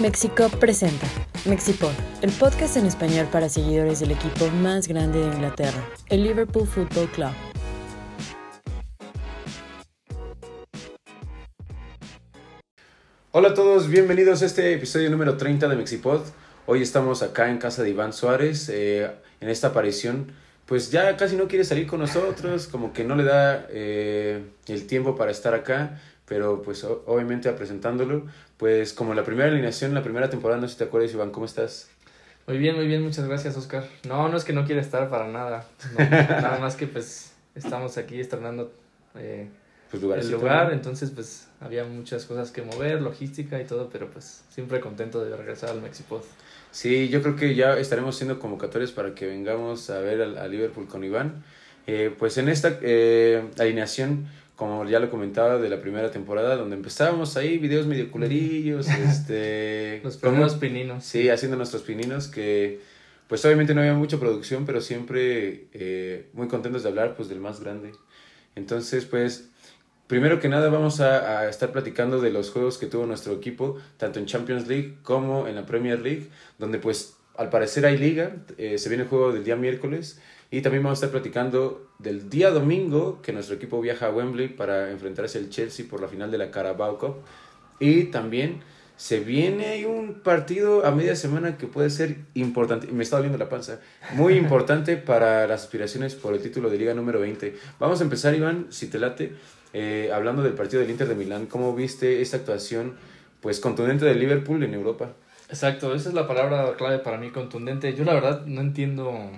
Mexico 0.00 0.48
presenta 0.58 1.06
Mexipod, 1.44 1.92
el 2.22 2.30
podcast 2.32 2.78
en 2.78 2.86
español 2.86 3.28
para 3.30 3.50
seguidores 3.50 4.00
del 4.00 4.12
equipo 4.12 4.48
más 4.48 4.88
grande 4.88 5.18
de 5.18 5.26
Inglaterra, 5.26 5.86
el 6.08 6.22
Liverpool 6.22 6.66
Football 6.66 7.06
Club. 7.10 7.32
Hola 13.32 13.48
a 13.48 13.54
todos, 13.54 13.88
bienvenidos 13.88 14.40
a 14.40 14.46
este 14.46 14.72
episodio 14.72 15.10
número 15.10 15.36
30 15.36 15.68
de 15.68 15.76
Mexipod. 15.76 16.22
Hoy 16.64 16.80
estamos 16.80 17.22
acá 17.22 17.50
en 17.50 17.58
casa 17.58 17.82
de 17.82 17.90
Iván 17.90 18.14
Suárez. 18.14 18.70
eh, 18.70 19.10
en 19.42 19.50
esta 19.50 19.66
aparición, 19.66 20.32
pues 20.64 20.90
ya 20.90 21.14
casi 21.18 21.36
no 21.36 21.46
quiere 21.46 21.64
salir 21.64 21.86
con 21.86 22.00
nosotros, 22.00 22.68
como 22.68 22.94
que 22.94 23.04
no 23.04 23.16
le 23.16 23.24
da 23.24 23.66
eh, 23.68 24.44
el 24.66 24.86
tiempo 24.86 25.14
para 25.14 25.30
estar 25.30 25.52
acá, 25.52 26.00
pero 26.30 26.62
pues 26.62 26.84
o- 26.84 27.02
obviamente 27.06 27.50
presentándolo, 27.50 28.24
pues 28.56 28.92
como 28.92 29.14
la 29.14 29.24
primera 29.24 29.48
alineación, 29.50 29.94
la 29.94 30.02
primera 30.04 30.30
temporada, 30.30 30.60
no 30.60 30.68
sé 30.68 30.74
si 30.74 30.78
te 30.78 30.84
acuerdas 30.84 31.12
Iván, 31.12 31.32
¿cómo 31.32 31.44
estás? 31.44 31.90
Muy 32.46 32.56
bien, 32.56 32.76
muy 32.76 32.86
bien, 32.86 33.02
muchas 33.02 33.26
gracias, 33.26 33.56
Oscar. 33.56 33.84
No, 34.06 34.28
no 34.28 34.36
es 34.36 34.44
que 34.44 34.52
no 34.52 34.64
quiera 34.64 34.80
estar 34.80 35.10
para 35.10 35.26
nada. 35.26 35.66
No, 35.92 35.98
nada 36.08 36.58
más 36.60 36.76
que 36.76 36.86
pues 36.86 37.32
estamos 37.56 37.98
aquí 37.98 38.20
estrenando 38.20 38.72
eh, 39.16 39.48
Pues 39.90 40.04
el 40.04 40.30
lugar, 40.30 40.72
entonces 40.72 41.10
pues 41.10 41.48
había 41.60 41.82
muchas 41.82 42.24
cosas 42.26 42.52
que 42.52 42.62
mover, 42.62 43.02
logística 43.02 43.60
y 43.60 43.64
todo, 43.64 43.88
pero 43.92 44.08
pues 44.08 44.44
siempre 44.50 44.78
contento 44.78 45.24
de 45.24 45.36
regresar 45.36 45.70
al 45.70 45.82
Mexipod. 45.82 46.22
Sí, 46.70 47.08
yo 47.08 47.22
creo 47.22 47.34
que 47.34 47.56
ya 47.56 47.76
estaremos 47.76 48.14
haciendo 48.14 48.38
convocatorias 48.38 48.92
para 48.92 49.16
que 49.16 49.26
vengamos 49.26 49.90
a 49.90 49.98
ver 49.98 50.22
al- 50.22 50.38
a, 50.38 50.46
Liverpool 50.46 50.86
con 50.86 51.02
Iván. 51.02 51.42
Eh, 51.88 52.14
pues 52.16 52.38
en 52.38 52.48
esta 52.48 52.78
eh, 52.82 53.42
alineación, 53.58 54.28
como 54.60 54.84
ya 54.86 55.00
lo 55.00 55.08
comentaba, 55.10 55.56
de 55.56 55.70
la 55.70 55.80
primera 55.80 56.10
temporada, 56.10 56.54
donde 56.56 56.76
empezábamos 56.76 57.38
ahí, 57.38 57.56
videos 57.56 57.86
medio 57.86 58.10
culerillos, 58.10 58.88
este... 58.88 60.00
Los 60.04 60.18
como- 60.18 60.32
primeros 60.32 60.54
pininos. 60.56 61.02
Sí, 61.02 61.30
haciendo 61.30 61.56
nuestros 61.56 61.82
pininos, 61.82 62.28
que 62.28 62.80
pues 63.26 63.42
obviamente 63.46 63.74
no 63.74 63.80
había 63.80 63.94
mucha 63.94 64.18
producción, 64.18 64.66
pero 64.66 64.82
siempre 64.82 65.68
eh, 65.72 66.28
muy 66.34 66.46
contentos 66.48 66.82
de 66.82 66.90
hablar 66.90 67.16
pues 67.16 67.30
del 67.30 67.40
más 67.40 67.60
grande. 67.60 67.92
Entonces, 68.54 69.06
pues, 69.06 69.48
primero 70.08 70.40
que 70.40 70.48
nada 70.48 70.68
vamos 70.68 71.00
a, 71.00 71.40
a 71.40 71.48
estar 71.48 71.72
platicando 71.72 72.20
de 72.20 72.30
los 72.30 72.50
juegos 72.50 72.76
que 72.76 72.86
tuvo 72.86 73.06
nuestro 73.06 73.32
equipo, 73.32 73.78
tanto 73.96 74.18
en 74.18 74.26
Champions 74.26 74.68
League 74.68 74.98
como 75.02 75.48
en 75.48 75.54
la 75.54 75.64
Premier 75.64 76.00
League, 76.00 76.26
donde 76.58 76.78
pues 76.78 77.16
al 77.36 77.48
parecer 77.48 77.86
hay 77.86 77.96
liga, 77.96 78.36
eh, 78.58 78.76
se 78.76 78.88
viene 78.90 79.04
el 79.04 79.08
juego 79.08 79.32
del 79.32 79.44
día 79.44 79.56
miércoles 79.56 80.20
y 80.50 80.62
también 80.62 80.82
vamos 80.82 80.98
a 80.98 81.06
estar 81.06 81.10
platicando 81.10 81.90
del 81.98 82.28
día 82.28 82.50
domingo 82.50 83.20
que 83.22 83.32
nuestro 83.32 83.56
equipo 83.56 83.80
viaja 83.80 84.06
a 84.06 84.10
Wembley 84.10 84.48
para 84.48 84.90
enfrentarse 84.90 85.38
al 85.38 85.48
Chelsea 85.48 85.86
por 85.88 86.00
la 86.00 86.08
final 86.08 86.30
de 86.30 86.38
la 86.38 86.50
Carabao 86.50 86.98
Cup 86.98 87.16
y 87.78 88.04
también 88.04 88.60
se 88.96 89.20
viene 89.20 89.86
un 89.86 90.20
partido 90.20 90.84
a 90.84 90.90
media 90.90 91.16
semana 91.16 91.56
que 91.56 91.66
puede 91.66 91.88
ser 91.88 92.18
importante, 92.34 92.88
me 92.88 93.02
está 93.02 93.16
doliendo 93.16 93.38
la 93.38 93.48
panza, 93.48 93.80
muy 94.12 94.34
importante 94.34 94.96
para 94.98 95.46
las 95.46 95.62
aspiraciones 95.62 96.14
por 96.14 96.34
el 96.34 96.42
título 96.42 96.68
de 96.68 96.78
liga 96.78 96.92
número 96.92 97.20
20. 97.20 97.56
Vamos 97.78 98.00
a 98.00 98.04
empezar 98.04 98.34
Iván, 98.34 98.66
si 98.68 98.88
te 98.88 98.98
late, 98.98 99.32
eh, 99.72 100.10
hablando 100.12 100.42
del 100.42 100.52
partido 100.52 100.82
del 100.82 100.90
Inter 100.90 101.08
de 101.08 101.14
Milán, 101.14 101.46
¿cómo 101.46 101.74
viste 101.74 102.20
esta 102.20 102.36
actuación 102.38 102.96
pues 103.40 103.60
contundente 103.60 104.04
del 104.04 104.18
Liverpool 104.18 104.62
en 104.64 104.74
Europa? 104.74 105.12
Exacto, 105.48 105.94
esa 105.94 106.10
es 106.10 106.14
la 106.14 106.28
palabra 106.28 106.74
clave 106.76 106.98
para 106.98 107.16
mí, 107.16 107.30
contundente. 107.30 107.94
Yo 107.94 108.04
la 108.04 108.12
verdad 108.12 108.44
no 108.44 108.60
entiendo 108.60 109.30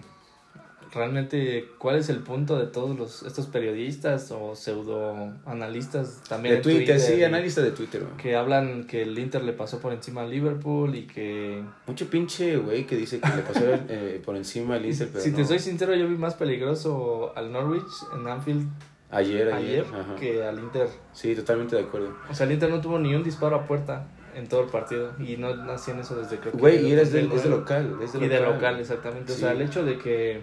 realmente 0.93 1.69
cuál 1.79 1.97
es 1.97 2.09
el 2.09 2.19
punto 2.21 2.59
de 2.59 2.67
todos 2.67 2.97
los 2.99 3.23
estos 3.23 3.47
periodistas 3.47 4.31
o 4.31 4.55
pseudo 4.55 5.33
analistas 5.47 6.23
también 6.29 6.57
De 6.57 6.61
Twitter, 6.61 7.01
sí, 7.01 7.15
y- 7.15 7.25
analista 7.25 7.61
de 7.63 7.71
Twitter. 7.71 8.03
güey. 8.03 8.17
que 8.17 8.37
hablan 8.37 8.85
que 8.87 9.03
el 9.03 9.19
Inter 9.19 9.43
le 9.43 9.53
pasó 9.53 9.79
por 9.79 9.93
encima 9.93 10.23
al 10.23 10.31
Liverpool 10.31 10.95
y 10.95 11.07
que 11.07 11.63
Mucho 11.87 12.07
pinche 12.09 12.57
güey 12.57 12.87
que 12.87 12.97
dice 12.97 13.21
que 13.21 13.29
le 13.37 13.43
pasó 13.43 13.61
eh, 13.89 14.21
por 14.25 14.37
encima 14.37 14.75
al 14.75 14.85
Inter, 14.87 15.09
pero 15.13 15.25
si 15.25 15.33
te 15.33 15.43
no. 15.43 15.49
soy 15.49 15.59
sincero 15.59 15.95
yo 15.95 16.07
vi 16.09 16.17
más 16.17 16.35
peligroso 16.35 17.33
al 17.37 17.53
Norwich 17.53 17.83
en 18.15 18.27
Anfield 18.27 18.69
Ayer, 19.11 19.53
ayer, 19.53 19.85
ayer 19.85 20.17
que 20.19 20.43
al 20.43 20.59
Inter 20.59 20.89
Sí, 21.13 21.35
totalmente 21.35 21.77
de 21.77 21.83
acuerdo. 21.83 22.15
o 22.31 22.35
sea 22.35 22.47
el 22.47 22.53
Inter 22.53 22.71
no 22.71 22.81
tuvo 22.81 22.99
ni 22.99 23.15
un 23.15 23.23
disparo 23.23 23.57
a 23.57 23.67
puerta 23.67 24.09
en 24.35 24.49
todo 24.49 24.63
el 24.63 24.69
partido 24.71 25.13
y 25.19 25.37
no 25.37 25.49
hacían 25.71 26.01
eso 26.01 26.17
desde 26.17 26.39
creo 26.39 26.53
que 26.53 26.59
Güey, 26.59 26.87
y 26.87 26.93
eres 26.93 27.13
desde 27.13 27.27
de, 27.29 27.33
el 27.33 27.39
es 27.39 27.43
de 27.45 27.51
local. 27.51 27.99
Es 28.03 28.13
de 28.15 28.25
y 28.25 28.29
de 28.29 28.41
local 28.41 28.81
exactamente 28.81 29.33
o 29.33 29.37
sea 29.37 29.51
Sí. 29.51 29.57
el 29.57 29.63
hecho 29.63 29.85
de 29.85 29.99
que 29.99 30.41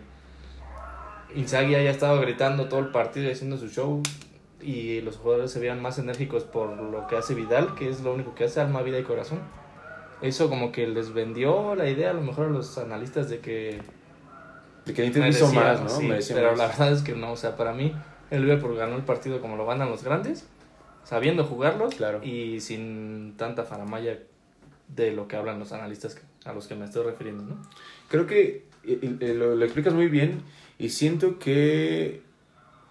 Inzaghi 1.36 1.76
haya 1.76 1.92
estado 1.92 2.20
gritando 2.22 2.68
todo 2.70 2.80
el 2.80 2.88
partido 2.88 3.28
y 3.28 3.32
haciendo 3.32 3.58
su 3.58 3.68
show 3.70 4.02
y 4.62 5.02
los 5.02 5.18
jugadores 5.18 5.52
se 5.52 5.60
vean 5.60 5.82
más 5.82 6.00
enérgicos 6.00 6.44
por 6.44 6.76
lo 6.82 7.08
que 7.08 7.16
hace 7.18 7.34
Vidal, 7.36 7.76
que 7.76 7.90
es 7.90 8.02
lo 8.02 8.14
único 8.14 8.36
que 8.36 8.46
hace, 8.46 8.60
alma, 8.62 8.82
vida 8.82 9.00
y 9.00 9.04
corazón. 9.04 9.40
Eso 10.22 10.50
como 10.50 10.72
que 10.72 10.88
les 10.88 11.14
vendió 11.14 11.76
la 11.76 11.88
idea 11.90 12.10
a 12.10 12.14
lo 12.14 12.22
mejor 12.22 12.48
a 12.48 12.50
los 12.50 12.78
analistas 12.78 13.30
de 13.30 13.40
que 13.40 13.80
De 14.86 14.94
que 14.94 15.06
Inter 15.06 15.28
hizo 15.28 15.46
merecía, 15.46 15.62
más, 15.64 15.82
¿no? 15.82 15.90
sí, 15.90 16.08
Merecía 16.08 16.36
pero 16.36 16.50
más. 16.50 16.58
la 16.58 16.68
verdad 16.68 16.92
es 16.92 17.02
que 17.04 17.14
no, 17.14 17.32
o 17.32 17.38
sea, 17.38 17.56
para 17.56 17.74
mí 17.74 17.94
el 18.32 18.42
Liverpool 18.42 18.76
ganó 18.76 18.96
el 18.98 19.04
partido 19.04 19.40
como 19.40 19.56
lo 19.56 19.66
ganan 19.66 19.90
los 19.90 20.04
grandes, 20.04 20.46
sabiendo 21.06 21.46
jugarlos 21.46 21.96
Claro. 21.96 22.22
y 22.24 22.60
sin 22.60 23.36
tanta 23.38 23.64
faramaya 23.64 24.20
de 24.90 25.12
lo 25.12 25.28
que 25.28 25.36
hablan 25.38 25.58
los 25.60 25.72
analistas 25.72 26.20
a 26.44 26.52
los 26.54 26.68
que 26.68 26.76
me 26.76 26.84
estoy 26.86 27.06
refiriendo, 27.06 27.44
¿no? 27.44 27.56
Creo 28.10 28.26
que 28.28 28.66
lo, 28.84 29.56
lo 29.56 29.64
explicas 29.66 29.94
muy 29.94 30.08
bien 30.08 30.42
y 30.80 30.90
siento 30.90 31.38
que 31.38 32.22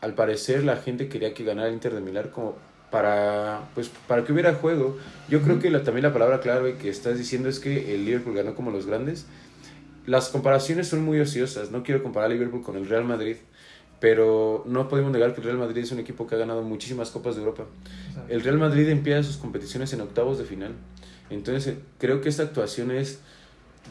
al 0.00 0.14
parecer 0.14 0.62
la 0.62 0.76
gente 0.76 1.08
quería 1.08 1.34
que 1.34 1.42
ganara 1.42 1.68
el 1.68 1.74
Inter 1.74 1.94
de 1.94 2.00
Milán 2.00 2.28
como 2.28 2.56
para 2.90 3.68
pues 3.74 3.90
para 4.06 4.24
que 4.24 4.32
hubiera 4.32 4.54
juego. 4.54 4.96
Yo 5.28 5.42
creo 5.42 5.58
que 5.58 5.70
la, 5.70 5.82
también 5.82 6.04
la 6.04 6.12
palabra 6.12 6.40
clave 6.40 6.76
que 6.76 6.88
estás 6.88 7.18
diciendo 7.18 7.48
es 7.48 7.58
que 7.58 7.94
el 7.94 8.04
Liverpool 8.04 8.34
ganó 8.34 8.54
como 8.54 8.70
los 8.70 8.86
grandes. 8.86 9.26
Las 10.06 10.28
comparaciones 10.28 10.88
son 10.88 11.04
muy 11.04 11.20
ociosas. 11.20 11.70
No 11.70 11.82
quiero 11.82 12.02
comparar 12.02 12.30
a 12.30 12.34
Liverpool 12.34 12.62
con 12.62 12.76
el 12.76 12.88
Real 12.88 13.04
Madrid, 13.04 13.36
pero 14.00 14.64
no 14.66 14.88
podemos 14.88 15.12
negar 15.12 15.34
que 15.34 15.40
el 15.40 15.46
Real 15.46 15.58
Madrid 15.58 15.82
es 15.82 15.92
un 15.92 15.98
equipo 15.98 16.26
que 16.26 16.34
ha 16.34 16.38
ganado 16.38 16.62
muchísimas 16.62 17.10
copas 17.10 17.34
de 17.34 17.42
Europa. 17.42 17.64
El 18.28 18.42
Real 18.42 18.58
Madrid 18.58 18.88
empieza 18.88 19.22
sus 19.22 19.36
competiciones 19.36 19.92
en 19.92 20.00
octavos 20.00 20.38
de 20.38 20.44
final. 20.44 20.72
Entonces, 21.30 21.76
creo 21.98 22.20
que 22.22 22.30
esta 22.30 22.44
actuación 22.44 22.90
es, 22.90 23.20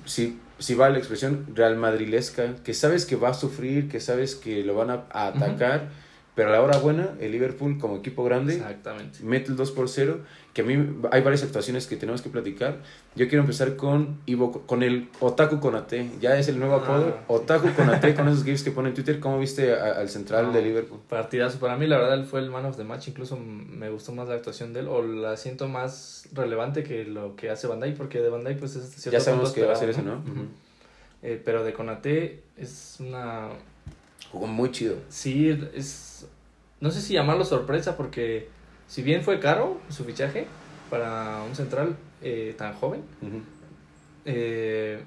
si, 0.07 0.39
si 0.57 0.73
va 0.73 0.89
la 0.89 0.97
expresión, 0.97 1.45
Real 1.53 1.77
Madrilesca, 1.77 2.55
que 2.63 2.73
sabes 2.73 3.05
que 3.05 3.15
va 3.15 3.29
a 3.29 3.33
sufrir, 3.33 3.89
que 3.89 3.99
sabes 3.99 4.35
que 4.35 4.63
lo 4.63 4.75
van 4.75 4.89
a, 4.89 5.03
a 5.11 5.27
atacar, 5.27 5.89
pero 6.37 6.49
a 6.49 6.51
la 6.53 6.61
hora 6.61 6.77
buena, 6.77 7.15
el 7.19 7.31
Liverpool 7.31 7.79
como 7.79 7.97
equipo 7.97 8.23
grande 8.23 8.57
Exactamente. 8.57 9.23
mete 9.23 9.49
el 9.49 9.57
2 9.57 9.71
por 9.71 9.89
0, 9.89 10.19
que 10.53 10.61
a 10.61 10.65
mí 10.65 10.73
hay 11.11 11.21
varias 11.23 11.41
actuaciones 11.41 11.87
que 11.87 11.95
tenemos 11.97 12.21
que 12.21 12.29
platicar. 12.29 12.77
Yo 13.15 13.27
quiero 13.27 13.41
empezar 13.41 13.75
con 13.75 14.19
Ivo, 14.27 14.51
con 14.67 14.83
el 14.83 15.09
Otaku 15.19 15.59
Konate, 15.59 16.11
ya 16.21 16.37
es 16.37 16.47
el 16.47 16.59
nuevo 16.59 16.75
apodo, 16.75 17.17
Ah. 17.17 17.23
Otaku 17.27 17.73
Konate, 17.75 18.13
con 18.13 18.27
esos 18.27 18.43
gifs 18.45 18.61
que 18.63 18.69
pone 18.69 18.89
en 18.89 18.93
Twitter. 18.93 19.19
¿Cómo 19.19 19.39
viste 19.39 19.73
al 19.73 20.09
central 20.09 20.45
No. 20.47 20.53
de 20.53 20.61
Liverpool? 20.61 20.99
Partidazo. 21.09 21.57
Para 21.59 21.75
mí, 21.75 21.87
la 21.87 21.97
verdad, 21.97 22.13
él 22.13 22.25
fue 22.25 22.39
el 22.39 22.51
man 22.51 22.65
of 22.65 22.77
the 22.77 22.83
match. 22.83 23.07
Incluso 23.07 23.35
me 23.37 23.89
gustó 23.89 24.11
más 24.11 24.27
la 24.27 24.35
actuación 24.35 24.73
de 24.73 24.81
él, 24.81 24.87
o 24.89 25.01
la 25.01 25.37
siento 25.37 25.67
más 25.67 26.29
relevante 26.33 26.83
que 26.83 27.03
lo 27.03 27.35
que 27.35 27.49
hace 27.49 27.65
Bandai, 27.65 27.95
porque 27.95 28.19
de 28.21 28.29
Bandai, 28.29 28.57
pues 28.57 28.75
es 28.75 28.87
cierto 28.91 29.11
Ya 29.17 29.19
sabemos 29.19 29.53
que 29.53 29.65
va 29.65 29.73
a 29.73 29.75
ser 29.75 29.89
eso, 29.89 30.03
¿no? 30.03 30.17
Ujú. 30.19 30.45
Eh, 31.23 31.41
pero 31.43 31.63
de 31.63 31.73
Conate 31.73 32.43
es 32.57 32.97
una. 32.99 33.49
Jugó 34.31 34.47
muy 34.47 34.71
chido. 34.71 34.95
Sí, 35.09 35.49
es. 35.73 36.27
No 36.79 36.91
sé 36.91 37.01
si 37.01 37.13
llamarlo 37.13 37.43
sorpresa, 37.45 37.97
porque 37.97 38.49
si 38.87 39.01
bien 39.01 39.23
fue 39.23 39.39
caro 39.39 39.79
su 39.89 40.03
fichaje 40.03 40.45
para 40.89 41.41
un 41.47 41.55
central 41.55 41.95
eh, 42.21 42.53
tan 42.57 42.73
joven, 42.73 43.01
eh, 44.25 44.99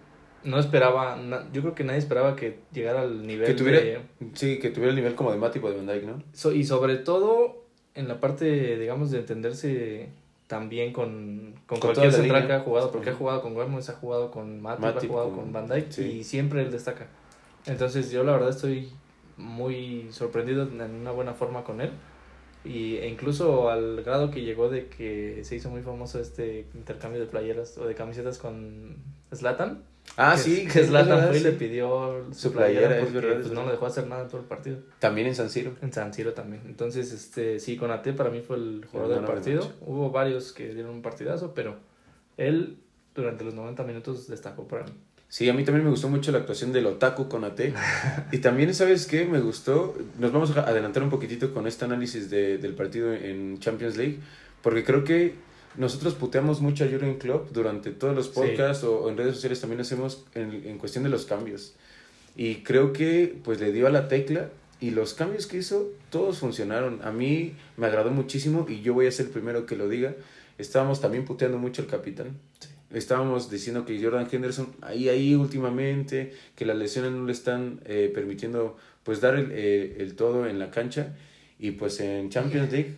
no 0.44 0.58
esperaba. 0.58 1.16
na- 1.16 1.46
yo 1.52 1.60
creo 1.62 1.74
que 1.74 1.84
nadie 1.84 1.98
esperaba 1.98 2.34
que 2.36 2.58
llegara 2.72 3.02
al 3.02 3.26
nivel 3.26 3.46
Que 3.46 3.54
tuviera- 3.54 3.80
de. 3.80 4.00
Sí, 4.34 4.58
que 4.58 4.70
tuviera 4.70 4.90
el 4.90 4.96
nivel 4.96 5.14
como 5.14 5.30
de 5.32 5.38
Matip 5.38 5.62
o 5.64 5.70
de 5.70 5.76
Van 5.76 5.86
Dijk, 5.86 6.04
¿no? 6.04 6.22
So- 6.32 6.52
y 6.52 6.64
sobre 6.64 6.96
todo 6.96 7.64
en 7.94 8.08
la 8.08 8.20
parte, 8.20 8.78
digamos, 8.78 9.10
de 9.10 9.18
entenderse 9.18 10.08
también 10.46 10.92
con, 10.92 11.54
con, 11.66 11.78
Con 11.78 11.92
cualquier 11.94 12.12
central 12.12 12.46
que 12.46 12.52
ha 12.54 12.60
jugado, 12.60 12.90
porque 12.90 13.10
ha 13.10 13.14
jugado 13.14 13.42
con 13.42 13.54
Gómez, 13.54 13.88
ha 13.90 13.92
jugado 13.94 14.30
con 14.30 14.60
Matip, 14.60 14.84
ha 14.84 15.00
jugado 15.00 15.28
con- 15.30 15.38
con 15.40 15.52
Van 15.52 15.68
Dijk 15.68 15.90
sí. 15.92 16.02
y 16.02 16.24
siempre 16.24 16.62
él 16.62 16.70
destaca. 16.72 17.06
Entonces 17.70 18.10
yo 18.10 18.24
la 18.24 18.32
verdad 18.32 18.50
estoy 18.50 18.90
muy 19.36 20.08
sorprendido 20.10 20.64
en 20.64 20.80
una 20.80 21.12
buena 21.12 21.34
forma 21.34 21.62
con 21.64 21.80
él 21.80 21.90
y, 22.64 22.96
e 22.96 23.08
incluso 23.08 23.70
al 23.70 24.02
grado 24.02 24.30
que 24.30 24.42
llegó 24.42 24.68
de 24.68 24.88
que 24.88 25.40
se 25.44 25.56
hizo 25.56 25.70
muy 25.70 25.80
famoso 25.80 26.20
este 26.20 26.66
intercambio 26.74 27.20
de 27.20 27.26
playeras 27.26 27.78
o 27.78 27.86
de 27.86 27.94
camisetas 27.94 28.38
con 28.38 28.96
Zlatan. 29.32 29.84
Ah, 30.16 30.32
que, 30.36 30.42
sí. 30.42 30.66
Que 30.66 30.82
verdad, 30.82 31.28
fue 31.28 31.36
y 31.36 31.38
sí. 31.38 31.44
le 31.44 31.52
pidió 31.52 32.26
su, 32.32 32.52
playera, 32.52 32.88
playera, 32.88 33.04
porque 33.04 33.26
verdad, 33.26 33.40
pues, 33.42 33.52
no 33.52 33.64
lo 33.64 33.70
dejó 33.70 33.86
hacer 33.86 34.06
nada 34.08 34.22
en 34.22 34.28
todo 34.28 34.40
el 34.40 34.46
partido. 34.46 34.78
También 34.98 35.28
en 35.28 35.36
San 35.36 35.48
Siro. 35.48 35.72
En 35.80 35.92
San 35.92 36.12
Siro 36.12 36.32
también. 36.32 36.62
Entonces, 36.66 37.12
este, 37.12 37.60
sí, 37.60 37.76
Conate 37.76 38.12
para 38.12 38.30
mí 38.30 38.40
fue 38.40 38.56
el 38.56 38.84
jugador 38.90 39.14
del 39.14 39.24
partido. 39.24 39.72
Hubo 39.80 40.10
varios 40.10 40.52
que 40.52 40.74
dieron 40.74 40.92
un 40.92 41.02
partidazo, 41.02 41.54
pero 41.54 41.76
él 42.36 42.78
durante 43.14 43.44
los 43.44 43.54
90 43.54 43.84
minutos 43.84 44.26
destacó 44.26 44.66
para 44.66 44.84
mí. 44.84 44.92
Sí, 45.30 45.48
a 45.48 45.54
mí 45.54 45.64
también 45.64 45.84
me 45.84 45.90
gustó 45.90 46.08
mucho 46.08 46.32
la 46.32 46.38
actuación 46.38 46.72
del 46.72 46.86
Otaku 46.86 47.28
con 47.28 47.44
AT. 47.44 47.60
y 48.32 48.38
también, 48.38 48.74
¿sabes 48.74 49.06
qué? 49.06 49.24
Me 49.26 49.38
gustó. 49.40 49.96
Nos 50.18 50.32
vamos 50.32 50.54
a 50.56 50.62
adelantar 50.68 51.04
un 51.04 51.08
poquitito 51.10 51.54
con 51.54 51.68
este 51.68 51.84
análisis 51.84 52.28
de- 52.30 52.58
del 52.58 52.74
partido 52.74 53.12
en 53.14 53.58
Champions 53.60 53.96
League. 53.96 54.18
Porque 54.60 54.82
creo 54.84 55.04
que 55.04 55.34
nosotros 55.76 56.14
puteamos 56.14 56.60
mucho 56.60 56.82
a 56.84 56.88
Jurgen 56.88 57.16
Klopp 57.18 57.52
durante 57.52 57.92
todos 57.92 58.12
los 58.14 58.28
podcasts 58.28 58.82
o, 58.82 59.08
en 59.08 59.16
redes 59.16 59.36
sociales 59.36 59.60
también 59.60 59.80
hacemos 59.80 60.24
en, 60.34 60.52
en 60.66 60.78
cuestión 60.78 61.04
de 61.04 61.10
los 61.10 61.26
cambios. 61.26 61.74
Y 62.36 62.56
creo 62.64 62.92
que 62.92 63.36
pues 63.44 63.60
le 63.60 63.70
dio 63.72 63.86
a 63.86 63.90
la 63.90 64.08
tecla 64.08 64.48
y 64.80 64.90
los 64.90 65.14
cambios 65.14 65.46
que 65.46 65.58
hizo, 65.58 65.90
todos 66.10 66.38
funcionaron. 66.38 67.00
A 67.04 67.12
mí 67.12 67.54
me 67.76 67.86
agradó 67.86 68.10
muchísimo 68.10 68.66
y 68.68 68.80
yo 68.80 68.94
voy 68.94 69.06
a 69.06 69.12
ser 69.12 69.26
el 69.26 69.32
primero 69.32 69.64
que 69.64 69.76
lo 69.76 69.88
diga. 69.88 70.14
Estábamos 70.58 71.00
también 71.00 71.24
puteando 71.24 71.56
mucho 71.58 71.82
al 71.82 71.88
capitán. 71.88 72.36
Estábamos 72.92 73.50
diciendo 73.50 73.84
que 73.84 74.02
Jordan 74.02 74.26
Henderson 74.30 74.74
ahí, 74.82 75.08
ahí 75.08 75.34
últimamente, 75.34 76.32
que 76.56 76.64
las 76.64 76.76
lesiones 76.76 77.12
no 77.12 77.24
le 77.24 77.32
están 77.32 77.80
eh, 77.84 78.10
permitiendo 78.12 78.76
pues 79.04 79.20
dar 79.20 79.36
el, 79.36 79.50
eh, 79.52 79.96
el, 79.98 80.16
todo 80.16 80.46
en 80.46 80.58
la 80.58 80.70
cancha. 80.70 81.14
Y 81.58 81.72
pues 81.72 82.00
en 82.00 82.30
Champions 82.30 82.72
League, 82.72 82.96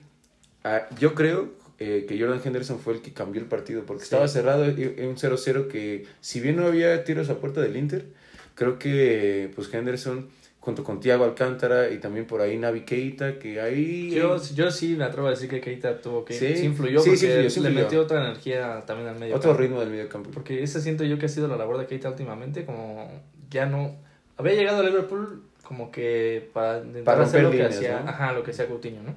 ah, 0.65 0.89
yo 0.99 1.15
creo 1.15 1.53
eh, 1.79 2.07
que 2.09 2.19
Jordan 2.19 2.41
Henderson 2.43 2.79
fue 2.79 2.95
el 2.95 3.03
que 3.03 3.13
cambió 3.13 3.43
el 3.43 3.49
partido, 3.49 3.85
porque 3.85 4.05
estaba 4.05 4.29
cerrado 4.29 4.65
en 4.65 5.09
un 5.09 5.17
0-0 5.17 5.69
que 5.69 6.07
si 6.21 6.41
bien 6.41 6.57
no 6.57 6.67
había 6.67 7.05
tiros 7.05 7.29
a 7.29 7.39
puerta 7.39 7.61
del 7.61 7.77
Inter, 7.77 8.07
creo 8.55 8.79
que 8.79 9.51
pues 9.55 9.73
Henderson 9.73 10.29
junto 10.63 10.85
con 10.85 11.01
Tiago 11.01 11.25
Alcántara 11.25 11.91
y 11.91 11.99
también 11.99 12.25
por 12.25 12.41
ahí 12.41 12.57
Navi 12.57 12.83
Keita, 12.83 13.41
que 13.41 13.61
ahí... 13.61 14.11
Yo, 14.13 14.41
yo 14.55 14.71
sí 14.71 14.95
me 14.97 15.03
atrevo 15.03 15.27
a 15.27 15.31
decir 15.31 15.51
que 15.51 15.61
Keita 15.61 16.01
tuvo 16.01 16.25
que... 16.25 16.35
Sí, 16.35 16.65
influyó 16.65 17.03
porque 17.05 17.49
le 17.61 17.71
metió 17.71 18.01
otra 18.01 18.25
energía 18.25 18.81
también 18.87 19.09
al 19.09 19.19
medio 19.19 19.35
Otro 19.35 19.55
ritmo 19.55 19.81
del 19.81 19.91
medio 19.91 20.09
campo. 20.09 20.31
Porque 20.33 20.63
ese 20.63 20.81
siento 20.81 21.03
yo 21.03 21.19
que 21.19 21.27
ha 21.27 21.29
sido 21.29 21.49
la 21.49 21.57
labor 21.57 21.79
de 21.79 21.87
Keita 21.87 22.09
últimamente, 22.09 22.65
como 22.65 23.11
ya 23.51 23.67
no... 23.67 23.97
Había 24.37 24.55
llegado 24.55 24.83
a 24.83 24.85
Liverpool 24.85 25.43
como 25.65 25.91
que 25.91 26.49
para 26.53 26.83
para 27.05 27.25
hacer 27.25 27.43
lo 27.43 27.51
que 27.51 27.65
hacía, 27.65 28.05
ajá, 28.07 28.33
lo 28.33 28.45
que 28.45 28.53
hacía 28.53 28.67
Coutinho, 28.67 29.03
¿no? 29.03 29.15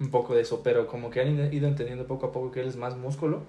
Un 0.00 0.10
poco 0.10 0.34
de 0.34 0.42
eso, 0.42 0.62
pero 0.64 0.88
como 0.88 1.10
que 1.10 1.20
han 1.20 1.52
ido 1.54 1.68
entendiendo 1.68 2.06
poco 2.08 2.26
a 2.26 2.32
poco 2.32 2.50
que 2.50 2.60
él 2.60 2.66
es 2.66 2.76
más 2.76 2.96
músculo 2.96 3.42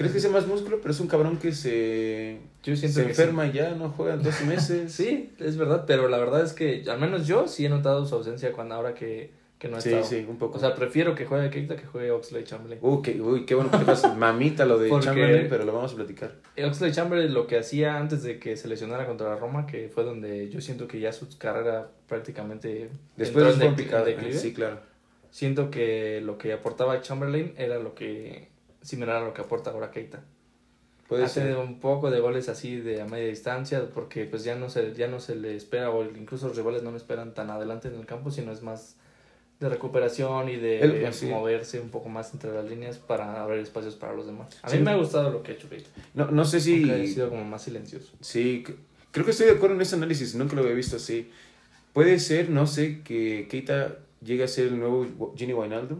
¿Crees 0.00 0.14
que 0.14 0.20
sea 0.20 0.30
más 0.30 0.46
músculo? 0.46 0.78
Pero 0.80 0.92
es 0.92 1.00
un 1.00 1.08
cabrón 1.08 1.36
que 1.36 1.52
se, 1.52 2.38
yo 2.62 2.74
siento 2.74 3.00
se 3.00 3.06
enferma 3.06 3.46
y 3.48 3.52
ya, 3.52 3.74
no 3.74 3.90
juega 3.90 4.16
dos 4.16 4.40
meses. 4.46 4.90
sí, 4.90 5.30
es 5.38 5.58
verdad, 5.58 5.84
pero 5.86 6.08
la 6.08 6.16
verdad 6.16 6.42
es 6.42 6.54
que 6.54 6.84
al 6.90 6.98
menos 6.98 7.26
yo 7.26 7.46
sí 7.46 7.66
he 7.66 7.68
notado 7.68 8.06
su 8.06 8.14
ausencia 8.14 8.50
cuando 8.52 8.76
ahora 8.76 8.94
que, 8.94 9.30
que 9.58 9.68
no 9.68 9.76
ha 9.76 9.80
sí, 9.82 9.94
Sí, 10.04 10.24
un 10.26 10.38
poco. 10.38 10.56
O 10.56 10.60
sea, 10.60 10.74
prefiero 10.74 11.14
que 11.14 11.26
juegue 11.26 11.50
Keita 11.50 11.76
que 11.76 11.84
juegue 11.84 12.12
Oxley 12.12 12.44
Chamberlain. 12.44 12.80
Uy, 12.82 13.02
qué, 13.02 13.20
uy, 13.20 13.44
qué 13.44 13.54
bueno 13.54 13.70
que 13.70 13.76
te 13.76 14.08
mamita 14.16 14.64
lo 14.64 14.78
de 14.78 14.88
Chamberlain, 14.88 15.48
pero 15.50 15.66
lo 15.66 15.74
vamos 15.74 15.92
a 15.92 15.96
platicar. 15.96 16.32
Oxley 16.56 16.92
Chamberlain 16.92 17.34
lo 17.34 17.46
que 17.46 17.58
hacía 17.58 17.98
antes 17.98 18.22
de 18.22 18.38
que 18.38 18.56
se 18.56 18.68
lesionara 18.68 19.06
contra 19.06 19.28
la 19.28 19.36
Roma, 19.36 19.66
que 19.66 19.90
fue 19.90 20.04
donde 20.04 20.48
yo 20.48 20.62
siento 20.62 20.88
que 20.88 20.98
ya 20.98 21.12
su 21.12 21.28
carrera 21.36 21.90
prácticamente... 22.08 22.88
Después 23.18 23.58
de, 23.58 23.68
de, 23.68 24.32
Sí, 24.32 24.54
claro. 24.54 24.80
Siento 25.30 25.70
que 25.70 26.22
lo 26.22 26.38
que 26.38 26.54
aportaba 26.54 27.02
Chamberlain 27.02 27.52
era 27.58 27.78
lo 27.78 27.94
que 27.94 28.49
similar 28.82 29.16
a 29.16 29.24
lo 29.24 29.34
que 29.34 29.42
aporta 29.42 29.70
ahora 29.70 29.90
Keita. 29.90 30.22
Puede 31.08 31.24
Hace 31.24 31.56
un 31.56 31.80
poco 31.80 32.08
de 32.10 32.20
goles 32.20 32.48
así 32.48 32.76
de 32.76 33.00
a 33.00 33.04
media 33.04 33.26
distancia 33.26 33.84
porque 33.92 34.26
pues 34.26 34.44
ya 34.44 34.54
no 34.54 34.70
se 34.70 34.94
ya 34.94 35.08
no 35.08 35.18
se 35.18 35.34
le 35.34 35.56
espera 35.56 35.90
o 35.90 36.04
incluso 36.04 36.46
los 36.46 36.56
rivales 36.56 36.84
no 36.84 36.92
me 36.92 36.98
esperan 36.98 37.34
tan 37.34 37.50
adelante 37.50 37.88
en 37.88 37.96
el 37.96 38.06
campo, 38.06 38.30
sino 38.30 38.52
es 38.52 38.62
más 38.62 38.94
de 39.58 39.68
recuperación 39.68 40.48
y 40.48 40.56
de 40.56 41.12
moverse 41.28 41.80
un 41.80 41.90
poco 41.90 42.08
más 42.08 42.32
entre 42.32 42.52
las 42.52 42.64
líneas 42.64 42.98
para 42.98 43.42
abrir 43.42 43.58
espacios 43.58 43.96
para 43.96 44.14
los 44.14 44.26
demás. 44.26 44.56
A 44.62 44.70
mí 44.70 44.78
me 44.78 44.92
ha 44.92 44.96
gustado 44.96 45.30
lo 45.30 45.42
que 45.42 45.52
ha 45.52 45.54
hecho 45.56 45.68
Keita. 45.68 45.90
No, 46.14 46.30
no 46.30 46.44
sé 46.44 46.60
si... 46.60 46.88
ha 46.88 47.06
sido 47.06 47.28
como 47.28 47.44
más 47.44 47.62
silencioso. 47.62 48.12
Sí, 48.20 48.64
creo 49.10 49.24
que 49.24 49.32
estoy 49.32 49.46
de 49.46 49.52
acuerdo 49.52 49.74
en 49.74 49.82
ese 49.82 49.96
análisis, 49.96 50.34
nunca 50.36 50.54
lo 50.54 50.62
había 50.62 50.74
visto 50.74 50.96
así. 50.96 51.30
Puede 51.92 52.20
ser, 52.20 52.48
no 52.48 52.66
sé, 52.66 53.02
que 53.02 53.48
Keita 53.50 53.96
llegue 54.24 54.44
a 54.44 54.48
ser 54.48 54.68
el 54.68 54.78
nuevo 54.78 55.34
Ginny 55.36 55.52
Wijnaldum 55.52 55.98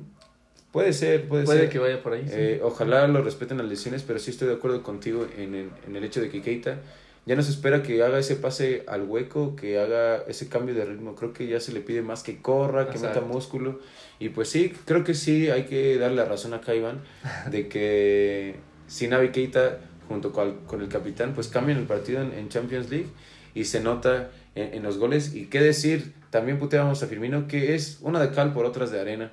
Puede 0.73 0.93
ser, 0.93 1.27
puede, 1.27 1.45
puede 1.45 1.69
que 1.69 1.79
vaya 1.79 2.03
por 2.03 2.13
ahí. 2.13 2.25
Eh, 2.29 2.61
ojalá 2.63 3.09
lo 3.09 3.23
respeten 3.23 3.59
las 3.59 3.67
lesiones, 3.67 4.03
pero 4.03 4.19
sí 4.19 4.31
estoy 4.31 4.49
de 4.49 4.55
acuerdo 4.55 4.83
contigo 4.83 5.27
en 5.37 5.55
el, 5.55 5.71
en 5.87 5.97
el 5.97 6.05
hecho 6.05 6.21
de 6.21 6.31
que 6.31 6.43
Keita 6.43 6.79
ya 7.27 7.37
no 7.37 7.43
se 7.43 7.51
espera 7.51 7.83
que 7.83 8.03
haga 8.03 8.19
ese 8.19 8.37
pase 8.37 8.83
al 8.87 9.03
hueco, 9.03 9.55
que 9.55 9.79
haga 9.79 10.25
ese 10.27 10.49
cambio 10.49 10.75
de 10.75 10.85
ritmo. 10.85 11.15
Creo 11.15 11.33
que 11.33 11.47
ya 11.47 11.61
se 11.61 11.73
le 11.73 11.81
pide 11.81 12.03
más 12.03 12.23
que 12.23 12.41
corra, 12.41 12.89
que 12.89 12.99
meta 12.99 13.21
músculo. 13.21 13.79
Y 14.19 14.31
pues 14.31 14.49
sí, 14.49 14.73
creo 14.85 15.05
que 15.05 15.15
sí 15.15 15.51
hay 15.51 15.65
que 15.65 15.99
darle 15.99 16.17
la 16.17 16.25
razón 16.25 16.55
a 16.55 16.75
Iván 16.75 17.03
de 17.51 17.69
que 17.69 18.57
si 18.87 19.07
Navi 19.07 19.31
Keita 19.31 19.79
junto 20.09 20.33
con, 20.33 20.65
con, 20.67 20.81
el 20.81 20.89
capitán 20.89 21.35
pues 21.35 21.47
cambian 21.47 21.79
el 21.79 21.85
partido 21.85 22.21
en, 22.21 22.49
Champions 22.49 22.91
League 22.91 23.07
y 23.55 23.65
se 23.65 23.81
nota 23.81 24.31
en, 24.55 24.75
en, 24.75 24.83
los 24.83 24.99
goles. 24.99 25.35
Y 25.35 25.47
qué 25.47 25.61
decir, 25.61 26.15
también 26.31 26.59
puteamos 26.59 27.03
a 27.03 27.07
Firmino 27.07 27.47
que 27.47 27.75
es 27.75 27.99
una 28.01 28.21
de 28.21 28.31
cal 28.31 28.53
por 28.53 28.65
otras 28.65 28.91
de 28.91 28.99
arena. 28.99 29.31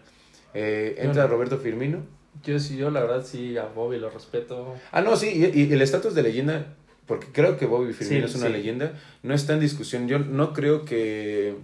Eh, 0.60 0.96
entra 0.98 1.28
Roberto 1.28 1.60
Firmino. 1.60 2.04
Yo 2.44 2.60
sí, 2.60 2.78
yo 2.78 2.90
la 2.90 3.02
verdad 3.02 3.24
sí 3.24 3.58
a 3.58 3.66
Bobby 3.66 4.00
lo 4.00 4.10
respeto. 4.10 4.74
Ah, 4.92 5.02
no, 5.02 5.16
sí, 5.16 5.52
y, 5.54 5.72
el 5.72 5.82
estatus 5.84 6.16
de 6.16 6.24
leyenda, 6.24 6.74
porque 7.06 7.28
creo 7.32 7.58
que 7.58 7.68
Bobby 7.68 7.94
Firmino 7.94 8.26
es 8.26 8.34
una 8.34 8.50
leyenda, 8.50 8.94
no 9.22 9.36
está 9.36 9.54
en 9.54 9.60
discusión. 9.60 10.08
Yo 10.08 10.18
no 10.18 10.54
creo 10.54 10.84
que, 10.84 11.56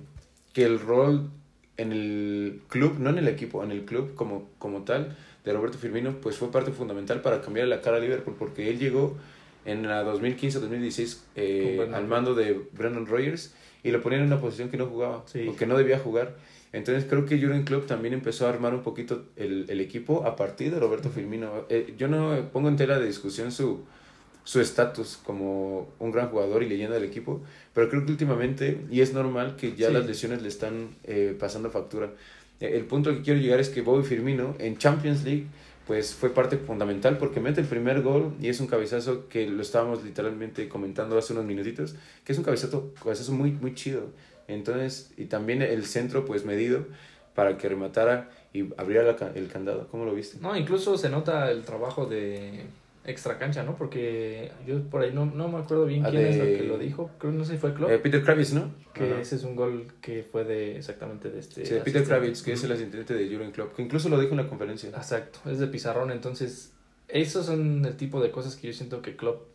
que 0.54 0.66
el 0.66 0.80
rol 0.80 1.32
en 1.78 1.92
el 1.92 2.62
club, 2.68 3.00
no 3.00 3.10
en 3.10 3.18
el 3.18 3.28
equipo, 3.28 3.64
en 3.64 3.72
el 3.72 3.84
club 3.84 4.14
como, 4.14 4.50
como 4.60 4.84
tal, 4.84 5.18
de 5.44 5.54
Roberto 5.54 5.80
Firmino, 5.80 6.22
pues 6.22 6.38
fue 6.38 6.52
parte 6.52 6.72
fundamental 6.72 7.22
para 7.22 7.42
cambiar 7.42 7.68
la 7.68 7.82
cara 7.82 7.98
a 7.98 8.00
Liverpool, 8.00 8.36
porque 8.38 8.70
él 8.70 8.78
llegó 8.78 9.18
en 9.66 9.88
la 9.88 10.04
2015-2016 10.06 11.18
eh, 11.36 11.90
al 11.92 12.08
mando 12.08 12.36
de 12.36 12.62
Brendan 12.74 13.08
Rogers 13.08 13.56
y 13.84 13.90
lo 13.90 14.02
ponían 14.02 14.22
en 14.22 14.28
una 14.28 14.40
posición 14.40 14.70
que 14.70 14.78
no 14.78 14.86
jugaba, 14.86 15.26
o 15.48 15.56
que 15.56 15.66
no 15.66 15.78
debía 15.78 15.98
jugar. 15.98 16.36
Entonces 16.74 17.06
creo 17.08 17.26
que 17.26 17.40
Jurgen 17.40 17.64
Klopp 17.64 17.88
también 17.88 18.14
empezó 18.14 18.46
a 18.46 18.50
armar 18.50 18.74
un 18.74 18.84
poquito 18.84 19.24
el, 19.38 19.66
el 19.70 19.80
equipo 19.80 20.26
a 20.26 20.36
partir 20.36 20.74
de 20.74 20.80
Roberto 20.80 21.10
Firmino. 21.10 21.66
Eh, 21.70 21.94
yo 21.98 22.10
no 22.10 22.50
pongo 22.52 22.68
en 22.68 22.76
tela 22.76 23.00
de 23.00 23.06
discusión 23.06 23.52
su 23.52 23.86
su 24.44 24.60
estatus 24.60 25.20
como 25.24 25.88
un 26.00 26.12
gran 26.12 26.30
jugador 26.30 26.64
y 26.64 26.70
leyenda 26.70 26.96
del 26.96 27.06
equipo, 27.06 27.42
pero 27.74 27.90
creo 27.90 28.06
que 28.06 28.12
últimamente, 28.12 28.82
y 28.92 29.02
es 29.02 29.14
normal 29.14 29.56
que 29.56 29.76
ya 29.76 29.90
las 29.90 30.06
lesiones 30.06 30.42
le 30.42 30.50
están 30.50 30.90
eh, 31.04 31.36
pasando 31.40 31.70
factura. 31.70 32.12
Eh, 32.60 32.72
el 32.76 32.86
punto 32.86 33.10
al 33.10 33.18
que 33.18 33.22
quiero 33.24 33.40
llegar 33.40 33.60
es 33.60 33.70
que 33.70 33.82
Bobby 33.82 34.04
Firmino 34.04 34.56
en 34.60 34.78
Champions 34.78 35.24
League 35.24 35.46
pues 35.88 36.14
fue 36.14 36.30
parte 36.30 36.58
fundamental 36.58 37.18
porque 37.18 37.42
mete 37.42 37.60
el 37.60 37.68
primer 37.68 38.02
gol 38.02 38.34
y 38.42 38.48
es 38.48 38.62
un 38.62 38.68
cabezazo 38.68 39.28
que 39.28 39.48
lo 39.48 39.62
estábamos 39.62 40.04
literalmente 40.04 40.70
comentando 40.70 41.18
hace 41.18 41.34
unos 41.34 41.46
minutitos, 41.46 41.96
que 42.24 42.32
es 42.32 42.38
un 42.38 42.46
cabezazo, 42.46 42.94
cabezazo 43.02 43.34
muy, 43.34 43.52
muy 43.52 43.74
chido. 43.76 44.12
Entonces, 44.48 45.14
y 45.18 45.26
también 45.26 45.62
el 45.62 45.86
centro 45.86 46.26
pues 46.26 46.46
medido 46.46 46.86
para 47.36 47.58
que 47.58 47.68
rematara 47.70 48.30
y 48.54 48.70
abriera 48.78 49.16
el 49.36 49.48
candado. 49.48 49.88
¿Cómo 49.88 50.06
lo 50.06 50.14
viste? 50.14 50.38
No, 50.42 50.56
incluso 50.56 50.98
se 50.98 51.10
nota 51.10 51.50
el 51.50 51.64
trabajo 51.64 52.06
de 52.06 52.66
extra 53.06 53.38
cancha, 53.38 53.64
¿no? 53.64 53.76
Porque 53.76 54.52
yo 54.66 54.82
por 54.84 55.02
ahí 55.02 55.12
no, 55.12 55.26
no 55.26 55.48
me 55.48 55.58
acuerdo 55.58 55.86
bien 55.86 56.06
ah, 56.06 56.10
quién 56.10 56.26
es 56.26 56.38
el 56.38 56.58
que 56.58 56.64
lo 56.64 56.78
dijo. 56.78 57.10
Creo 57.18 57.34
no 57.34 57.44
sé 57.44 57.54
si 57.54 57.58
fue 57.58 57.74
Klopp. 57.74 57.90
Eh, 57.90 58.00
Peter 58.00 58.24
Kravitz, 58.24 58.54
¿no? 58.54 58.72
Que 58.94 59.20
ese 59.20 59.36
es 59.36 59.44
un 59.44 59.56
gol 59.56 59.88
que 60.02 60.24
fue 60.24 60.44
de 60.44 60.78
exactamente 60.78 61.30
de 61.30 61.40
este. 61.40 61.66
Sí, 61.66 61.74
de 61.74 61.82
Peter 61.82 62.04
Kravitz, 62.04 62.44
que 62.44 62.54
es 62.54 62.64
el 62.64 62.72
asistente 62.72 63.14
de 63.14 63.28
Jurgen 63.28 63.52
Klopp, 63.52 63.76
que 63.76 63.82
incluso 63.82 64.10
lo 64.10 64.20
dijo 64.20 64.32
en 64.32 64.38
la 64.38 64.48
conferencia. 64.48 64.90
Exacto, 64.90 65.40
es 65.50 65.60
de 65.60 65.68
pizarrón. 65.68 66.12
Entonces, 66.12 66.74
esos 67.08 67.46
son 67.48 67.84
el 67.86 67.98
tipo 67.98 68.22
de 68.22 68.32
cosas 68.32 68.56
que 68.56 68.68
yo 68.68 68.74
siento 68.74 69.02
que 69.02 69.16
Klopp 69.16 69.53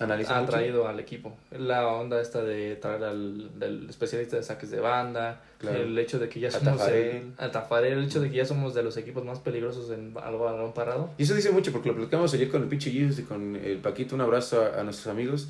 ha 0.00 0.46
traído 0.46 0.86
al 0.86 1.00
equipo. 1.00 1.36
La 1.50 1.88
onda 1.88 2.20
esta 2.20 2.42
de 2.42 2.76
traer 2.76 3.02
al 3.04 3.58
del 3.58 3.90
especialista 3.90 4.36
de 4.36 4.42
saques 4.42 4.70
de 4.70 4.80
banda, 4.80 5.42
el 5.60 5.98
hecho 5.98 6.18
de 6.18 6.28
que 6.28 6.40
ya 6.40 6.50
somos 6.50 6.86
el, 6.86 7.32
el 7.38 8.04
hecho 8.04 8.20
de 8.20 8.30
que 8.30 8.36
ya 8.36 8.44
somos 8.44 8.74
de 8.74 8.82
los 8.82 8.96
equipos 8.96 9.24
más 9.24 9.40
peligrosos 9.40 9.90
en 9.90 10.14
algo 10.22 10.44
balón 10.44 10.72
parado. 10.72 11.10
Y 11.18 11.24
eso 11.24 11.34
dice 11.34 11.50
mucho 11.50 11.72
porque 11.72 11.88
lo 11.88 11.96
platicamos 11.96 12.32
ayer 12.34 12.48
con 12.48 12.62
el 12.62 12.68
pinche 12.68 12.90
Jesus 12.90 13.18
y 13.18 13.22
con 13.22 13.56
el 13.56 13.78
Paquito, 13.78 14.14
un 14.14 14.20
abrazo 14.20 14.64
a, 14.64 14.82
nuestros 14.84 15.08
amigos, 15.08 15.48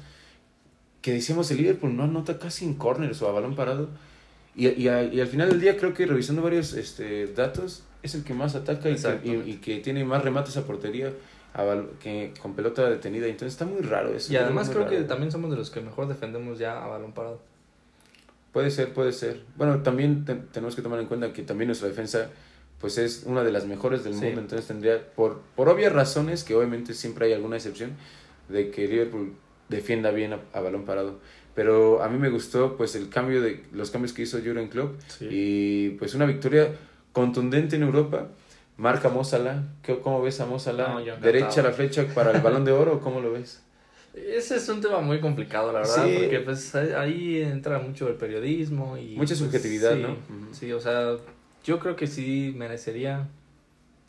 que 1.03 1.13
decíamos 1.13 1.51
el 1.51 1.59
Liverpool 1.59 1.95
no 1.95 2.05
anota 2.05 2.39
casi 2.39 2.65
en 2.65 2.75
corners 2.75 3.21
o 3.23 3.29
a 3.29 3.33
balón 3.33 3.55
parado. 3.55 3.89
Y, 4.57 4.67
y, 4.69 4.89
y, 4.89 5.21
al 5.21 5.29
final 5.29 5.51
del 5.51 5.61
día 5.61 5.77
creo 5.77 5.95
que 5.95 6.07
revisando 6.07 6.43
varios 6.43 6.73
este, 6.73 7.29
datos 7.29 7.85
es 8.03 8.15
el 8.15 8.25
que 8.25 8.35
más 8.35 8.55
ataca 8.55 8.89
y 8.89 8.97
y 9.31 9.59
que 9.59 9.79
tiene 9.79 10.05
más 10.05 10.25
remates 10.25 10.57
a 10.57 10.65
portería 10.65 11.13
que 12.01 12.33
con 12.41 12.55
pelota 12.55 12.89
detenida. 12.89 13.27
Entonces 13.27 13.55
está 13.55 13.65
muy 13.65 13.81
raro 13.83 14.11
eso. 14.11 14.33
Y 14.33 14.37
además 14.37 14.71
creo 14.71 14.89
que 14.89 15.03
también 15.03 15.33
somos 15.33 15.51
de 15.51 15.57
los 15.57 15.71
que 15.71 15.81
mejor 15.81 16.09
defendemos 16.09 16.59
ya 16.59 16.85
a 16.85 16.87
balón 16.87 17.13
parado. 17.13 17.41
Puede 18.53 18.71
ser, 18.71 18.93
puede 18.93 19.13
ser. 19.13 19.43
Bueno, 19.57 19.83
también 19.83 20.25
tenemos 20.53 20.75
que 20.75 20.83
tomar 20.83 21.01
en 21.01 21.07
cuenta 21.07 21.33
que 21.33 21.43
también 21.43 21.69
nuestra 21.69 21.89
defensa 21.89 22.31
pues 22.81 22.97
es 22.99 23.25
una 23.27 23.43
de 23.43 23.51
las 23.51 23.67
mejores 23.67 24.05
del 24.05 24.15
mundo, 24.15 24.41
entonces 24.41 24.69
tendría, 24.69 25.13
por, 25.15 25.41
por 25.57 25.69
obvias 25.69 25.93
razones, 25.93 26.45
que 26.45 26.55
obviamente 26.55 26.95
siempre 26.95 27.27
hay 27.27 27.33
alguna 27.33 27.57
excepción, 27.57 27.97
de 28.49 28.71
que 28.71 28.87
Liverpool 28.87 29.35
defienda 29.69 30.11
bien 30.11 30.33
a, 30.33 30.61
balón 30.61 30.85
parado. 30.85 31.19
Pero 31.55 32.03
a 32.03 32.09
mí 32.09 32.19
me 32.19 32.31
gustó 32.31 32.77
pues 32.77 32.95
el 32.95 33.09
cambio 33.09 33.43
de 33.43 33.65
los 33.73 33.91
cambios 33.91 34.13
que 34.13 34.23
hizo 34.23 34.39
Jurgen 34.39 34.69
Klopp 34.69 34.95
y 35.21 35.91
pues 35.91 36.15
una 36.15 36.25
victoria 36.25 36.71
contundente 37.13 37.75
en 37.75 37.83
Europa 37.83 38.29
Marca 38.79 39.09
Mozala, 39.09 39.65
¿cómo 40.03 40.23
ves 40.23 40.41
a 40.41 40.47
Mozala? 40.47 41.03
¿Derecha 41.21 41.63
la 41.63 41.73
flecha 41.73 42.07
para 42.15 42.31
el 42.31 42.41
balón 42.41 42.65
de 42.65 42.73
oro 42.73 43.01
cómo 43.01 43.21
lo 43.21 43.33
ves? 43.33 43.61
Ese 44.15 44.57
es 44.57 44.69
un 44.69 44.81
tema 44.81 45.01
muy 45.01 45.21
complicado, 45.21 45.73
la 45.73 45.81
verdad, 45.81 46.03
porque 46.03 46.41
pues 46.41 46.75
ahí 46.75 47.43
entra 47.43 47.79
mucho 47.81 48.09
el 48.09 48.15
periodismo 48.15 48.97
y... 48.97 49.17
Mucha 49.17 49.35
pues, 49.35 49.39
subjetividad, 49.41 49.97
¿no? 49.97 50.17
Sí, 50.53 50.73
o 50.73 50.81
sea, 50.81 51.17
yo 51.65 51.79
creo 51.79 51.97
que 51.97 52.07
sí 52.07 52.55
merecería 52.57 53.29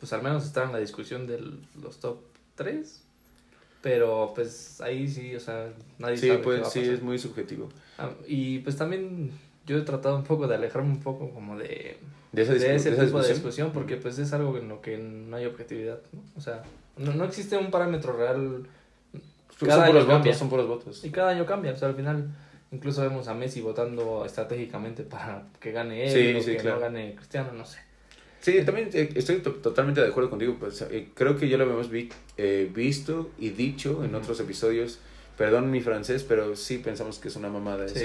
pues 0.00 0.12
al 0.14 0.22
menos 0.22 0.46
estar 0.46 0.64
en 0.64 0.72
la 0.72 0.78
discusión 0.78 1.26
de 1.26 1.38
los 1.82 2.00
top 2.00 2.18
3. 2.54 3.02
Pero 3.82 4.32
pues 4.34 4.80
ahí 4.80 5.08
sí, 5.08 5.34
o 5.34 5.40
sea, 5.40 5.72
nadie 5.98 6.16
Sí, 6.16 6.26
sabe 6.28 6.38
qué 6.38 6.44
pues 6.44 6.62
va 6.62 6.66
a 6.66 6.70
sí, 6.70 6.80
es 6.80 7.02
muy 7.02 7.18
subjetivo. 7.18 7.68
Ah, 7.98 8.10
y 8.26 8.58
pues 8.60 8.76
también 8.76 9.30
yo 9.70 9.78
he 9.78 9.82
tratado 9.82 10.16
un 10.16 10.24
poco 10.24 10.46
de 10.48 10.56
alejarme 10.56 10.88
un 10.90 11.00
poco 11.00 11.30
como 11.30 11.56
de, 11.56 11.96
De 12.32 12.42
esa, 12.42 12.52
de 12.52 12.74
ese 12.76 12.90
de 12.90 12.96
esa 12.96 13.06
tipo 13.06 13.22
de 13.22 13.28
discusión. 13.28 13.70
porque 13.72 13.96
pues 13.96 14.18
es 14.18 14.32
algo 14.32 14.56
en 14.58 14.68
lo 14.68 14.80
que 14.80 14.98
no 14.98 15.36
hay 15.36 15.46
objetividad, 15.46 16.00
¿no? 16.12 16.22
O 16.36 16.40
sea, 16.40 16.62
no, 16.96 17.12
no 17.14 17.24
existe 17.24 17.56
un 17.56 17.70
parámetro 17.70 18.12
real 18.12 18.66
Son 19.58 19.68
cada 19.68 19.86
puros 19.86 20.02
año 20.02 20.12
cambia. 20.12 20.30
votos, 20.32 20.38
son 20.38 20.48
puros 20.50 20.66
votos. 20.66 21.04
y 21.04 21.10
cada 21.10 21.30
año 21.30 21.46
cambia, 21.46 21.72
o 21.72 21.76
sea, 21.76 21.88
al 21.88 21.94
final 21.94 22.28
incluso 22.72 23.02
vemos 23.02 23.28
a 23.28 23.34
Messi 23.34 23.60
votando 23.60 24.24
estratégicamente 24.24 25.02
para 25.04 25.44
que 25.60 25.72
gane 25.72 26.04
él 26.04 26.10
Sí, 26.10 26.36
o 26.38 26.42
sí, 26.42 26.50
que 26.52 26.56
claro. 26.58 26.76
no 26.76 26.82
gane 26.82 27.14
Cristiano, 27.14 27.52
no 27.52 27.64
sé. 27.64 27.78
Sí, 28.40 28.62
también 28.64 28.88
eh, 28.94 29.10
estoy 29.16 29.36
to- 29.40 29.52
totalmente 29.56 30.00
de 30.00 30.08
acuerdo 30.08 30.30
contigo. 30.30 30.56
Pues, 30.58 30.80
eh, 30.82 31.08
creo 31.14 31.36
que 31.36 31.46
ya 31.48 31.58
lo 31.58 31.64
habíamos 31.64 31.90
vi- 31.90 32.08
eh, 32.38 32.70
visto 32.74 33.30
y 33.38 33.50
dicho 33.50 34.02
en 34.02 34.14
otros 34.14 34.40
episodios. 34.40 34.98
Perdón 35.36 35.70
mi 35.70 35.80
francés, 35.82 36.24
pero 36.24 36.56
sí 36.56 36.78
pensamos 36.78 37.18
que 37.18 37.28
es 37.28 37.36
una 37.36 37.48
mamada 37.50 37.84
eso. 37.84 38.00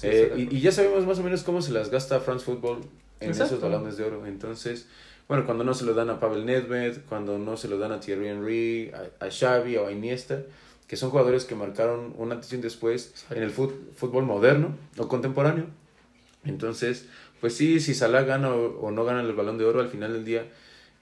Sí. 0.00 0.06
Eh, 0.10 0.32
y, 0.50 0.56
y 0.56 0.60
ya 0.60 0.72
sabemos 0.72 1.06
más 1.06 1.18
o 1.18 1.22
menos 1.22 1.42
cómo 1.42 1.60
se 1.60 1.72
las 1.72 1.90
gasta 1.90 2.20
France 2.20 2.44
Football 2.44 2.80
en 3.20 3.30
Exacto. 3.30 3.56
esos 3.56 3.60
balones 3.68 3.96
de 3.96 4.04
oro. 4.04 4.24
Entonces, 4.26 4.86
bueno, 5.28 5.44
cuando 5.44 5.64
no 5.64 5.74
se 5.74 5.84
lo 5.84 5.92
dan 5.92 6.08
a 6.08 6.20
Pavel 6.20 6.46
Nedved, 6.46 6.98
cuando 7.08 7.36
no 7.38 7.56
se 7.56 7.68
lo 7.68 7.78
dan 7.78 7.92
a 7.92 8.00
Thierry 8.00 8.28
Henry, 8.28 8.92
a, 9.20 9.26
a 9.26 9.30
Xavi 9.30 9.76
o 9.76 9.86
a 9.88 9.92
Iniesta, 9.92 10.42
que 10.86 10.96
son 10.96 11.10
jugadores 11.10 11.44
que 11.44 11.54
marcaron 11.54 12.14
un 12.16 12.32
antes 12.32 12.50
y 12.52 12.56
un 12.56 12.62
después 12.62 13.26
en 13.30 13.42
el 13.42 13.52
fut- 13.54 13.74
fútbol 13.96 14.24
moderno 14.24 14.74
o 14.96 15.08
contemporáneo. 15.08 15.66
Entonces, 16.44 17.06
pues 17.40 17.54
sí, 17.56 17.80
si 17.80 17.92
Salah 17.94 18.22
gana 18.22 18.54
o, 18.54 18.80
o 18.80 18.90
no 18.90 19.04
gana 19.04 19.20
el 19.20 19.32
balón 19.34 19.58
de 19.58 19.64
oro 19.64 19.80
al 19.80 19.88
final 19.88 20.12
del 20.12 20.24
día, 20.24 20.46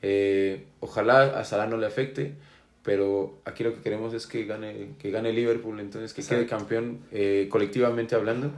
eh, 0.02 0.64
ojalá 0.80 1.38
a 1.38 1.44
Salah 1.44 1.66
no 1.66 1.76
le 1.76 1.86
afecte, 1.86 2.34
pero 2.82 3.38
aquí 3.44 3.62
lo 3.62 3.74
que 3.74 3.80
queremos 3.80 4.14
es 4.14 4.26
que 4.26 4.44
gane, 4.44 4.90
que 4.98 5.10
gane 5.10 5.32
Liverpool, 5.32 5.78
entonces 5.80 6.12
que 6.14 6.22
quede 6.22 6.46
campeón 6.46 7.00
eh, 7.12 7.48
colectivamente 7.50 8.14
hablando. 8.14 8.50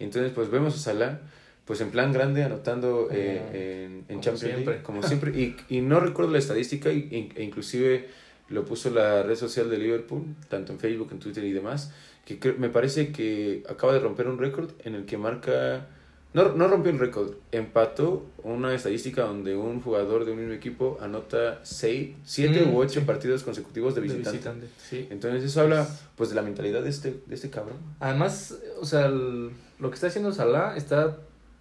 Entonces, 0.00 0.32
pues 0.34 0.50
vemos 0.50 0.74
a 0.74 0.78
Salah, 0.78 1.20
pues 1.64 1.80
en 1.80 1.90
plan 1.90 2.12
grande, 2.12 2.42
anotando 2.42 3.08
eh, 3.10 3.86
en, 3.86 3.92
en 3.92 4.02
como 4.06 4.20
Champions 4.20 4.40
siempre. 4.40 4.64
League, 4.66 4.82
como 4.82 5.02
siempre. 5.02 5.30
Y, 5.38 5.56
y 5.68 5.80
no 5.80 6.00
recuerdo 6.00 6.32
la 6.32 6.38
estadística, 6.38 6.92
y- 6.92 7.30
e 7.36 7.42
inclusive 7.42 8.08
lo 8.48 8.64
puso 8.64 8.90
la 8.90 9.22
red 9.22 9.36
social 9.36 9.70
de 9.70 9.78
Liverpool, 9.78 10.24
tanto 10.48 10.72
en 10.72 10.78
Facebook, 10.78 11.08
en 11.12 11.18
Twitter 11.18 11.44
y 11.44 11.52
demás, 11.52 11.92
que 12.26 12.52
me 12.58 12.68
parece 12.68 13.12
que 13.12 13.62
acaba 13.68 13.92
de 13.94 14.00
romper 14.00 14.28
un 14.28 14.38
récord 14.38 14.70
en 14.84 14.94
el 14.94 15.04
que 15.06 15.16
marca... 15.16 15.86
No, 16.34 16.52
no 16.52 16.66
rompió 16.68 16.90
el 16.90 16.98
récord, 16.98 17.30
empató 17.52 18.26
una 18.42 18.74
estadística 18.74 19.22
donde 19.22 19.56
un 19.56 19.80
jugador 19.80 20.24
de 20.24 20.32
un 20.32 20.38
mismo 20.38 20.52
equipo 20.52 20.98
anota 21.00 21.60
6, 21.62 22.16
7 22.24 22.66
Mm, 22.66 22.74
u 22.74 22.78
8 22.80 23.00
sí. 23.00 23.06
partidos 23.06 23.42
consecutivos 23.44 23.94
de 23.94 24.00
De 24.02 24.08
visitante. 24.08 24.66
sí. 24.78 25.06
Entonces 25.10 25.44
eso 25.44 25.60
habla 25.60 25.88
pues 26.16 26.30
de 26.30 26.34
la 26.34 26.42
mentalidad 26.42 26.82
de 26.82 26.90
este, 26.90 27.20
de 27.26 27.34
este 27.34 27.50
cabrón. 27.50 27.76
Además, 28.00 28.58
o 28.80 28.84
sea, 28.84 29.06
el- 29.06 29.50
lo 29.78 29.88
que 29.90 29.94
está 29.94 30.08
haciendo 30.08 30.32
Salah 30.32 30.76
está 30.76 31.16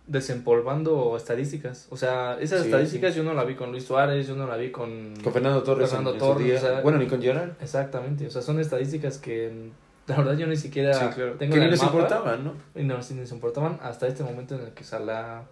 desempolvando 0.07 1.15
estadísticas. 1.17 1.87
O 1.89 1.97
sea, 1.97 2.37
esas 2.41 2.61
Sí, 2.61 2.65
estadísticas 2.65 3.15
yo 3.15 3.23
no 3.23 3.33
la 3.33 3.43
vi 3.43 3.55
con 3.55 3.71
Luis 3.71 3.83
Suárez, 3.85 4.27
yo 4.27 4.35
no 4.35 4.47
la 4.47 4.57
vi 4.57 4.71
con... 4.71 5.13
Con 5.23 5.33
Fernando 5.33 5.63
Torres 5.63 5.89
Fernando 5.89 6.11
en, 6.11 6.15
en 6.15 6.19
su 6.21 6.25
Torres, 6.27 6.45
día. 6.47 6.57
o 6.57 6.59
sea, 6.61 6.81
bueno, 6.81 6.97
ni 6.97 7.07
con 7.07 7.21
Gerard. 7.21 7.51
Exactamente, 7.61 8.27
o 8.27 8.29
sea, 8.31 8.41
son 8.41 8.59
estadísticas 8.59 9.17
que 9.17 9.69
la 10.07 10.17
verdad 10.17 10.37
yo 10.37 10.47
ni 10.47 10.55
siquiera 10.57 10.93
Sí, 10.93 11.05
claro. 11.15 11.33
tengo 11.33 11.53
Que 11.55 11.63
el 11.63 11.69
les 11.71 11.81
mapa, 11.81 11.93
importaban, 11.93 12.43
¿no? 12.43 12.53
Y 12.75 12.83
no, 12.83 13.01
sí, 13.01 13.13
les 13.15 13.31
importaban 13.31 13.79
hasta 13.81 14.07
este 14.07 14.23
momento 14.23 14.55
en 14.55 14.61
el 14.65 14.71
que 14.73 14.83
Salah... 14.83 15.43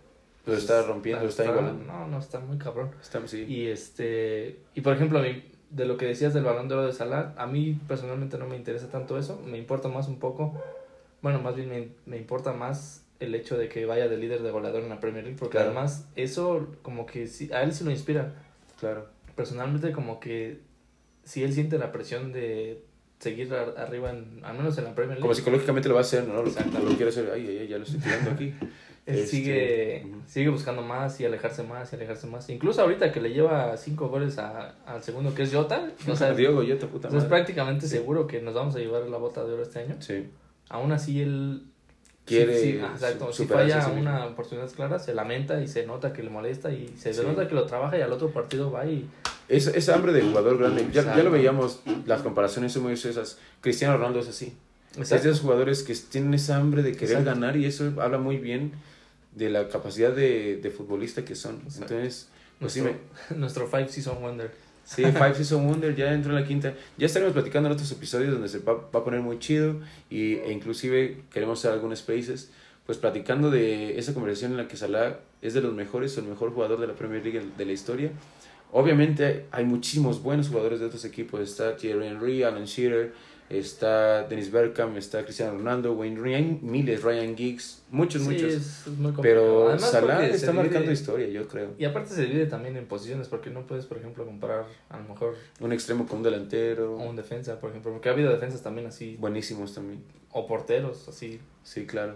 Lo 0.46 0.54
está 0.54 0.82
rompiendo, 0.82 1.24
lo 1.24 1.30
está 1.30 1.46
igualando. 1.46 1.86
No, 1.86 2.08
no, 2.08 2.18
está 2.20 2.40
muy 2.40 2.58
cabrón. 2.58 2.90
Está, 3.00 3.26
sí. 3.28 3.44
Y 3.48 3.68
este 3.68 4.58
y 4.74 4.82
por 4.82 4.94
ejemplo, 4.96 5.20
a 5.20 5.22
mí, 5.22 5.44
de 5.70 5.86
lo 5.86 5.98
que 5.98 6.06
decías 6.08 6.34
del 6.34 6.44
balón 6.44 6.68
de 6.68 6.74
oro 6.76 6.88
de 6.88 6.94
Salah, 6.94 7.34
a 7.38 7.46
mí 7.46 7.80
personalmente 7.88 8.38
no 8.40 8.48
me 8.48 8.56
interesa 8.56 8.90
tanto 8.90 9.18
eso, 9.20 9.40
me 9.46 9.58
importa 9.60 9.88
más 9.88 10.08
un 10.08 10.18
poco, 10.20 10.60
bueno, 11.22 11.40
más 11.42 11.56
bien 11.56 11.70
me, 11.70 11.90
me 12.08 12.18
importa 12.18 12.54
más 12.54 13.06
el 13.20 13.36
hecho 13.36 13.56
de 13.56 13.70
que 13.70 13.86
vaya 13.86 14.08
de 14.10 14.18
líder 14.18 14.42
de 14.42 14.50
goleador 14.50 14.82
en 14.82 14.90
la 14.90 15.00
Premier 15.00 15.24
League, 15.24 15.38
porque 15.40 15.58
Claro. 15.58 15.68
además 15.70 16.08
eso 16.16 16.68
como 16.82 17.06
que 17.06 17.28
sí, 17.28 17.52
a 17.54 17.62
él 17.62 17.72
sí 17.72 17.84
lo 17.84 17.92
inspira. 17.92 18.34
Claro. 18.80 19.06
Personalmente 19.36 19.92
como 19.92 20.20
que 20.20 20.60
si 21.24 21.44
él 21.44 21.54
siente 21.54 21.78
la 21.78 21.92
presión 21.92 22.34
de 22.34 22.84
seguir 23.22 23.54
ar- 23.54 23.76
arriba, 23.78 24.10
en, 24.10 24.42
al 24.44 24.58
menos 24.58 24.78
en 24.78 24.84
la 24.84 24.96
Premier 24.96 25.12
League, 25.18 25.22
Como 25.22 25.34
psicológicamente 25.34 25.88
lo 25.88 25.96
va 25.96 26.02
a 26.02 26.04
hacer, 26.04 26.28
¿no? 26.28 26.36
Lo, 26.36 26.44
lo 26.44 26.90
quiere 26.96 27.10
hacer. 27.10 27.32
Ay, 27.34 27.60
ay, 27.62 27.68
ya 27.68 27.78
lo 27.78 27.84
estoy 27.84 28.00
tirando 28.02 28.32
aquí. 28.32 28.54
él 29.06 29.16
Este, 29.16 29.28
sigue, 29.28 30.04
ujú. 30.06 30.22
sigue 30.28 30.50
buscando 30.50 30.82
más 30.84 31.20
y 31.20 31.26
alejarse 31.26 31.64
más 31.64 31.92
y 31.92 31.96
alejarse 31.96 32.28
más. 32.28 32.50
Incluso 32.50 32.82
ahorita 32.82 33.12
que 33.12 33.20
le 33.22 33.32
lleva 33.34 33.76
cinco 33.78 34.10
goles 34.10 34.38
a- 34.38 34.76
al 34.86 35.02
segundo, 35.02 35.34
que 35.34 35.44
es 35.44 35.54
Jota, 35.54 35.92
o 36.08 36.16
sea, 36.16 36.34
Diego, 36.36 36.62
te 36.64 36.76
puta 36.88 37.10
madre. 37.10 37.30
prácticamente 37.30 37.88
seguro 37.88 38.28
que 38.28 38.42
nos 38.42 38.54
vamos 38.54 38.76
a 38.76 38.80
llevar 38.80 39.04
la 39.08 39.18
bota 39.18 39.44
de 39.46 39.54
oro 39.54 39.64
este 39.64 39.80
año. 39.80 39.96
Sí. 40.00 40.28
Aún 40.70 40.92
así 40.92 41.22
él 41.22 41.64
Quiere 42.26 42.58
sí, 42.58 42.72
sí, 42.74 42.80
ah, 42.84 42.92
exacto. 42.94 43.34
si 43.34 43.46
falla 43.46 43.82
sí 43.82 43.92
una 43.98 44.26
oportunidad 44.28 44.70
clara, 44.72 45.00
se 45.00 45.14
lamenta 45.14 45.62
y 45.62 45.68
se 45.68 45.86
nota 45.86 46.14
que 46.14 46.22
le 46.24 46.30
molesta 46.30 46.72
y 46.72 46.94
se 46.98 47.12
nota 47.24 47.48
que 47.48 47.56
lo 47.56 47.66
trabaja 47.66 47.98
y 47.98 48.02
al 48.02 48.12
otro 48.14 48.30
partido 48.30 48.72
va 48.72 48.86
y 48.86 49.10
Esa, 49.50 49.72
esa 49.72 49.96
hambre 49.96 50.14
de 50.14 50.22
jugador 50.22 50.58
grande, 50.60 50.84
ya, 50.84 50.92
ya 50.92 51.02
Exacto. 51.02 51.24
lo 51.24 51.32
veíamos, 51.32 51.80
las 52.06 52.22
comparaciones 52.22 52.74
son 52.74 52.84
muy 52.84 52.94
esas. 52.94 53.40
Cristiano 53.60 53.98
Ronaldo 53.98 54.20
es 54.20 54.30
así. 54.30 54.54
Es 55.00 55.10
de 55.10 55.18
esos 55.18 55.40
jugadores 55.42 55.84
que 55.84 55.96
tienen 55.96 56.34
esa 56.34 56.58
hambre 56.58 56.84
de 56.84 56.92
querer 56.92 57.18
Exacto. 57.18 57.32
ganar 57.32 57.58
y 57.58 57.66
eso 57.66 57.92
habla 58.00 58.18
muy 58.18 58.38
bien 58.38 58.74
de 59.36 59.50
la 59.50 59.68
capacidad 59.70 60.12
de, 60.12 60.58
de 60.58 60.70
futbolista 60.70 61.26
que 61.26 61.36
son. 61.36 61.56
Exacto. 61.66 61.96
Entonces, 61.96 62.30
pues 62.60 62.78
nuestro, 62.78 63.00
me, 63.30 63.38
nuestro 63.38 63.68
Five 63.68 63.90
Season 63.90 64.22
Wonder. 64.22 64.52
Sí, 64.84 65.04
Five 65.04 65.36
Season 65.36 65.68
Wonder 65.68 65.96
ya 65.96 66.14
entró 66.14 66.36
en 66.36 66.42
la 66.42 66.48
quinta. 66.48 66.74
Ya 66.98 67.06
estaremos 67.06 67.34
platicando 67.34 67.68
en 67.68 67.74
otros 67.74 67.92
episodios 67.92 68.32
donde 68.32 68.50
se 68.50 68.60
va, 68.60 68.74
va 68.74 69.00
a 69.00 69.04
poner 69.04 69.22
muy 69.22 69.40
chido 69.40 69.76
y, 70.10 70.36
e 70.36 70.52
inclusive 70.52 71.24
queremos 71.32 71.60
hacer 71.60 71.72
algunos 71.72 72.00
spaces, 72.00 72.52
pues 72.86 72.98
platicando 72.98 73.50
de 73.50 73.98
esa 73.98 74.14
conversación 74.14 74.52
en 74.52 74.58
la 74.58 74.68
que 74.68 74.78
Salah 74.78 75.20
es 75.42 75.54
de 75.54 75.62
los 75.62 75.74
mejores 75.74 76.18
o 76.18 76.22
el 76.22 76.28
mejor 76.28 76.54
jugador 76.54 76.80
de 76.80 76.88
la 76.88 76.94
Premier 76.94 77.24
League 77.24 77.42
de 77.58 77.66
la 77.66 77.72
historia. 77.72 78.12
Obviamente 78.74 79.48
hay 79.52 79.66
muchísimos 79.66 80.24
buenos 80.24 80.48
jugadores 80.48 80.80
de 80.80 80.86
otros 80.86 81.04
equipos. 81.04 81.42
Está 81.42 81.76
Thierry 81.76 82.08
Henry, 82.08 82.44
Alan 82.44 82.66
Shearer, 82.66 83.14
está 83.60 84.24
Dennis 84.28 84.52
Bergkamp, 84.52 84.96
está 84.98 85.24
Cristiano 85.24 85.54
Ronaldo, 85.54 85.94
Wayne 85.94 86.16
Rooney, 86.18 86.34
hay 86.36 86.60
miles, 86.62 87.04
Ryan 87.04 87.36
Giggs, 87.36 87.84
muchos, 87.90 88.22
Sí, 88.24 88.30
muchos. 88.30 88.54
es, 88.54 88.88
muy. 88.98 89.14
Pero 89.22 89.68
Además, 89.70 89.92
Salah 89.92 90.26
está 90.26 90.52
divide- 90.52 90.54
marcando 90.64 90.92
historia, 90.92 91.28
yo 91.28 91.48
creo. 91.48 91.70
Y 91.78 91.86
aparte 91.86 92.14
se 92.14 92.24
divide 92.26 92.46
también 92.46 92.78
en 92.78 92.86
posiciones, 92.86 93.28
porque 93.28 93.50
no 93.50 93.68
puedes, 93.68 93.86
por 93.86 93.98
ejemplo, 93.98 94.26
comparar 94.26 94.66
a 94.90 94.98
lo 94.98 95.04
mejor 95.10 95.36
Un 95.60 95.74
extremo 95.74 96.08
con 96.08 96.18
un 96.20 96.24
delantero. 96.24 97.00
a 97.00 97.04
un 97.04 97.16
defensa, 97.16 97.60
por 97.60 97.70
ejemplo, 97.72 97.92
porque 97.92 98.10
ha 98.10 98.14
habido 98.14 98.32
defensas 98.32 98.62
también 98.64 98.88
así, 98.88 99.18
Buenísimos 99.20 99.74
también. 99.74 100.02
o 100.32 100.48
porteros 100.48 101.08
así, 101.08 101.40
Sí, 101.64 101.86
claro. 101.86 102.16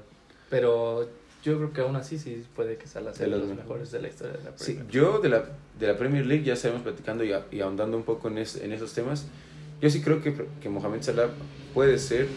pero 0.50 1.08
yo 1.44 1.58
creo 1.58 1.74
que 1.74 1.82
aún 1.82 1.96
así 1.96 2.18
sí 2.18 2.44
puede 2.56 2.78
que 2.78 2.88
Salah 2.88 3.14
sea 3.14 3.26
De 3.28 3.32
de 3.34 3.38
los 3.40 3.48
los 3.50 3.58
mejores. 3.58 3.92
de 3.92 4.02
la 4.02 4.08
historia 4.08 4.34
de 4.38 4.44
la 4.44 4.58
Sí, 4.58 4.74
Premier. 4.74 4.92
yo 4.92 5.20
de 5.20 5.30
la, 5.30 5.44
de 5.80 5.88
la 5.88 5.98
Premier 5.98 6.26
League 6.26 6.44
ya 6.44 6.54
estaremos 6.54 6.82
platicando 6.84 7.24
y, 7.24 7.34
a- 7.34 7.46
y 7.52 7.60
ahondando 7.62 7.98
un 7.98 8.04
poco 8.04 8.30
en, 8.30 8.40
es- 8.40 8.56
en 8.56 8.72
esos 8.72 8.94
temas. 8.94 9.28
Yo 9.82 9.90
sí 9.90 10.02
creo 10.02 10.22
que, 10.22 10.34
que 10.62 10.70
Mohamed 10.70 11.02
Salah 11.02 11.30
puede 11.74 12.00
ser 12.00 12.28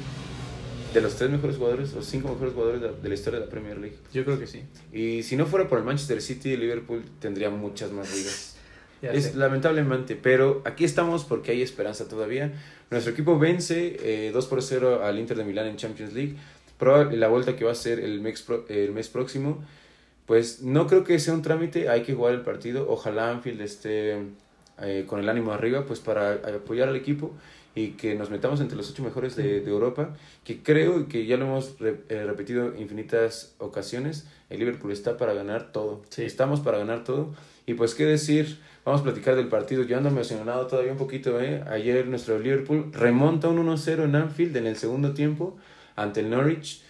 de 0.95 1.01
los 1.01 1.17
tres 1.17 1.31
mejores 1.31 1.57
jugadores 1.57 1.95
o 1.95 2.03
cinco 2.03 2.29
mejores 2.31 2.55
jugadores 2.55 2.81
de, 2.81 2.93
de 3.03 3.09
la 3.09 3.15
historia 3.15 3.39
de 3.41 3.47
la 3.47 3.51
Premier 3.51 3.79
League. 3.79 3.97
Yo 4.13 4.25
creo 4.25 4.39
que 4.39 4.47
sí. 4.47 4.63
Y 4.93 5.23
si 5.23 5.37
no 5.37 5.47
fuera 5.47 5.69
por 5.69 5.79
el 5.79 5.85
Manchester 5.85 6.21
City, 6.23 6.57
Liverpool 6.57 7.05
tendría 7.21 7.51
muchas 7.51 7.93
más 7.93 8.15
ligas. 8.15 8.55
Es 9.01 9.27
sé. 9.27 9.37
lamentablemente, 9.37 10.17
pero 10.17 10.61
aquí 10.65 10.85
estamos 10.85 11.23
porque 11.25 11.53
hay 11.53 11.63
esperanza 11.63 12.09
todavía. 12.09 12.53
Nuestro 12.91 13.13
equipo 13.13 13.39
vence 13.39 13.97
eh, 14.03 14.33
2 14.33 14.47
por 14.47 14.61
0 14.61 15.05
al 15.05 15.21
Inter 15.21 15.37
de 15.37 15.45
Milán 15.45 15.69
en 15.69 15.77
Champions 15.77 16.13
League. 16.15 16.35
Proba- 16.81 17.09
la 17.13 17.29
vuelta 17.29 17.55
que 17.55 17.65
va 17.65 17.71
a 17.71 17.77
ser 17.77 18.01
el 18.01 18.21
mes, 18.21 18.43
pro- 18.43 18.65
el 18.69 18.91
mes 18.91 19.09
próximo, 19.09 19.63
pues 20.27 20.63
no 20.63 20.89
creo 20.89 21.05
que 21.05 21.21
sea 21.21 21.33
un 21.33 21.43
trámite, 21.43 21.89
hay 21.89 22.03
que 22.03 22.13
jugar 22.15 22.35
el 22.35 22.41
partido. 22.41 22.87
Ojalá 22.91 23.31
Anfield 23.31 23.61
esté 23.61 24.17
eh, 24.83 25.05
con 25.07 25.21
el 25.21 25.29
ánimo 25.29 25.53
arriba, 25.53 25.85
pues 25.87 26.01
para 26.01 26.33
apoyar 26.33 26.89
al 26.89 26.97
equipo 26.97 27.33
y 27.75 27.91
que 27.91 28.15
nos 28.17 28.31
metamos 28.31 28.61
entre 28.61 28.77
los 28.77 28.91
ocho 28.91 29.05
mejores 29.05 29.37
de, 29.37 29.61
de 29.61 29.71
Europa, 29.71 30.15
que 30.45 30.63
creo 30.63 31.01
y 31.01 31.05
que 31.05 31.27
ya 31.27 31.37
lo 31.37 31.45
hemos 31.45 31.79
re- 31.79 32.01
eh, 32.09 32.25
repetido 32.27 32.75
infinitas 32.77 33.55
ocasiones, 33.59 34.27
el 34.51 34.59
Liverpool 34.59 34.91
está 34.91 35.17
para 35.17 35.33
ganar 35.33 35.71
todo. 35.71 36.03
Sí. 36.09 36.25
Estamos 36.25 36.61
para 36.61 36.79
ganar 36.79 37.05
todo. 37.05 37.35
Y 37.67 37.75
pues 37.75 37.95
qué 37.95 38.05
decir, 38.07 38.59
vamos 38.85 39.03
a 39.03 39.05
platicar 39.05 39.37
del 39.37 39.49
partido. 39.49 39.83
Yo 39.85 39.97
ando 39.97 40.09
emocionado 40.09 40.67
todavía 40.67 40.91
un 40.93 40.99
poquito, 40.99 41.39
¿eh? 41.41 41.63
Ayer 41.69 42.07
nuestro 42.07 42.39
Liverpool 42.39 42.91
remonta 42.93 43.49
un 43.49 43.59
1-0 43.65 44.05
en 44.05 44.17
Anfield 44.17 44.57
en 44.57 44.67
el 44.67 44.77
segundo 44.77 45.13
tiempo 45.13 45.57
ante 45.95 46.21
el 46.21 46.31
Norwich. 46.31 46.83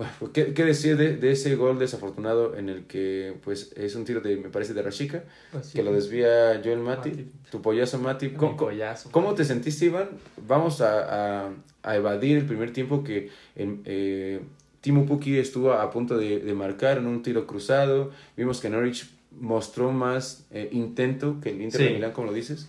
Bueno, 0.00 0.12
pues, 0.18 0.32
¿qué, 0.32 0.54
qué 0.54 0.64
decir 0.64 0.96
de, 0.96 1.16
de 1.18 1.32
ese 1.32 1.56
gol 1.56 1.78
desafortunado 1.78 2.56
en 2.56 2.70
el 2.70 2.84
que 2.86 3.34
pues 3.44 3.72
es 3.76 3.94
un 3.96 4.06
tiro 4.06 4.22
de, 4.22 4.36
me 4.38 4.48
parece, 4.48 4.72
de 4.72 4.80
Rashika, 4.80 5.24
Así 5.52 5.74
que 5.76 5.82
lo 5.82 5.92
desvía 5.92 6.58
Joel 6.64 6.78
Matip, 6.78 7.12
Matip. 7.12 7.50
tu 7.50 7.60
pollazo 7.60 7.98
Matip. 7.98 8.32
Mi 8.32 8.38
¿Cómo, 8.38 8.56
pollazo. 8.56 9.10
cómo 9.10 9.34
te 9.34 9.44
sentiste, 9.44 9.84
Iván? 9.84 10.08
Vamos 10.48 10.80
a, 10.80 11.44
a, 11.48 11.50
a 11.82 11.96
evadir 11.96 12.38
el 12.38 12.46
primer 12.46 12.72
tiempo 12.72 13.04
que 13.04 13.28
em, 13.56 13.82
eh, 13.84 14.40
Timo 14.80 15.04
Pukki 15.04 15.36
estuvo 15.38 15.74
a 15.74 15.90
punto 15.90 16.16
de, 16.16 16.38
de 16.40 16.54
marcar 16.54 16.96
en 16.96 17.06
un 17.06 17.22
tiro 17.22 17.46
cruzado. 17.46 18.10
Vimos 18.38 18.62
que 18.62 18.70
Norwich 18.70 19.10
mostró 19.38 19.92
más 19.92 20.46
eh, 20.50 20.70
intento 20.72 21.40
que 21.42 21.50
el 21.50 21.60
Inter 21.60 21.82
de. 21.82 21.90
Milán, 21.90 22.12
como 22.12 22.28
lo 22.28 22.32
dices. 22.32 22.68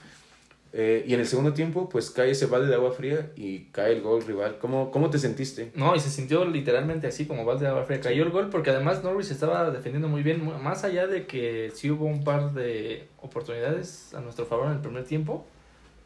Eh, 0.74 1.04
y 1.06 1.14
en 1.14 1.20
el 1.20 1.28
segundo 1.28 1.54
tiempo, 1.54 1.90
pues 1.90 2.10
cae 2.12 2.32
ese 2.32 2.46
balde 2.46 2.68
de 2.68 2.76
agua 2.76 2.92
fría 2.92 3.32
y 3.36 3.66
cae 3.72 3.92
el 3.92 4.02
gol 4.02 4.22
rival. 4.22 4.58
¿Cómo, 4.60 4.90
cómo 4.90 5.10
te 5.10 5.20
sentiste? 5.20 5.72
No, 5.76 5.96
y 5.96 6.00
se 6.00 6.10
sintió 6.10 6.46
literalmente 6.46 7.08
así 7.08 7.26
como 7.26 7.44
balde 7.44 7.66
de 7.66 7.72
agua 7.72 7.84
fría. 7.84 8.00
Cayó 8.00 8.24
el 8.24 8.30
gol 8.30 8.50
porque 8.50 8.70
además 8.70 9.04
Norwich 9.04 9.32
estaba 9.32 9.70
defendiendo 9.72 10.08
muy 10.08 10.24
bien, 10.24 10.42
más 10.64 10.84
allá 10.84 11.08
de 11.08 11.26
que 11.26 11.72
sí 11.76 11.92
hubo 11.92 12.06
un 12.06 12.24
par 12.24 12.54
de 12.54 13.08
oportunidades 13.22 14.14
a 14.14 14.22
nuestro 14.22 14.46
favor 14.46 14.68
en 14.68 14.74
el 14.74 14.80
primer 14.80 15.04
tiempo, 15.04 15.46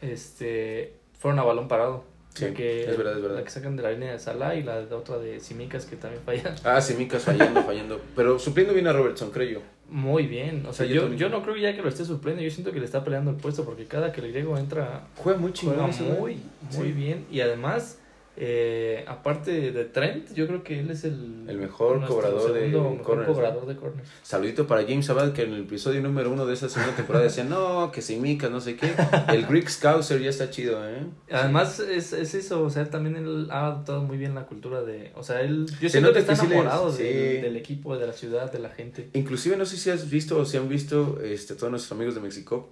este 0.02 0.94
fueron 1.20 1.40
a 1.40 1.44
balón 1.44 1.68
parado. 1.68 2.04
Sí, 2.34 2.46
La 2.46 2.54
que, 2.54 2.82
es 2.82 2.98
verdad, 2.98 3.16
es 3.16 3.22
verdad. 3.22 3.38
La 3.38 3.44
que 3.44 3.50
sacan 3.50 3.78
de 3.78 3.84
la 3.84 3.92
línea 3.92 4.12
de 4.12 4.20
Salah 4.20 4.56
y 4.56 4.64
la 4.64 4.82
de 4.82 4.94
otra 4.94 5.18
de 5.18 5.40
Simicas 5.40 5.86
que 5.86 5.96
también 5.96 6.22
falla. 6.24 6.54
Ah, 6.66 6.82
Simicas 6.82 7.24
fallando, 7.24 7.64
fallando. 7.64 8.02
Pero 8.16 8.38
supliendo 8.40 8.74
bien 8.74 8.88
a 8.88 8.94
Robertson, 8.94 9.32
creo 9.32 9.50
yo. 9.50 9.62
Muy 9.90 10.26
bien. 10.26 10.66
O 10.66 10.74
sea, 10.74 10.86
Sí, 10.88 10.94
yo 10.94 11.14
yo, 11.14 11.30
no 11.30 11.44
creo 11.44 11.56
ya 11.58 11.76
que 11.76 11.82
lo 11.82 11.90
esté 11.90 12.06
supliendo. 12.06 12.42
Yo 12.42 12.50
siento 12.50 12.72
que 12.72 12.80
le 12.80 12.86
está 12.86 13.04
peleando 13.04 13.32
el 13.32 13.38
puesto 13.38 13.64
porque 13.66 13.86
cada 13.86 14.12
que 14.12 14.22
le 14.22 14.30
griego 14.30 14.58
entra 14.58 15.08
Juega 15.18 15.40
muy 15.40 15.54
chingón. 15.54 15.78
muy, 16.20 16.40
muy 16.76 16.88
Sí. 16.88 16.92
bien. 16.92 17.26
Y 17.32 17.42
además, 17.42 18.00
eh, 18.38 19.06
aparte 19.08 19.72
de 19.72 19.86
Trent, 19.86 20.34
yo 20.34 20.48
creo 20.48 20.64
que 20.64 20.80
él 20.80 20.92
es 20.92 21.04
el, 21.04 21.46
El 21.48 21.58
mejor 21.58 22.06
cobrador 22.06 22.54
de 22.54 22.68
mejor 22.68 23.02
corners, 23.02 23.30
cobrador 23.30 23.66
de 23.66 23.76
corners. 23.76 24.10
Saludito 24.24 24.68
para 24.68 24.84
James 24.84 25.10
Abad, 25.10 25.34
que 25.34 25.44
en 25.44 25.54
el 25.54 25.62
episodio 25.62 26.02
número 26.02 26.32
uno 26.32 26.46
de 26.46 26.54
esa 26.54 26.68
segunda 26.68 26.96
temporada 26.96 27.24
decía, 27.24 27.44
no, 27.44 27.92
que 27.92 28.02
Simicas, 28.02 28.52
no 28.52 28.60
sé 28.60 28.76
qué. 28.76 28.94
El 29.30 29.46
Greek 29.46 29.70
Scouser 29.70 30.22
ya 30.22 30.30
está 30.30 30.50
chido, 30.50 30.88
¿eh? 30.88 31.06
Además, 31.32 31.80
es, 31.80 32.14
es 32.14 32.36
eso, 32.36 32.64
o 32.64 32.70
sea, 32.70 32.90
también 32.90 33.16
él 33.16 33.48
ha 33.52 33.68
adoptado 33.68 34.02
muy 34.02 34.18
bien 34.18 34.36
la 34.36 34.46
cultura 34.46 34.82
de, 34.84 35.12
o 35.16 35.24
sea, 35.24 35.42
él, 35.42 35.66
yo 35.80 35.90
Se 35.90 35.90
siento 35.90 36.12
que 36.12 36.20
está 36.20 36.34
enamorado 36.34 36.92
sí. 36.92 37.04
del, 37.04 37.42
del 37.42 37.56
equipo, 37.56 37.98
de 37.98 38.08
la 38.08 38.14
ciudad, 38.14 38.52
de 38.52 38.60
la 38.60 38.70
gente. 38.70 39.10
Inclusive 39.14 39.56
no 39.58 39.66
sé 39.66 39.78
si 39.78 39.90
has 39.90 40.10
visto 40.10 40.38
o 40.38 40.46
si 40.46 40.58
han 40.58 40.68
visto 40.68 41.20
este, 41.24 41.56
todos 41.56 41.72
nuestros 41.72 41.92
amigos 41.94 42.16
de 42.16 42.22
México 42.22 42.70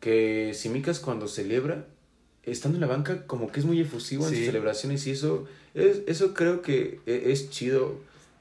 que 0.00 0.52
Simicas 0.52 0.98
cuando 0.98 1.28
celebra, 1.28 1.86
estando 2.44 2.76
en 2.76 2.80
la 2.80 2.86
banca, 2.88 3.26
como 3.26 3.50
que 3.52 3.60
es 3.60 3.66
muy 3.66 3.80
efusivo 3.80 4.24
en 4.24 4.30
Sí. 4.30 4.36
sus 4.36 4.46
celebraciones 4.46 5.06
y 5.06 5.12
eso, 5.12 5.46
es, 5.74 6.00
eso 6.06 6.34
creo 6.34 6.60
que 6.62 7.00
e- 7.06 7.30
es 7.32 7.50
chido 7.50 7.94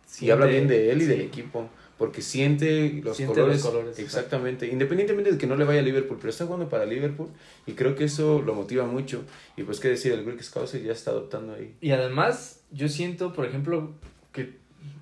y 0.08 0.12
Siente- 0.12 0.31
habla 0.34 0.46
bien 0.48 0.67
de 0.67 0.91
él 0.91 1.00
y 1.00 1.05
sí. 1.05 1.08
del 1.08 1.22
equipo. 1.22 1.70
Porque 1.98 2.24
siente 2.24 3.00
los 3.03 3.15
Siente 3.15 3.36
colores. 3.36 3.62
los 3.63 3.72
colores, 3.72 4.00
exactamente. 4.00 4.65
Independientemente 4.67 5.31
de 5.34 5.38
que 5.38 5.46
no 5.46 5.55
le 5.55 5.65
vaya 5.65 5.81
a 5.81 5.84
Liverpool, 5.84 6.17
pero 6.20 6.31
está 6.31 6.46
jugando 6.48 6.67
para 6.67 6.84
Liverpool. 6.88 7.27
Y 7.67 7.74
creo 7.74 7.93
que 7.96 8.05
eso 8.05 8.41
lo 8.41 8.55
motiva 8.55 8.86
mucho. 8.88 9.24
Y 9.55 9.62
pues 9.62 9.79
qué 9.79 9.89
decir, 9.89 10.12
el 10.13 10.25
Greek 10.25 10.41
Scouser 10.41 10.81
ya 10.81 10.93
está 10.93 11.12
adoptando 11.12 11.53
ahí. 11.53 11.75
Y 11.79 11.91
además, 11.91 12.62
yo 12.72 12.89
siento, 12.89 13.34
por 13.34 13.46
ejemplo, 13.46 13.91
que 14.34 14.55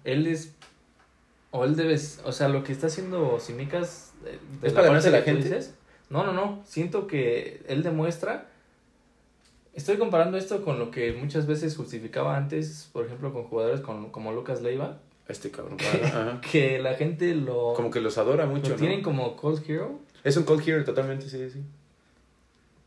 él 0.04 0.28
es, 0.28 0.52
o 1.52 1.64
él 1.64 1.78
debe, 1.78 1.98
o 2.26 2.32
sea, 2.34 2.50
lo 2.50 2.66
que 2.66 2.74
está 2.74 2.88
haciendo 2.88 3.40
Simicas, 3.40 4.12
de, 4.22 4.32
de 4.32 4.38
¿Es 4.68 4.74
para 4.74 4.74
parte 4.74 4.88
ganarse 4.88 5.08
a 5.08 5.12
la 5.12 5.24
que 5.24 5.32
tú 5.32 5.38
gente? 5.38 5.56
dices, 5.56 5.74
no, 6.10 6.26
no, 6.26 6.34
no, 6.34 6.62
siento 6.68 7.08
que 7.08 7.62
él 7.70 7.82
demuestra, 7.82 8.50
estoy 9.80 9.98
comparando 9.98 10.38
esto 10.38 10.64
con 10.64 10.78
lo 10.78 10.92
que 10.92 11.14
muchas 11.14 11.48
veces 11.48 11.76
justificaba 11.76 12.36
antes, 12.38 12.90
por 12.92 13.06
ejemplo, 13.06 13.34
con 13.34 13.46
jugadores 13.46 13.82
con, 13.82 14.12
como 14.12 14.32
Lucas 14.34 14.62
Leiva, 14.62 15.00
Este 15.28 15.50
cabrón. 15.52 15.78
Ajá. 16.04 16.42
que 16.52 16.80
la 16.80 16.94
gente 16.96 17.34
lo, 17.34 17.74
Como 17.76 17.90
que 17.90 18.02
los 18.02 18.18
adora 18.18 18.46
mucho. 18.46 18.70
lo 18.70 18.76
¿no? 18.76 18.80
tienen 18.80 19.02
como 19.02 19.36
cold 19.36 19.64
hero, 19.68 20.00
Es 20.24 20.36
un 20.38 20.44
cold 20.44 20.68
hero 20.68 20.84
totalmente, 20.84 21.30
sí, 21.30 21.50
sí. 21.50 21.60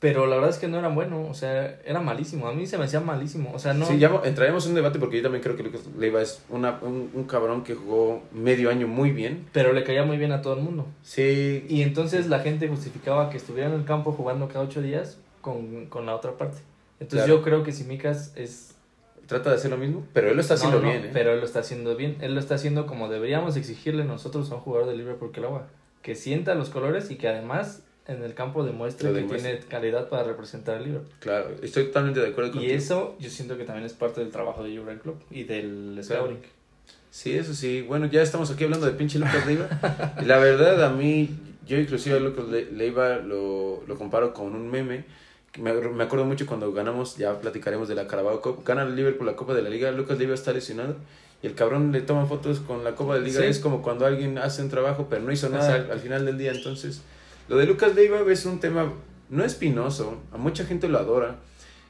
pero 0.00 0.26
la 0.26 0.34
verdad 0.34 0.50
es 0.50 0.58
que 0.58 0.68
no 0.68 0.78
era 0.78 0.88
bueno, 0.88 1.26
o 1.30 1.34
sea, 1.34 1.80
era 1.84 2.00
malísimo, 2.00 2.46
a 2.48 2.52
mí 2.52 2.66
se 2.66 2.76
me 2.76 2.84
hacía 2.84 3.00
malísimo, 3.00 3.52
o 3.54 3.58
sea, 3.58 3.72
no... 3.72 3.86
Sí, 3.86 3.98
ya 3.98 4.10
entraremos 4.24 4.64
en 4.66 4.72
un 4.72 4.74
debate 4.76 4.98
porque 4.98 5.16
yo 5.16 5.22
también 5.22 5.42
creo 5.42 5.56
que 5.56 5.62
Lucas 5.62 5.82
Leiva 5.96 6.20
es 6.20 6.42
una, 6.50 6.78
un, 6.82 7.10
un 7.14 7.24
cabrón 7.24 7.62
que 7.64 7.74
jugó 7.74 8.22
medio 8.32 8.68
año 8.68 8.86
muy 8.88 9.12
bien. 9.12 9.46
Pero 9.52 9.72
le 9.72 9.82
caía 9.84 10.04
muy 10.04 10.18
bien 10.18 10.32
a 10.32 10.42
todo 10.42 10.54
el 10.54 10.60
mundo. 10.62 10.86
Sí, 11.02 11.64
Y 11.68 11.82
entonces 11.82 12.26
la 12.26 12.40
gente 12.40 12.68
justificaba 12.68 13.30
que 13.30 13.36
estuviera 13.38 13.68
en 13.70 13.76
el 13.76 13.84
campo 13.86 14.12
jugando 14.12 14.48
cada 14.48 14.64
ocho 14.64 14.82
días 14.82 15.18
con, 15.40 15.86
con 15.86 16.04
la 16.06 16.14
otra 16.16 16.32
parte. 16.36 16.58
Entonces 17.00 17.26
Claro. 17.26 17.38
yo 17.38 17.42
creo 17.42 17.62
que 17.64 17.72
Simicas 17.72 18.32
es... 18.36 18.74
trata 19.26 19.50
de 19.50 19.56
hacer 19.56 19.70
lo 19.70 19.76
mismo, 19.78 20.06
pero 20.12 20.28
él 20.30 20.36
lo 20.36 20.40
está 20.42 20.54
haciendo 20.54 20.78
no, 20.80 20.84
no, 20.86 20.90
bien, 20.90 21.04
¿eh? 21.06 21.10
Pero 21.12 21.32
él 21.32 21.40
lo 21.40 21.46
está 21.46 21.60
haciendo 21.60 21.96
bien. 21.96 22.16
Él 22.20 22.34
lo 22.34 22.40
está 22.40 22.54
haciendo 22.56 22.86
como 22.86 23.08
deberíamos 23.08 23.56
exigirle 23.56 24.04
nosotros 24.04 24.50
a 24.50 24.54
un 24.56 24.60
jugador 24.60 24.88
de 24.88 24.96
Liverpool 24.96 25.32
que 25.32 25.40
lo 25.40 25.48
haga. 25.56 25.66
Que 26.02 26.14
sienta 26.14 26.54
los 26.54 26.68
colores 26.70 27.10
y 27.10 27.16
que 27.16 27.28
además 27.28 27.82
en 28.08 28.22
el 28.24 28.34
campo 28.34 28.64
demuestre 28.64 29.12
que 29.12 29.22
tiene 29.22 29.58
calidad 29.60 30.08
para 30.08 30.24
representar 30.24 30.76
al 30.78 30.84
Liverpool. 30.84 31.12
Claro, 31.20 31.50
estoy 31.62 31.84
totalmente 31.86 32.18
de 32.20 32.28
acuerdo 32.28 32.50
Y 32.50 32.52
contigo. 32.54 32.74
eso 32.74 33.16
yo 33.20 33.30
siento 33.30 33.56
que 33.56 33.64
también 33.64 33.86
es 33.86 33.92
parte 33.92 34.20
del 34.20 34.30
trabajo 34.30 34.64
de 34.64 34.76
Jurgen 34.76 34.98
Klopp 34.98 35.22
y 35.30 35.44
del 35.44 36.00
Claro. 36.06 36.24
scouting. 36.26 36.42
Sí, 37.10 37.32
eso 37.36 37.54
sí. 37.54 37.82
Bueno, 37.82 38.06
ya 38.06 38.22
estamos 38.22 38.50
aquí 38.50 38.64
hablando 38.64 38.86
de 38.86 38.92
pinche 38.92 39.18
Lucas 39.18 39.46
Leiva. 39.46 39.68
y 40.20 40.24
la 40.24 40.38
verdad, 40.38 40.82
a 40.84 40.90
mí, 40.90 41.30
yo 41.66 41.78
inclusive 41.78 42.16
a 42.16 42.20
Lucas 42.20 42.48
Le- 42.48 42.72
Leiva 42.72 43.16
lo, 43.18 43.82
lo 43.86 43.96
comparo 43.96 44.32
con 44.34 44.54
un 44.54 44.68
meme. 44.70 45.04
Me, 45.58 45.72
me 45.74 46.04
acuerdo 46.04 46.24
mucho 46.24 46.46
cuando 46.46 46.72
ganamos, 46.72 47.16
ya 47.18 47.38
platicaremos 47.40 47.88
de 47.88 47.94
la 47.94 48.06
Carabao 48.06 48.40
Cup. 48.40 48.64
Gana 48.64 48.82
el 48.84 48.96
Liverpool 48.96 49.26
la 49.26 49.36
Copa 49.36 49.52
de 49.54 49.62
la 49.62 49.68
Liga. 49.68 49.90
Lucas 49.92 50.18
Leiva 50.18 50.34
está 50.34 50.52
lesionado. 50.52 50.96
Y 51.42 51.46
el 51.46 51.54
cabrón 51.54 51.92
le 51.92 52.00
toma 52.00 52.24
fotos 52.26 52.60
con 52.60 52.84
la 52.84 52.94
Copa 52.94 53.14
de 53.16 53.20
Liga. 53.22 53.40
Sí. 53.40 53.46
Es 53.46 53.58
como 53.58 53.82
cuando 53.82 54.06
alguien 54.06 54.38
hace 54.38 54.62
un 54.62 54.70
trabajo, 54.70 55.08
pero 55.10 55.22
no 55.22 55.32
hizo 55.32 55.48
nada 55.50 55.74
al, 55.90 55.98
final 56.00 56.24
del 56.24 56.38
día. 56.38 56.52
Entonces, 56.52 57.02
lo 57.48 57.56
de 57.56 57.66
Lucas 57.66 57.94
Leiva 57.94 58.20
es 58.32 58.46
un 58.46 58.60
tema 58.60 58.92
no 59.28 59.44
espinoso. 59.44 60.18
A 60.32 60.38
mucha 60.38 60.64
gente 60.64 60.88
lo 60.88 60.98
adora. 60.98 61.36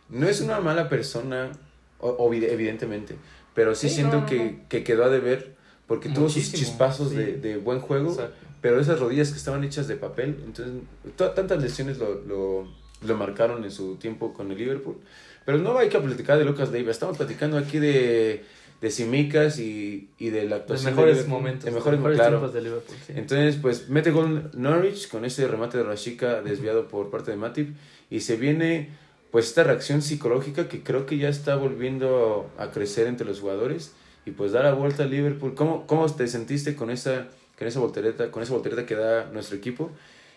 No 0.09 0.27
es 0.27 0.41
una 0.41 0.59
mala 0.61 0.89
persona, 0.89 1.53
o, 2.01 2.17
o 2.19 2.31
vide- 2.31 2.53
evidentemente. 2.53 3.15
Pero 3.55 3.75
sí, 3.75 3.89
Sí, 3.89 3.97
siento 3.97 4.17
no, 4.17 4.21
no, 4.23 4.27
que, 4.27 4.45
no. 4.45 4.69
que 4.69 4.83
quedó 4.83 5.05
a 5.05 5.09
deber 5.09 5.55
porque 5.87 6.09
tuvo 6.09 6.29
sus 6.31 6.51
chispazos 6.53 7.11
sí. 7.11 7.17
de, 7.17 7.37
de 7.37 7.57
buen 7.59 7.81
juego, 7.81 8.11
Exacto. 8.13 8.35
pero 8.63 8.81
esas 8.81 8.99
rodillas 8.99 9.31
que 9.31 9.37
estaban 9.37 9.63
hechas 9.63 9.87
de 9.89 9.97
papel, 9.97 10.41
entonces 10.45 10.75
to- 11.17 11.31
tantas 11.33 11.61
lesiones 11.61 11.99
lo, 11.99 12.15
lo, 12.23 12.67
lo 13.07 13.17
marcaron 13.17 13.65
en 13.65 13.71
su 13.71 13.97
tiempo 13.97 14.33
con 14.33 14.51
el 14.51 14.59
Liverpool. 14.59 14.97
Pero 15.45 15.59
no 15.59 15.79
hay 15.79 15.89
que 15.89 15.99
platicar 15.99 16.39
de 16.39 16.45
Lucas 16.45 16.71
Leiva, 16.71 16.91
estamos 16.91 17.17
platicando 17.17 17.59
aquí 17.59 17.79
de, 17.79 18.45
de 18.81 18.91
Simicas 18.91 19.59
y, 19.59 20.09
y 20.19 20.31
de 20.31 20.45
la 20.49 20.57
actuación 20.57 20.87
de 20.87 20.91
mejores 20.93 21.17
Liverpool, 21.17 21.39
momentos. 21.39 21.65
de 21.65 21.71
mejores, 21.71 21.99
mejores 21.99 22.19
claro. 22.19 22.39
tiempos 22.39 22.55
de 22.55 22.63
Liverpool. 22.63 22.97
sí. 23.07 23.13
Entonces, 23.17 23.57
pues 23.61 23.89
mete 23.89 24.11
gol 24.11 24.51
Norwich 24.55 25.09
con 25.09 25.25
ese 25.25 25.47
remate 25.49 25.79
de 25.79 25.85
Rashika 25.85 26.43
desviado 26.43 26.89
por 26.89 27.11
parte 27.11 27.31
de 27.31 27.37
Matip 27.37 27.75
y 28.11 28.21
se 28.21 28.37
viene 28.37 28.91
pues 29.33 29.47
esta 29.47 29.65
reacción 29.65 30.03
psicológica 30.03 30.69
que 30.69 30.83
creo 30.83 31.07
que 31.07 31.17
ya 31.17 31.29
está 31.29 31.57
volviendo 31.57 32.51
a 32.59 32.71
crecer 32.71 33.07
entre 33.07 33.27
los 33.27 33.41
jugadores 33.41 33.93
y 34.27 34.33
pues 34.33 34.53
dar 34.53 34.65
la 34.65 34.75
vuelta 34.75 35.05
a 35.05 35.07
Liverpool. 35.07 35.55
¿Cómo, 35.55 35.87
cómo 35.87 36.07
te 36.15 36.29
sentiste 36.29 36.77
con 36.77 36.91
esa, 36.91 37.29
con 37.59 37.67
esa 37.67 37.81
voltereta, 37.81 38.31
con 38.31 38.43
esa 38.43 38.53
voltereta 38.53 38.87
que 38.87 38.95
da 38.95 39.31
nuestro 39.33 39.57
equipo? 39.57 39.91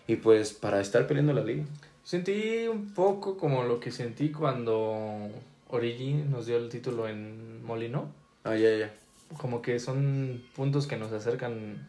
Y 0.08 0.16
pues 0.16 0.52
para 0.52 0.80
estar 0.80 1.06
peleando 1.06 1.32
la 1.32 1.44
liga. 1.44 1.64
Sentí 2.06 2.68
un 2.68 2.94
poco 2.94 3.36
como 3.36 3.64
lo 3.64 3.80
que 3.80 3.90
sentí 3.90 4.30
cuando 4.30 5.28
Origi 5.70 6.12
nos 6.14 6.46
dio 6.46 6.56
el 6.56 6.68
título 6.68 7.08
en 7.08 7.64
Molino. 7.66 8.12
Ah, 8.44 8.54
ya, 8.54 8.76
ya. 8.76 8.94
Como 9.38 9.60
que 9.60 9.80
son 9.80 10.40
puntos 10.54 10.86
que 10.86 10.96
nos 10.96 11.10
acercan 11.10 11.88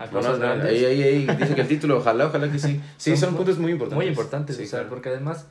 a 0.00 0.06
No, 0.06 0.10
cosas 0.10 0.32
no, 0.32 0.38
grandes. 0.46 0.68
ahí, 0.68 0.84
ahí, 0.84 1.02
ahí, 1.04 1.26
dice 1.38 1.54
que 1.54 1.60
el 1.60 1.68
título, 1.68 1.98
ojalá, 1.98 2.26
ojalá 2.26 2.50
que 2.50 2.58
sí. 2.58 2.80
Sí, 2.96 3.10
son, 3.10 3.28
Son 3.28 3.36
puntos 3.36 3.58
muy 3.58 3.70
importantes. 3.70 3.96
Muy 4.04 4.06
importantes, 4.10 4.56
Sí, 4.56 4.64
o 4.64 4.66
sea, 4.66 4.78
claro. 4.80 4.88
porque 4.90 5.10
además, 5.10 5.46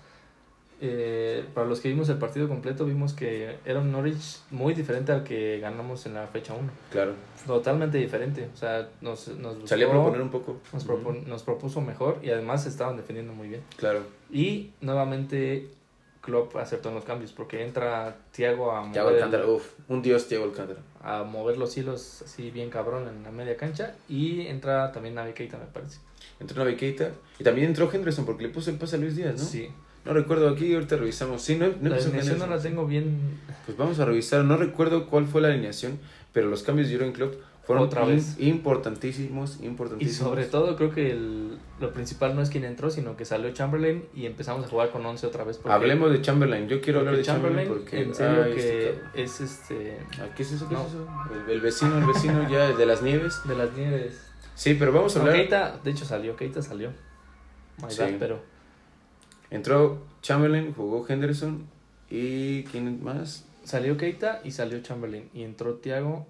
eh, 0.81 1.45
para 1.53 1.67
los 1.67 1.79
que 1.79 1.89
vimos 1.89 2.09
el 2.09 2.17
partido 2.17 2.47
completo, 2.47 2.85
vimos 2.85 3.13
que 3.13 3.57
era 3.65 3.79
un 3.79 3.91
Norwich 3.91 4.39
muy 4.49 4.73
diferente 4.73 5.11
al 5.11 5.23
que 5.23 5.59
ganamos 5.59 6.05
en 6.07 6.15
la 6.15 6.25
fecha 6.27 6.53
1. 6.53 6.69
Claro. 6.91 7.13
Totalmente 7.45 7.97
diferente, 7.99 8.49
o 8.53 8.57
sea, 8.57 8.89
nos, 9.01 9.27
nos, 9.29 9.53
buscó, 9.55 9.67
Salía 9.67 9.87
a 9.87 9.91
proponer 9.91 10.21
un 10.21 10.29
poco. 10.29 10.57
nos, 10.73 10.83
Ujú. 10.85 10.93
propon- 10.97 11.23
nos 11.25 11.43
propuso 11.43 11.81
mejor 11.81 12.19
y 12.23 12.29
además 12.31 12.65
estaban 12.65 12.97
defendiendo 12.97 13.33
muy 13.33 13.47
bien. 13.47 13.61
Claro. 13.77 14.01
Y 14.31 14.71
nuevamente 14.81 15.67
Klopp 16.21 16.55
acertó 16.57 16.89
en 16.89 16.95
los 16.95 17.03
cambios 17.05 17.31
porque 17.31 17.63
entra 17.65 18.15
Thiago 18.31 18.71
a 18.71 18.91
Thiago 18.91 19.09
mover, 19.09 19.23
Alcántara, 19.23 19.47
uff, 19.51 19.71
un 19.87 20.01
dios 20.03 20.27
Thiago 20.27 20.45
Alcántara. 20.45 20.79
a 21.01 21.23
mover 21.23 21.57
los 21.57 21.75
hilos 21.77 22.21
así 22.23 22.51
bien 22.51 22.69
cabrón 22.69 23.07
en 23.07 23.23
la 23.23 23.31
media 23.31 23.57
cancha 23.57 23.95
y 24.07 24.41
entra 24.47 24.91
también 24.91 25.15
Navi 25.15 25.33
Keita 25.33 25.57
me 25.57 25.65
parece. 25.65 25.99
Entró 26.39 26.61
una 26.61 26.75
Keita 26.75 27.11
y 27.39 27.43
también 27.43 27.67
entró 27.67 27.91
Henderson 27.91 28.25
porque 28.25 28.43
le 28.43 28.49
puso 28.49 28.69
el 28.69 28.77
pase 28.77 28.95
a 28.97 28.99
Luis 28.99 29.15
Díaz, 29.15 29.33
¿no? 29.33 29.43
Sí. 29.43 29.69
No 30.05 30.13
recuerdo 30.13 30.49
aquí, 30.49 30.73
ahorita 30.73 30.97
revisamos. 30.97 31.41
Sí, 31.41 31.55
no, 31.57 31.67
no 31.79 31.89
la 31.89 31.95
alineación 31.97 32.39
no 32.39 32.47
la 32.47 32.59
tengo 32.59 32.85
bien 32.87 33.39
Pues 33.65 33.77
vamos 33.77 33.99
a 33.99 34.05
revisar. 34.05 34.43
No 34.43 34.57
recuerdo 34.57 35.05
cuál 35.07 35.27
fue 35.27 35.41
la 35.41 35.49
alineación, 35.49 35.99
pero 36.33 36.49
los 36.49 36.63
cambios 36.63 36.89
de 36.89 36.95
Jurgen 36.95 37.13
Klopp 37.13 37.35
fueron 37.63 37.83
Otra 37.85 38.03
vez. 38.05 38.35
importantísimos, 38.39 39.59
Y 39.61 39.65
importantísimos. 39.67 40.17
sobre 40.17 40.45
todo 40.45 40.75
creo 40.75 40.91
que 40.91 41.11
el- 41.11 41.57
lo 41.79 41.93
principal 41.93 42.35
no 42.35 42.41
es 42.41 42.49
quien 42.49 42.63
entró, 42.65 42.89
sino 42.89 43.15
que 43.15 43.25
salió 43.25 43.51
Chamberlain 43.51 44.03
y 44.15 44.25
empezamos 44.25 44.65
a 44.65 44.67
jugar 44.69 44.89
con 44.89 45.05
11 45.05 45.27
otra 45.27 45.43
vez. 45.43 45.57
porque- 45.57 45.71
Hablemos 45.73 46.11
de 46.11 46.21
Chamberlain. 46.21 46.67
Yo 46.67 46.81
quiero 46.81 46.99
hablar 46.99 47.15
de 47.15 47.21
Chamberlain, 47.21 47.67
porque 47.67 48.01
en 48.01 48.15
serio 48.15 48.43
este 48.45 48.55
que 48.55 48.91
cabrón. 48.95 49.11
es 49.15 49.41
este 49.41 49.97
¿Qué 50.35 50.43
es 50.43 50.51
eso? 50.51 50.67
¿Qué 50.67 50.73
No. 50.73 50.81
es 50.81 50.87
eso? 50.87 51.07
El, 51.45 51.51
el 51.51 51.61
vecino, 51.61 51.97
el 51.99 52.05
vecino 52.05 52.49
ya, 52.49 52.71
de 52.71 52.85
las 52.87 53.03
nieves. 53.03 53.35
de 53.45 53.55
las 53.55 53.71
nieves. 53.73 54.19
Sí, 54.55 54.75
pero 54.77 54.91
vamos 54.91 55.15
a 55.15 55.19
No, 55.19 55.25
hablar. 55.25 55.37
Keita, 55.41 55.79
de 55.83 55.91
hecho 55.91 56.05
salió, 56.05 56.35
Keita 56.35 56.61
salió. 56.63 56.89
My 57.81 57.89
Sí. 57.91 58.01
bad, 58.01 58.09
pero 58.19 58.41
Entró 59.51 60.01
Chamberlain, 60.21 60.73
jugó 60.73 61.05
Henderson 61.07 61.67
y 62.09 62.63
¿quién 62.63 63.03
más? 63.03 63.45
salió 63.63 63.97
Keita 63.97 64.41
y 64.43 64.51
salió 64.51 64.81
Chamberlain 64.81 65.29
y 65.33 65.43
entró 65.43 65.75
Thiago 65.75 66.25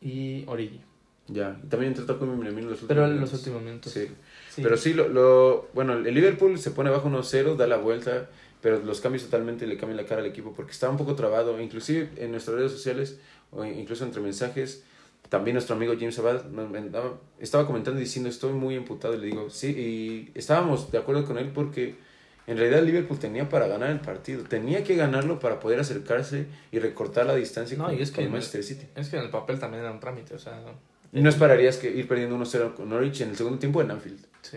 y 0.00 0.44
Origi. 0.46 0.80
Ya, 1.28 1.60
y 1.62 1.68
también 1.68 1.92
entró 1.92 2.06
Takumi 2.06 2.32
Minamino 2.36 2.62
en 2.62 2.70
los 2.70 2.82
últimos 2.82 2.88
Pero 2.88 3.06
en 3.06 3.20
los 3.20 3.32
últimos 3.32 3.62
minutos. 3.62 3.92
Sí. 3.92 4.08
Sí. 4.50 4.62
Pero 4.62 4.76
sí, 4.76 4.94
lo, 4.94 5.08
lo, 5.08 5.68
bueno, 5.74 5.92
el 5.92 6.12
Liverpool 6.12 6.58
se 6.58 6.72
pone 6.72 6.90
abajo 6.90 7.08
1-0, 7.08 7.56
da 7.56 7.68
la 7.68 7.76
vuelta, 7.76 8.28
pero 8.60 8.80
los 8.80 9.00
cambios 9.00 9.24
totalmente 9.24 9.66
le 9.66 9.76
cambian 9.76 9.96
la 9.96 10.06
cara 10.06 10.22
al 10.22 10.26
equipo 10.26 10.52
porque 10.52 10.72
estaba 10.72 10.90
un 10.90 10.98
poco 10.98 11.14
trabado, 11.14 11.60
inclusive 11.60 12.10
en 12.16 12.32
nuestras 12.32 12.56
redes 12.56 12.72
sociales 12.72 13.20
o 13.52 13.64
incluso 13.64 14.04
entre 14.04 14.20
mensajes, 14.20 14.82
también 15.28 15.54
nuestro 15.54 15.76
amigo 15.76 15.94
James 15.98 16.18
Abad 16.18 16.42
estaba 17.38 17.66
comentando 17.66 18.00
y 18.00 18.04
diciendo 18.04 18.28
estoy 18.28 18.52
muy 18.52 18.74
emputado 18.74 19.14
y 19.14 19.18
le 19.18 19.26
digo, 19.26 19.50
sí, 19.50 19.68
y 19.68 20.30
estábamos 20.36 20.90
de 20.90 20.98
acuerdo 20.98 21.24
con 21.24 21.38
él 21.38 21.52
porque 21.54 21.94
en 22.46 22.58
realidad 22.58 22.82
Liverpool 22.82 23.18
tenía 23.18 23.48
para 23.48 23.66
ganar 23.66 23.90
el 23.90 24.00
partido, 24.00 24.42
tenía 24.44 24.82
que 24.84 24.96
ganarlo 24.96 25.38
para 25.38 25.60
poder 25.60 25.80
acercarse 25.80 26.46
y 26.72 26.78
recortar 26.78 27.26
la 27.26 27.34
distancia 27.36 27.76
No, 27.76 27.84
con, 27.86 27.98
y 27.98 28.02
es 28.02 28.10
con 28.10 28.24
que- 28.24 28.30
Manchester 28.30 28.62
City. 28.64 28.86
Es 28.96 29.08
que 29.08 29.16
en 29.16 29.22
el 29.24 29.30
papel 29.30 29.58
también 29.58 29.82
era 29.82 29.92
un 29.92 30.00
trámite, 30.00 30.34
o 30.34 30.38
sea. 30.38 30.60
Y 31.12 31.20
no 31.20 31.28
esperarías 31.28 31.76
que 31.76 31.90
ir 31.90 32.06
perdiendo 32.06 32.36
1-0 32.36 32.74
con 32.74 32.88
Norwich 32.88 33.20
en 33.22 33.30
el 33.30 33.36
segundo 33.36 33.58
tiempo 33.58 33.80
en 33.82 33.90
Anfield. 33.90 34.20
Sí. 34.42 34.56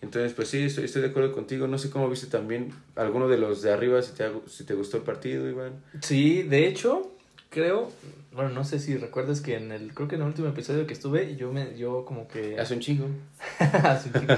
Entonces, 0.00 0.32
pues 0.34 0.48
sí, 0.48 0.64
estoy, 0.64 0.84
estoy 0.84 1.02
de 1.02 1.08
acuerdo 1.08 1.32
contigo. 1.32 1.68
No 1.68 1.78
sé 1.78 1.88
cómo 1.90 2.08
viste 2.10 2.26
también 2.26 2.70
alguno 2.96 3.28
de 3.28 3.38
los 3.38 3.62
de 3.62 3.72
arriba, 3.72 4.02
si 4.02 4.12
te, 4.12 4.28
si 4.48 4.64
te 4.64 4.74
gustó 4.74 4.96
el 4.96 5.04
partido, 5.04 5.48
Iván. 5.48 5.74
Sí, 6.00 6.42
de 6.42 6.66
hecho, 6.66 7.12
creo, 7.50 7.92
bueno, 8.32 8.50
no 8.50 8.64
sé 8.64 8.80
si 8.80 8.96
recuerdas 8.96 9.40
que 9.40 9.54
en 9.56 9.70
el, 9.70 9.94
creo 9.94 10.08
que 10.08 10.16
en 10.16 10.22
el 10.22 10.26
último 10.26 10.48
episodio 10.48 10.88
que 10.88 10.92
estuve, 10.94 11.36
yo 11.36 11.52
me, 11.52 11.76
yo 11.78 12.04
como 12.04 12.26
que 12.26 12.58
Hace 12.58 12.74
un 12.74 12.80
chingo. 12.80 13.06
Hace 13.60 14.08
un 14.12 14.20
chico. 14.22 14.34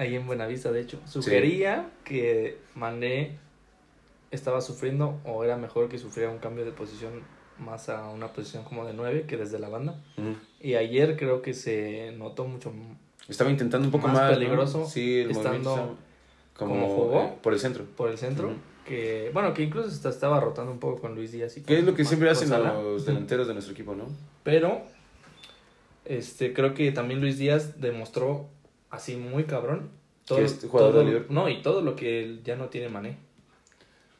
Ahí 0.00 0.14
en 0.16 0.26
Buenavista, 0.26 0.72
de 0.72 0.80
hecho, 0.80 0.98
sugería 1.06 1.90
que 2.04 2.58
Mané 2.74 3.38
estaba 4.30 4.60
sufriendo 4.60 5.18
o 5.24 5.44
era 5.44 5.56
mejor 5.56 5.88
que 5.88 5.98
sufriera 5.98 6.30
un 6.30 6.38
cambio 6.38 6.64
de 6.64 6.72
posición 6.72 7.12
más 7.58 7.88
a 7.88 8.08
una 8.10 8.28
posición 8.28 8.64
como 8.64 8.86
de 8.86 8.94
9 8.94 9.24
que 9.26 9.36
desde 9.36 9.58
la 9.58 9.68
banda. 9.68 10.00
Y 10.60 10.74
ayer 10.74 11.16
creo 11.16 11.42
que 11.42 11.52
se 11.54 12.12
notó 12.16 12.44
mucho 12.46 12.72
Estaba 13.28 13.50
intentando 13.50 13.86
un 13.86 13.92
poco 13.92 14.08
Más 14.08 14.16
más. 14.16 14.30
¿no? 14.32 14.38
peligroso, 14.38 14.86
Sí, 14.86 15.20
el 15.20 15.30
estando 15.30 15.70
movimiento 15.70 15.96
como, 16.56 16.70
como 16.74 16.88
jugó. 16.94 17.22
eh, 17.24 17.32
por 17.42 17.52
el 17.52 17.60
centro. 17.60 17.84
por 17.96 18.10
el 18.10 18.18
centro. 18.18 18.52
Que, 18.86 19.30
bueno, 19.34 19.52
que 19.54 19.62
incluso 19.62 19.88
hasta 19.88 20.08
estaba 20.08 20.40
rotando 20.40 20.72
un 20.72 20.78
poco 20.78 21.00
con 21.02 21.14
Luis 21.14 21.32
Díaz. 21.32 21.56
Y 21.56 21.62
Que 21.62 21.78
es 21.78 21.84
lo 21.84 21.94
que 21.94 22.04
siempre 22.04 22.30
hacen 22.30 22.48
Salah. 22.48 22.72
los 22.74 23.04
delanteros 23.06 23.46
de 23.46 23.52
nuestro 23.52 23.72
equipo, 23.74 23.94
¿no? 23.94 24.06
Pero 24.42 24.80
este 26.04 26.52
creo 26.52 26.74
que 26.74 26.90
también 26.92 27.20
Luis 27.20 27.38
Díaz 27.38 27.80
demostró 27.80 28.48
así 28.90 29.16
muy 29.16 29.44
cabrón 29.44 29.88
todo, 30.26 30.38
Que 30.38 30.44
es 30.44 30.58
jugador 30.68 30.92
todo- 30.92 31.00
de 31.00 31.06
Liverpool. 31.06 31.34
no 31.34 31.48
y 31.48 31.62
todo 31.62 31.80
lo 31.82 31.96
que 31.96 32.38
ya 32.44 32.56
no 32.56 32.66
tiene 32.68 32.88
Mané. 32.88 33.16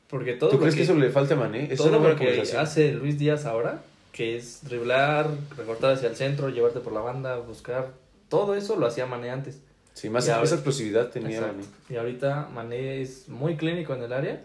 Porque 0.09 0.33
todo 0.35 0.51
¿Tú 0.51 0.57
lo 0.57 0.63
crees 0.63 0.75
que, 0.75 0.81
que, 0.81 0.85
eso 0.85 0.95
le 0.95 1.11
falta 1.11 1.35
a 1.35 1.37
Mané? 1.37 1.69
Es 1.73 1.79
todo 1.79 1.91
lo 1.99 2.17
que 2.17 2.41
hace 2.59 2.93
Luis 2.93 3.17
Díaz 3.19 3.45
ahora, 3.47 3.83
que 4.13 4.37
es 4.37 4.65
driblar, 4.65 5.31
recortar 5.57 5.93
hacia 5.93 6.09
el 6.09 6.17
centro, 6.17 6.49
llevarte 6.49 6.81
por 6.81 6.93
la 6.93 7.01
banda, 7.01 7.37
buscar, 7.39 7.93
todo 8.29 8.57
eso 8.57 8.75
lo 8.77 8.87
hacía 8.87 9.07
Mané 9.07 9.31
antes. 9.31 9.63
Sí, 9.95 10.09
más 10.11 10.29
ahora- 10.29 10.45
esa 10.45 10.55
explosividad 10.57 11.11
tenía 11.11 11.37
Exacto. 11.39 11.57
Mané. 11.59 11.69
Y 11.91 11.97
ahorita 11.97 12.49
Mané 12.53 13.03
es 13.03 13.29
muy 13.29 13.57
clínico 13.57 13.95
en 13.95 14.03
el 14.03 14.13
área. 14.13 14.43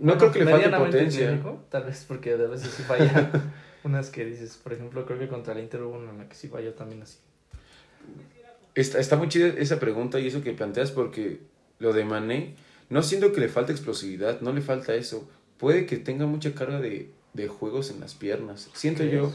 No 0.00 0.16
creo 0.18 0.30
que 0.32 0.44
le 0.44 0.50
falte 0.50 0.70
potencia. 0.70 1.26
clínico, 1.28 1.60
tal 1.68 1.84
vez 1.84 2.04
porque 2.06 2.36
de 2.36 2.46
veces 2.48 2.70
sí 2.72 2.82
falla. 2.84 3.30
Unas 3.84 4.10
que 4.10 4.24
dices, 4.24 4.56
por 4.62 4.72
ejemplo, 4.72 5.04
creo 5.04 5.18
que 5.18 5.28
contra 5.28 5.52
el 5.52 5.60
Inter 5.60 5.82
hubo 5.82 5.96
una 5.96 6.10
en 6.10 6.18
la 6.18 6.28
que 6.28 6.34
sí 6.34 6.48
falló 6.48 6.72
también 6.74 7.02
así. 7.02 7.18
Está, 8.74 8.98
está 8.98 9.16
muy 9.16 9.28
chida 9.28 9.48
esa 9.48 9.78
pregunta 9.78 10.18
y 10.18 10.26
eso 10.26 10.42
que 10.42 10.52
planteas 10.52 10.90
porque 10.90 11.40
lo 11.78 11.92
de 11.92 12.04
Mané, 12.04 12.54
no 12.90 13.02
siento 13.02 13.32
que 13.32 13.40
le 13.40 13.48
falta 13.48 13.72
explosividad, 13.72 14.40
no 14.40 14.52
le 14.52 14.60
falta 14.60 14.94
eso. 14.94 15.28
Puede 15.58 15.86
que 15.86 15.96
tenga 15.96 16.26
mucha 16.26 16.54
carga 16.54 16.80
de, 16.80 17.10
de 17.32 17.48
juegos 17.48 17.90
en 17.90 18.00
las 18.00 18.14
piernas. 18.14 18.70
Siento 18.74 19.04
yo, 19.04 19.32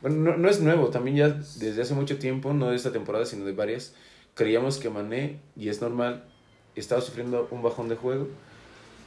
bueno, 0.00 0.16
no, 0.16 0.36
no 0.36 0.48
es 0.48 0.60
nuevo, 0.60 0.88
también 0.88 1.16
ya 1.16 1.28
desde 1.28 1.82
hace 1.82 1.94
mucho 1.94 2.18
tiempo, 2.18 2.52
no 2.52 2.70
de 2.70 2.76
esta 2.76 2.92
temporada, 2.92 3.24
sino 3.24 3.44
de 3.44 3.52
varias, 3.52 3.94
creíamos 4.34 4.78
que 4.78 4.90
Mané, 4.90 5.40
y 5.56 5.68
es 5.68 5.80
normal, 5.80 6.24
estaba 6.74 7.00
sufriendo 7.00 7.48
un 7.50 7.62
bajón 7.62 7.88
de 7.88 7.96
juego. 7.96 8.28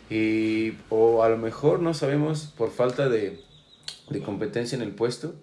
Y, 0.10 0.74
o 0.90 1.24
a 1.24 1.30
lo 1.30 1.38
mejor 1.38 1.80
no 1.80 1.94
sabemos 1.94 2.54
por 2.58 2.72
falta 2.72 3.10
de, 3.10 3.40
de 4.10 4.22
competencia 4.22 4.76
en 4.76 4.84
el 4.84 4.92
puesto, 4.92 5.36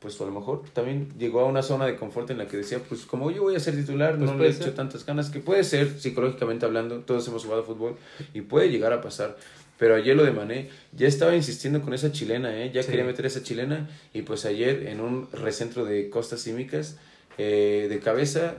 pues 0.00 0.20
a 0.20 0.24
lo 0.24 0.32
mejor 0.32 0.62
también 0.72 1.08
llegó 1.18 1.40
a 1.40 1.44
una 1.44 1.62
zona 1.62 1.86
de 1.86 1.94
confort 1.96 2.30
en 2.30 2.38
la 2.38 2.48
que 2.48 2.56
decía, 2.56 2.78
pues 2.88 3.02
como 3.02 3.30
yo 3.30 3.42
voy 3.42 3.54
a 3.54 3.60
ser 3.60 3.76
titular, 3.76 4.16
Pues 4.18 4.30
no 4.30 4.36
le 4.38 4.46
he 4.48 4.50
hecho 4.50 4.72
tantas 4.72 5.04
ganas, 5.06 5.30
que 5.30 5.40
puede 5.40 5.62
ser 5.62 6.00
psicológicamente 6.00 6.64
hablando, 6.64 7.00
todos 7.00 7.28
hemos 7.28 7.44
jugado 7.44 7.62
fútbol 7.64 7.96
y 8.34 8.40
puede 8.40 8.70
llegar 8.70 8.92
a 8.94 9.00
pasar. 9.02 9.36
Pero 9.78 9.94
ayer 9.94 10.14
lo 10.16 10.24
de 10.24 10.30
Mané, 10.32 10.68
ya 10.92 11.06
estaba 11.06 11.34
insistiendo 11.36 11.80
con 11.82 11.94
esa 11.94 12.12
chilena, 12.12 12.54
¿eh? 12.62 12.70
ya 12.72 12.82
Sí. 12.82 12.90
quería 12.90 13.04
meter 13.04 13.24
esa 13.26 13.42
chilena 13.42 13.88
y 14.12 14.22
pues 14.22 14.44
ayer 14.44 14.86
en 14.88 15.00
un 15.00 15.28
recentro 15.32 15.84
de 15.84 16.10
costas 16.10 16.42
címicas, 16.42 16.96
eh, 17.38 17.86
de 17.88 17.98
cabeza, 18.00 18.54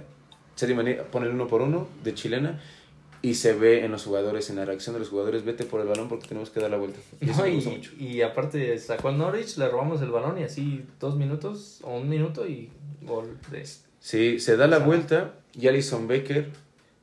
Sadio 0.56 0.76
Mané 0.76 0.96
pone 1.12 1.28
el 1.28 1.34
uno 1.34 1.48
por 1.48 1.62
uno 1.62 1.88
de 2.04 2.14
chilena 2.14 2.60
y 3.22 3.36
se 3.36 3.54
ve 3.54 3.86
en 3.86 3.92
los 3.92 4.04
jugadores, 4.06 4.50
en 4.50 4.56
la 4.56 4.66
reacción 4.66 4.94
de 4.96 5.00
los 5.00 5.10
jugadores, 5.10 5.44
vete 5.46 5.64
por 5.66 5.80
el 5.82 5.88
balón 5.88 6.10
porque 6.10 6.28
tenemos 6.28 6.50
que 6.50 6.60
dar 6.60 6.72
la 6.72 6.78
vuelta. 6.78 7.00
Y 7.20 7.30
eso 7.30 7.38
No, 7.40 7.44
me 7.44 7.52
y, 7.52 7.56
gusta 7.56 7.70
mucho. 7.70 7.92
y 8.00 8.22
aparte 8.22 8.78
sacó 8.80 9.10
al 9.10 9.18
Norwich, 9.18 9.58
le 9.58 9.70
robamos 9.70 10.02
el 10.02 10.10
balón 10.10 10.38
y 10.40 10.44
así 10.44 10.86
dos 11.00 11.16
minutos 11.16 11.80
o 11.84 11.98
un 11.98 12.10
minuto 12.10 12.48
y 12.48 12.70
gol 13.04 13.38
de... 13.52 13.66
Sí, 14.00 14.40
se 14.40 14.58
da 14.58 14.66
la 14.68 14.80
vuelta 14.80 15.34
y 15.54 15.68
Alison 15.68 16.08
Becker, 16.08 16.50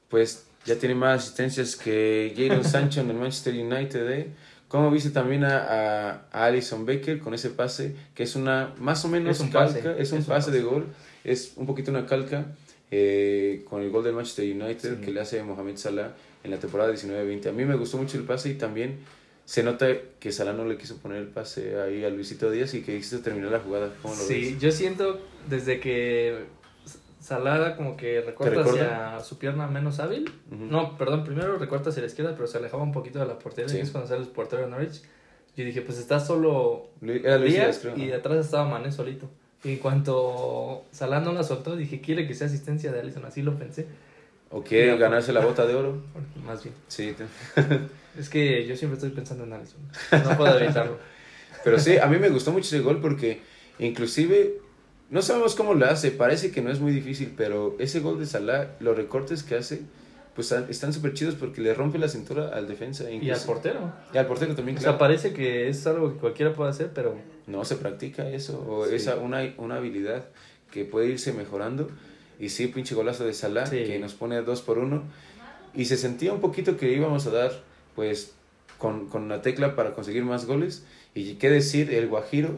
pues 0.09 0.47
ya 0.65 0.75
tiene 0.77 0.95
más 0.97 1.23
asistencias 1.23 1.77
que 1.77 2.35
Jadon 2.37 2.65
Sancho 2.65 3.01
en 3.01 3.11
el 3.11 3.17
Manchester 3.17 3.55
United. 3.55 4.11
¿eh? 4.11 4.29
¿Cómo 4.67 4.91
viste 4.91 5.11
también 5.11 5.45
a, 5.45 5.59
a, 5.59 6.11
a 6.33 6.45
Alison 6.47 6.85
Becker 6.85 7.21
con 7.21 7.33
ese 7.35 7.51
pase? 7.51 7.95
Que 8.15 8.25
es 8.25 8.35
una, 8.35 8.75
más 8.79 9.05
o 9.05 9.09
menos 9.09 9.37
Es 9.37 9.41
un 9.41 9.51
calca, 9.51 9.75
pase, 9.75 10.03
es 10.03 10.11
un 10.13 10.19
es 10.19 10.25
un 10.29 10.35
pase 10.35 10.51
de 10.51 10.63
gol, 10.63 10.87
es 11.23 11.53
un 11.57 11.67
poquito 11.67 11.91
una 11.93 12.05
calca 12.07 12.47
eh, 12.91 13.65
con 13.69 13.83
el 13.83 13.91
gol 13.91 14.05
del 14.05 14.15
Manchester 14.15 14.45
United 14.45 14.97
Sí. 14.99 15.05
que 15.05 15.13
le 15.13 15.21
hace 15.21 15.43
Mohamed 15.43 15.77
Salah 15.77 16.15
en 16.45 16.51
la 16.51 16.59
temporada 16.59 16.93
19-20. 16.93 17.49
A 17.49 17.53
mí 17.53 17.65
me 17.65 17.75
gustó 17.77 17.99
mucho 17.99 18.17
el 18.19 18.25
pase 18.25 18.51
y 18.51 18.55
también 18.55 18.99
se 19.45 19.63
nota 19.63 19.87
que 20.21 20.31
Salah 20.33 20.53
no 20.53 20.65
le 20.65 20.77
quiso 20.77 20.97
poner 20.99 21.19
el 21.19 21.29
pase 21.29 21.79
ahí 21.81 22.05
a 22.05 22.11
Luisito 22.11 22.51
Díaz 22.51 22.75
y 22.75 22.83
que 22.83 22.97
quiso 22.99 23.21
terminar 23.21 23.51
la 23.53 23.61
jugada. 23.61 23.93
¿Cómo 24.03 24.15
lo 24.15 24.21
Sí, 24.21 24.53
ves? 24.53 24.61
yo 24.61 24.71
siento 24.73 25.21
desde 25.49 25.81
que 25.81 26.45
Salah 27.21 27.77
como 27.77 27.97
que 27.97 28.21
recorta 28.21 28.61
hacia 28.63 29.21
su 29.21 29.39
pierna 29.39 29.67
menos 29.67 29.99
hábil. 30.01 30.31
Ujú. 30.53 30.65
No, 30.67 30.97
perdón, 30.97 31.25
primero 31.25 31.59
recorta 31.59 31.91
hacia 31.91 32.01
la 32.03 32.07
izquierda, 32.07 32.35
pero 32.35 32.47
se 32.47 32.59
alejaba 32.59 32.83
un 32.83 32.93
poquito 32.93 33.19
de 33.19 33.27
la 33.27 33.39
portería. 33.39 33.69
Sí. 33.69 33.79
Y 33.79 33.81
es 33.81 33.91
cuando 33.91 34.09
sale 34.09 34.23
el 34.23 34.29
portero 34.29 34.63
de 34.63 34.69
Norwich. 34.69 35.03
Yo 35.57 35.65
dije, 35.65 35.83
pues 35.83 35.99
está 35.99 36.21
solo 36.21 36.91
Díaz, 37.01 37.43
Díaz 37.43 37.79
creo. 37.83 37.97
y 37.97 38.03
¿no? 38.03 38.07
de 38.07 38.15
atrás 38.15 38.45
estaba 38.47 38.69
Mané 38.69 38.93
solito. 38.93 39.29
Y 39.65 39.73
en 39.73 39.79
cuanto 39.79 40.85
Salah 40.93 41.21
no 41.21 41.33
la 41.33 41.43
soltó, 41.43 41.77
dije, 41.77 42.01
quiere 42.01 42.27
que 42.27 42.35
sea 42.35 42.47
asistencia 42.47 42.93
de 42.93 43.01
Allison. 43.01 43.25
Así 43.25 43.43
lo 43.43 43.59
pensé, 43.59 43.87
¿O 44.51 44.63
quiere 44.63 44.97
ganarse 44.97 45.33
la 45.33 45.41
bota 45.41 45.67
de 45.67 45.75
oro? 45.75 46.03
más 46.47 46.63
bien. 46.63 46.75
Sí, 46.89 47.15
Es 48.19 48.29
que 48.29 48.67
yo 48.67 48.77
siempre 48.77 48.97
estoy 48.97 49.11
pensando 49.11 49.45
en 49.45 49.53
Allison. 49.53 49.81
No 50.25 50.37
puedo 50.37 50.59
evitarlo. 50.59 50.99
pero 51.65 51.79
sí, 51.79 51.99
a 51.99 52.07
mí 52.07 52.19
me 52.19 52.31
gustó 52.31 52.53
mucho 52.53 52.67
ese 52.67 52.81
gol 52.81 53.01
porque 53.01 53.41
inclusive 53.79 54.61
no 55.11 55.23
sabemos 55.23 55.55
cómo 55.55 55.75
lo 55.75 55.87
hace, 55.87 56.11
parece 56.11 56.51
que 56.51 56.63
no 56.63 56.71
es 56.71 56.81
muy 56.81 56.93
difícil, 56.93 57.33
pero 57.37 57.77
ese 57.79 58.01
gol 58.01 58.19
de 58.19 58.27
Salah, 58.27 58.73
los 58.81 58.97
recortes 58.97 59.43
que 59.43 59.57
hace, 59.57 59.83
pues 60.35 60.53
están 60.53 60.93
súper 60.93 61.15
chidos 61.15 61.35
porque 61.35 61.61
le 61.61 61.75
rompe 61.75 61.99
la 61.99 62.09
cintura 62.09 62.49
al 62.55 62.69
defensa. 62.69 63.05
Y 63.05 63.07
al 63.17 63.23
incluso- 63.25 63.47
portero. 63.47 63.93
Y 64.15 64.19
al 64.19 64.27
portero 64.27 64.55
también, 64.55 64.77
O 64.79 64.81
claro. 64.81 64.93
sea, 64.93 64.99
parece 64.99 65.33
que 65.33 65.69
es 65.69 65.87
algo 65.87 66.13
que 66.13 66.19
cualquiera 66.21 66.53
puede 66.55 66.71
hacer, 66.71 66.91
pero 66.95 67.17
No 67.47 67.65
se 67.65 67.77
practica 67.77 68.29
eso, 68.29 68.63
o 68.69 68.87
Sí. 68.87 68.97
esa 68.97 69.17
una, 69.17 69.55
una 69.57 69.77
habilidad 69.77 70.27
que 70.71 70.85
puede 70.85 71.07
irse 71.09 71.33
mejorando. 71.33 71.89
Y 72.39 72.51
sí, 72.51 72.67
pinche 72.69 72.95
golazo 72.95 73.25
de 73.25 73.33
Salah, 73.33 73.65
Sí. 73.67 73.85
que 73.85 73.99
nos 73.99 74.13
pone 74.13 74.37
a 74.37 74.43
dos 74.43 74.61
por 74.61 74.77
uno. 74.79 75.03
Y 75.75 75.87
se 75.87 75.97
sentía 75.97 76.33
un 76.33 76.41
poquito 76.41 76.77
que 76.77 76.93
íbamos 76.93 77.27
a 77.27 77.31
dar, 77.31 77.53
pues, 77.97 78.35
con, 78.77 79.09
con 79.09 79.29
la 79.31 79.41
tecla 79.43 79.75
para 79.77 79.93
conseguir 79.95 80.25
más 80.25 80.45
goles. 80.45 80.85
Y 81.15 81.35
qué 81.37 81.49
decir, 81.51 81.93
el 81.95 82.07
Guajiro 82.09 82.51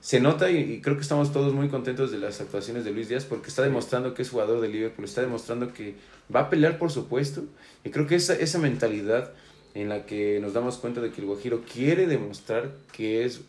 se 0.00 0.20
nota 0.20 0.50
y, 0.50 0.58
y 0.58 0.80
creo 0.80 0.96
que 0.96 1.02
estamos 1.02 1.32
todos 1.32 1.52
muy 1.52 1.68
contentos 1.68 2.10
de 2.10 2.18
las 2.18 2.40
actuaciones 2.40 2.84
de 2.84 2.92
Luis 2.92 3.08
Díaz 3.08 3.24
porque 3.24 3.48
está 3.48 3.62
demostrando 3.62 4.14
que 4.14 4.22
es 4.22 4.30
jugador 4.30 4.60
de 4.60 4.68
Liverpool, 4.68 5.04
está 5.04 5.20
demostrando 5.20 5.72
que 5.72 5.94
va 6.34 6.40
a 6.40 6.50
pelear 6.50 6.78
por 6.78 6.90
su 6.90 7.06
puesto. 7.06 7.44
Y 7.84 7.90
creo 7.90 8.06
que 8.06 8.16
esa, 8.16 8.34
esa 8.34 8.58
mentalidad 8.58 9.32
en 9.74 9.88
la 9.88 10.06
que 10.06 10.40
nos 10.40 10.52
damos 10.52 10.78
cuenta 10.78 11.00
de 11.00 11.10
que 11.10 11.20
el 11.20 11.26
Guajiro 11.26 11.62
quiere 11.62 12.06
demostrar 12.06 12.72
que 12.92 13.24
es 13.24 13.42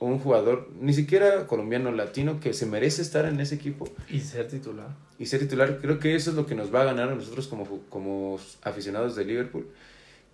un 0.00 0.18
jugador, 0.18 0.68
ni 0.80 0.92
siquiera 0.92 1.46
colombiano, 1.46 1.92
latino, 1.92 2.40
que 2.40 2.52
se 2.52 2.66
merece 2.66 3.02
estar 3.02 3.24
en 3.26 3.40
ese 3.40 3.54
equipo 3.54 3.88
y 4.10 4.20
ser 4.20 4.48
titular. 4.48 4.88
y 5.18 5.26
ser 5.26 5.40
titular. 5.40 5.78
Creo 5.80 5.98
que 5.98 6.14
eso 6.14 6.30
es 6.30 6.36
lo 6.36 6.46
que 6.46 6.54
nos 6.54 6.74
va 6.74 6.82
a 6.82 6.84
ganar 6.84 7.10
a 7.10 7.14
nosotros 7.14 7.46
como, 7.48 7.80
como 7.88 8.38
aficionados 8.62 9.16
de 9.16 9.24
Liverpool. 9.24 9.66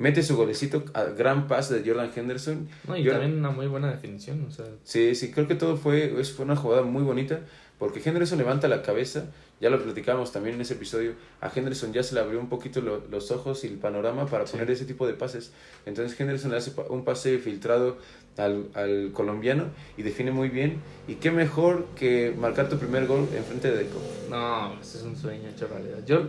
Mete 0.00 0.22
su 0.24 0.36
golecito 0.36 0.82
a 0.94 1.04
gran 1.04 1.46
pase 1.46 1.78
de 1.78 1.88
Jordan 1.88 2.10
Henderson. 2.16 2.68
No, 2.88 2.96
y 2.96 3.04
Yo- 3.04 3.12
también 3.12 3.38
una 3.38 3.50
muy 3.50 3.68
buena 3.68 3.88
definición, 3.92 4.44
o 4.48 4.50
sea, 4.50 4.64
Sí, 4.82 5.14
sí, 5.14 5.30
creo 5.30 5.46
que 5.46 5.54
todo 5.54 5.76
fue, 5.76 6.08
fue 6.24 6.44
una 6.44 6.56
jugada 6.56 6.82
muy 6.82 7.02
bonita. 7.04 7.40
porque 7.78 8.02
Henderson 8.04 8.36
levanta 8.36 8.68
la 8.68 8.82
cabeza, 8.82 9.24
ya 9.58 9.70
lo 9.70 9.82
platicamos 9.82 10.32
también 10.32 10.56
en 10.56 10.60
ese 10.60 10.74
episodio, 10.74 11.12
a 11.40 11.50
Henderson 11.54 11.94
ya 11.94 12.02
se 12.02 12.14
le 12.14 12.20
abrió 12.20 12.38
un 12.38 12.50
poquito 12.50 12.82
lo- 12.82 13.02
los 13.10 13.30
ojos 13.30 13.64
y 13.64 13.68
el 13.68 13.78
panorama 13.78 14.26
para 14.26 14.46
Sí. 14.46 14.52
poner 14.52 14.70
ese 14.70 14.84
tipo 14.84 15.06
de 15.06 15.14
pases. 15.14 15.52
Entonces 15.86 16.20
Henderson 16.20 16.50
le 16.50 16.58
hace 16.58 16.72
un 16.90 17.06
pase 17.06 17.38
filtrado 17.38 17.96
al, 18.36 18.66
al 18.74 19.12
colombiano 19.14 19.68
y 19.96 20.02
define 20.02 20.30
muy 20.30 20.50
bien. 20.50 20.76
Y 21.08 21.14
qué 21.14 21.30
mejor 21.30 21.86
que 21.96 22.34
marcar 22.38 22.68
tu 22.68 22.76
primer 22.78 23.06
gol 23.06 23.26
en 23.34 23.44
frente 23.44 23.70
de 23.70 23.78
Deco. 23.84 23.98
No, 24.28 24.78
ese 24.78 24.98
es 24.98 25.04
un 25.04 25.16
sueño 25.16 25.48
hecho 25.48 25.66
realidad. 25.66 26.00
Yo 26.06 26.28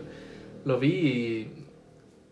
lo 0.64 0.80
vi 0.80 0.88
y 0.90 1.61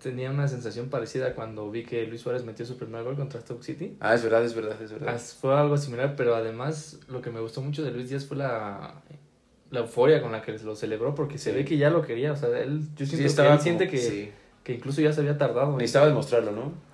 tenía 0.01 0.29
una 0.31 0.47
sensación 0.47 0.89
parecida 0.89 1.35
cuando 1.35 1.69
vi 1.69 1.83
que 1.83 2.05
Luis 2.07 2.21
Suárez 2.21 2.43
metió 2.45 2.65
su 2.65 2.77
primer 2.77 3.03
gol 3.03 3.15
contra 3.15 3.41
Stoke 3.41 3.63
City. 3.63 3.95
Ah, 3.99 4.13
es 4.15 4.23
verdad, 4.23 4.43
es 4.43 4.53
verdad, 4.55 4.81
es 4.81 4.91
verdad. 4.91 5.19
Fue 5.19 5.53
algo 5.55 5.77
similar, 5.77 6.15
pero 6.15 6.35
además 6.35 6.99
lo 7.07 7.21
que 7.21 7.29
me 7.29 7.39
gustó 7.39 7.61
mucho 7.61 7.83
de 7.83 7.91
Luis 7.91 8.09
Díaz 8.09 8.25
fue 8.25 8.37
la, 8.37 9.01
la 9.71 9.79
euforia 9.81 10.21
con 10.21 10.31
la 10.31 10.41
que 10.41 10.53
lo 10.59 10.75
celebró, 10.75 11.13
porque 11.15 11.37
se 11.37 11.51
Sí. 11.51 11.55
ve 11.57 11.65
que 11.65 11.77
ya 11.77 11.89
lo 11.89 12.01
quería. 12.01 12.31
O 12.31 12.35
sea, 12.35 12.49
él, 12.59 12.81
yo 12.95 13.05
Sí, 13.05 13.11
siento 13.11 13.17
que 13.23 13.25
estaba 13.27 13.47
él 13.49 13.53
como- 13.57 13.63
siente 13.63 13.87
que, 13.87 13.97
sí. 13.97 14.31
que 14.63 14.73
incluso 14.73 15.01
ya 15.01 15.13
se 15.13 15.21
había 15.21 15.37
tardado. 15.37 15.71
en- 15.71 15.77
Necesitaba 15.77 16.07
demostrarlo, 16.07 16.51
¿no? 16.51 16.89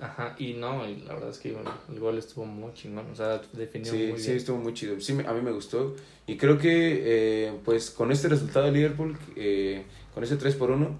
Ajá, 0.00 0.36
y 0.38 0.52
no, 0.54 0.88
y 0.88 0.98
la 0.98 1.14
verdad 1.14 1.30
es 1.30 1.38
que 1.38 1.50
bueno, 1.52 1.72
el 1.92 1.98
gol 1.98 2.18
estuvo 2.18 2.44
muy 2.44 2.72
chingón. 2.72 3.06
O 3.10 3.14
sea, 3.16 3.40
definió 3.52 3.90
Sí, 3.92 4.06
muy 4.10 4.18
sí, 4.20 4.26
bien. 4.26 4.36
estuvo 4.36 4.56
muy 4.58 4.72
chido. 4.72 5.00
Sí, 5.00 5.12
a 5.26 5.32
mí 5.32 5.40
me 5.42 5.50
gustó. 5.50 5.96
Y 6.26 6.36
creo 6.36 6.56
que, 6.56 7.46
eh, 7.48 7.52
pues, 7.64 7.90
con 7.90 8.12
este 8.12 8.28
resultado 8.28 8.66
de 8.66 8.72
Liverpool, 8.72 9.16
eh, 9.34 9.82
con 10.14 10.22
ese 10.22 10.36
3 10.36 10.54
por 10.54 10.70
1, 10.70 10.96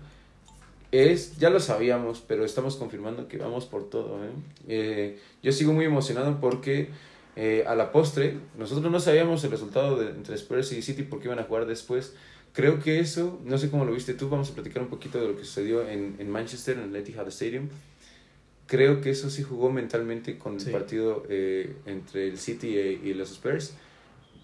es, 0.93 1.39
ya 1.39 1.51
lo 1.51 1.61
sabíamos, 1.61 2.23
pero 2.27 2.45
estamos 2.45 2.77
confirmando 2.77 3.29
que 3.29 3.37
vamos 3.39 3.67
por 3.67 3.89
todo. 3.91 4.25
¿eh? 4.25 4.29
Eh, 4.69 5.19
yo 5.43 5.53
sigo 5.53 5.73
muy 5.73 5.85
emocionado 5.85 6.41
porque 6.41 6.89
eh, 7.37 7.65
a 7.67 7.75
la 7.75 7.93
postre, 7.93 8.39
nosotros 8.57 8.91
no 8.91 8.99
sabíamos 9.01 9.45
el 9.45 9.51
resultado 9.51 9.97
de, 9.99 10.11
entre 10.11 10.35
Spurs 10.37 10.73
y 10.73 10.83
City 10.83 11.03
porque 11.03 11.27
iban 11.27 11.39
a 11.39 11.45
jugar 11.45 11.67
después. 11.67 12.15
Creo 12.55 12.81
que 12.81 12.99
eso, 13.01 13.39
no 13.45 13.59
sé 13.59 13.71
cómo 13.71 13.85
lo 13.85 13.93
viste 13.93 14.15
tú, 14.15 14.29
vamos 14.29 14.51
a 14.51 14.55
platicar 14.55 14.83
un 14.83 14.89
poquito 14.89 15.21
de 15.21 15.29
lo 15.29 15.37
que 15.37 15.45
sucedió 15.45 15.87
en, 15.87 16.17
en 16.19 16.31
Manchester, 16.31 16.79
en 16.79 16.85
el 16.91 16.97
Etihad 16.97 17.29
Stadium. 17.29 17.69
Creo 18.67 19.01
que 19.01 19.11
eso 19.11 19.31
sí 19.31 19.43
jugó 19.43 19.71
mentalmente 19.71 20.37
con 20.39 20.59
Sí. 20.59 20.67
el 20.67 20.73
partido 20.73 21.25
eh, 21.29 21.77
entre 21.87 22.29
el 22.29 22.39
City 22.39 22.77
y, 22.77 23.09
y 23.11 23.15
los 23.15 23.31
Spurs. 23.31 23.75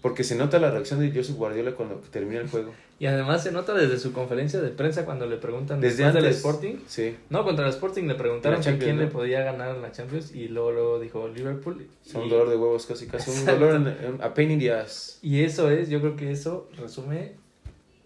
Porque 0.05 0.23
se 0.23 0.35
nota 0.35 0.59
la 0.59 0.69
reacción 0.69 0.99
de 0.99 1.09
Joseph 1.11 1.35
Guardiola 1.35 1.71
cuando 1.71 1.95
termina 2.11 2.39
el 2.41 2.47
juego. 2.47 2.71
Y 2.99 3.07
además 3.07 3.41
se 3.43 3.51
nota 3.51 3.73
desde 3.73 3.97
su 3.97 4.13
conferencia 4.13 4.61
de 4.61 4.69
prensa 4.69 5.03
cuando 5.03 5.25
le 5.25 5.35
preguntan 5.37 5.81
Desde 5.81 6.03
después 6.03 6.13
del 6.13 6.23
antes. 6.25 6.37
Sporting. 6.37 6.75
Sí. 6.87 7.15
No, 7.31 7.43
contra 7.43 7.65
el 7.65 7.71
Sporting 7.71 8.03
le 8.03 8.13
preguntaron 8.15 8.61
Champions, 8.61 8.83
quién 8.83 8.95
¿no? 8.97 9.01
le 9.01 9.07
podía 9.09 9.43
ganar 9.43 9.75
en 9.75 9.81
la 9.81 9.91
Champions 9.91 10.33
y 10.33 10.47
luego, 10.47 10.71
luego 10.71 10.99
dijo 10.99 11.27
Liverpool. 11.27 11.87
Son 12.05 12.21
un 12.21 12.27
y, 12.27 12.29
dolor 12.29 12.49
de 12.49 12.55
huevos 12.55 12.85
casi, 12.85 13.07
casi. 13.07 13.31
Un 13.31 13.45
dolor, 13.47 13.75
en, 13.75 13.87
en- 13.87 14.21
a 14.23 14.33
pain 14.33 14.51
in 14.51 14.59
the 14.59 14.71
ass. 14.71 15.17
y 15.23 15.41
eso 15.43 15.71
es, 15.71 15.89
yo 15.89 15.99
creo 16.01 16.15
que 16.15 16.31
eso 16.31 16.69
resume 16.77 17.33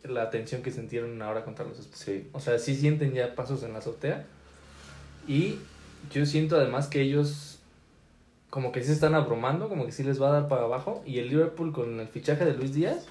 la 0.06 0.30
tensión 0.30 0.62
que 0.64 0.72
sintieron 0.72 1.22
ahora 1.22 1.44
contra 1.44 1.66
los 1.66 1.78
Spurs. 1.78 2.00
Sí. 2.00 2.28
O 2.32 2.40
sea, 2.40 2.58
sí 2.58 2.76
sienten 2.76 3.14
ya 3.14 3.36
pasos 3.36 3.62
en 3.64 3.74
la 3.74 3.80
azotea. 3.80 4.26
Y 5.28 5.58
yo 6.14 6.26
siento 6.26 6.56
además 6.56 6.88
que 6.88 7.02
ellos 7.02 7.49
como 8.50 8.72
que 8.72 8.82
sí 8.82 8.88
se 8.88 8.94
están 8.94 9.16
abrumando, 9.16 9.70
como 9.70 9.86
que 9.86 9.92
sí 9.92 10.04
les 10.04 10.22
va 10.22 10.30
a 10.30 10.32
dar 10.32 10.48
para 10.48 10.64
abajo. 10.64 11.04
Y 11.06 11.20
el 11.20 11.30
Liverpool 11.30 11.72
con 11.72 12.00
el 12.00 12.08
fichaje 12.08 12.46
de 12.46 12.54
Luis 12.54 12.74
Díaz, 12.74 13.06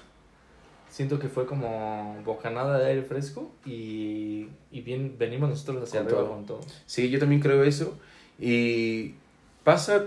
siento 0.89 1.19
que 1.19 1.29
fue 1.29 1.45
como 1.45 2.21
bocanada 2.25 2.77
de 2.79 2.87
aire 2.87 3.03
fresco. 3.03 3.51
Y, 3.65 4.47
y 4.71 4.81
bien, 4.81 5.15
venimos 5.17 5.49
nosotros 5.49 5.83
hacia 5.83 6.01
Con 6.01 6.07
arriba 6.07 6.21
todo. 6.21 6.31
con 6.31 6.45
todo. 6.45 6.59
Sí, 6.85 7.09
yo 7.09 7.19
también 7.19 7.41
creo 7.41 7.63
eso. 7.63 7.97
Y 8.37 9.13
pasa 9.63 10.05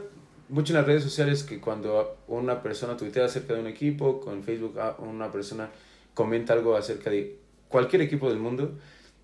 mucho 0.49 0.73
en 0.75 0.79
las 0.79 0.87
redes 0.87 1.03
sociales 1.03 1.45
que 1.45 1.61
cuando 1.61 2.18
una 2.29 2.62
persona 2.62 2.97
tuitea 2.97 3.25
acerca 3.25 3.55
de 3.55 3.61
un 3.61 3.66
equipo, 3.66 4.21
con 4.21 4.42
Facebook 4.42 4.79
ah, 4.79 4.97
una 4.99 5.33
persona 5.33 5.71
comenta 6.14 6.53
algo 6.53 6.77
acerca 6.77 7.09
de 7.09 7.38
cualquier 7.68 8.03
equipo 8.03 8.29
del 8.29 8.38
mundo, 8.38 8.73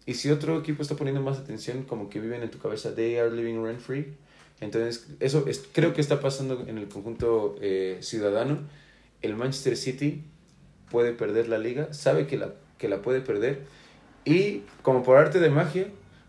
y 0.06 0.14
si 0.14 0.30
otro 0.30 0.58
equipo 0.58 0.80
está 0.80 0.96
poniendo 0.96 1.20
más 1.20 1.38
atención, 1.38 1.82
como 1.82 2.08
que 2.08 2.18
viven 2.18 2.42
en 2.42 2.50
tu 2.50 2.58
cabeza, 2.58 2.94
they 2.94 3.18
are 3.18 3.30
living 3.30 3.62
rent 3.62 3.78
free. 3.78 4.14
Entonces, 4.60 5.08
eso 5.20 5.44
es, 5.46 5.68
creo 5.72 5.94
que 5.94 6.00
está 6.00 6.20
pasando 6.20 6.64
en 6.66 6.78
el 6.78 6.88
conjunto 6.88 7.56
eh, 7.60 7.98
ciudadano. 8.00 8.58
El 9.22 9.36
Manchester 9.36 9.76
City 9.76 10.24
puede 10.90 11.12
perder 11.12 11.48
la 11.48 11.58
liga, 11.58 11.92
sabe 11.92 12.26
que 12.26 12.36
la, 12.36 12.54
que 12.78 12.88
la 12.88 13.02
puede 13.02 13.20
perder, 13.20 13.62
y 14.24 14.62
como 14.82 15.02
por 15.02 15.16
arte 15.16 15.40
de 15.40 15.48
magia, 15.48 15.86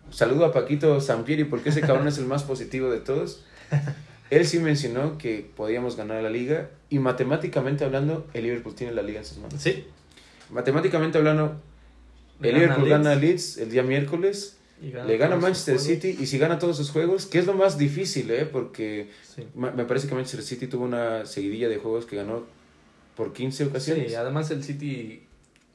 saludo 0.10 0.46
a 0.46 0.54
Paquito 0.54 1.02
Sampieri 1.02 1.44
porque 1.44 1.70
ese 1.70 1.82
cabrón 1.82 2.08
es 2.08 2.18
el 2.18 2.26
más 2.26 2.44
positivo 2.44 2.90
de 2.90 3.00
todos. 3.00 3.44
Él 4.30 4.46
sí 4.46 4.60
mencionó 4.60 5.18
que 5.18 5.50
podíamos 5.56 5.98
ganar 5.98 6.22
la 6.24 6.30
liga 6.30 6.70
y 6.90 7.00
matemáticamente 7.00 7.84
hablando, 7.84 8.28
el 8.34 8.44
Liverpool 8.44 8.76
tiene 8.76 8.94
la 8.94 9.02
liga 9.02 9.20
en 9.20 9.26
sus 9.26 9.40
manos. 9.40 9.62
Sí. 9.62 9.86
Matemáticamente 10.50 11.18
hablando, 11.18 11.60
el 12.42 12.52
Gana 12.52 12.58
Liverpool 12.58 12.84
Leeds. 12.86 13.04
gana 13.04 13.12
a 13.12 13.16
Leeds 13.16 13.58
el 13.58 13.72
día 13.72 13.84
miércoles, 13.84 14.59
Le 14.82 15.18
gana 15.18 15.36
Manchester. 15.36 15.80
City 15.80 16.18
y 16.20 16.26
si 16.26 16.38
gana 16.38 16.58
todos 16.58 16.78
sus 16.78 16.90
juegos, 16.92 17.26
que 17.26 17.40
es 17.40 17.46
lo 17.46 17.54
más 17.54 17.78
difícil, 17.78 18.32
¿eh? 18.32 18.46
porque 18.46 19.10
Sí. 19.24 19.44
me 19.56 19.84
parece 19.86 20.08
que 20.08 20.16
Manchester 20.16 20.44
City 20.44 20.68
tuvo 20.68 20.86
una 20.86 21.26
seguidilla 21.26 21.68
de 21.68 21.78
juegos 21.78 22.06
que 22.06 22.16
ganó 22.16 22.46
por 23.16 23.34
15 23.34 23.66
ocasiones. 23.66 24.10
Sí, 24.10 24.16
además 24.16 24.50
el 24.52 24.64
City... 24.64 25.24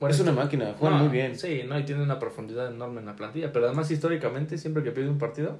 es 0.09 0.21
una 0.21 0.33
máquina, 0.33 0.75
juegan 0.79 0.99
No, 0.99 1.05
muy 1.05 1.13
bien. 1.13 1.39
Sí, 1.39 1.63
no, 1.69 1.79
y 1.79 1.85
tiene 1.85 2.03
una 2.03 2.19
profundidad 2.19 2.73
enorme 2.73 3.01
en 3.01 3.07
la 3.07 3.17
plantilla. 3.17 3.53
Pero 3.53 3.67
además, 3.67 3.91
históricamente, 3.91 4.57
siempre 4.57 4.83
que 4.83 4.91
pierde 4.91 5.11
un 5.11 5.19
partido, 5.19 5.59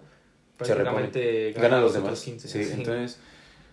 prácticamente 0.57 1.53
Gana 1.53 1.79
a 1.79 1.81
los 1.81 1.91
otros 1.91 2.05
demás. 2.05 2.23
15. 2.23 2.49
Sí, 2.49 2.71
entonces, 2.73 3.19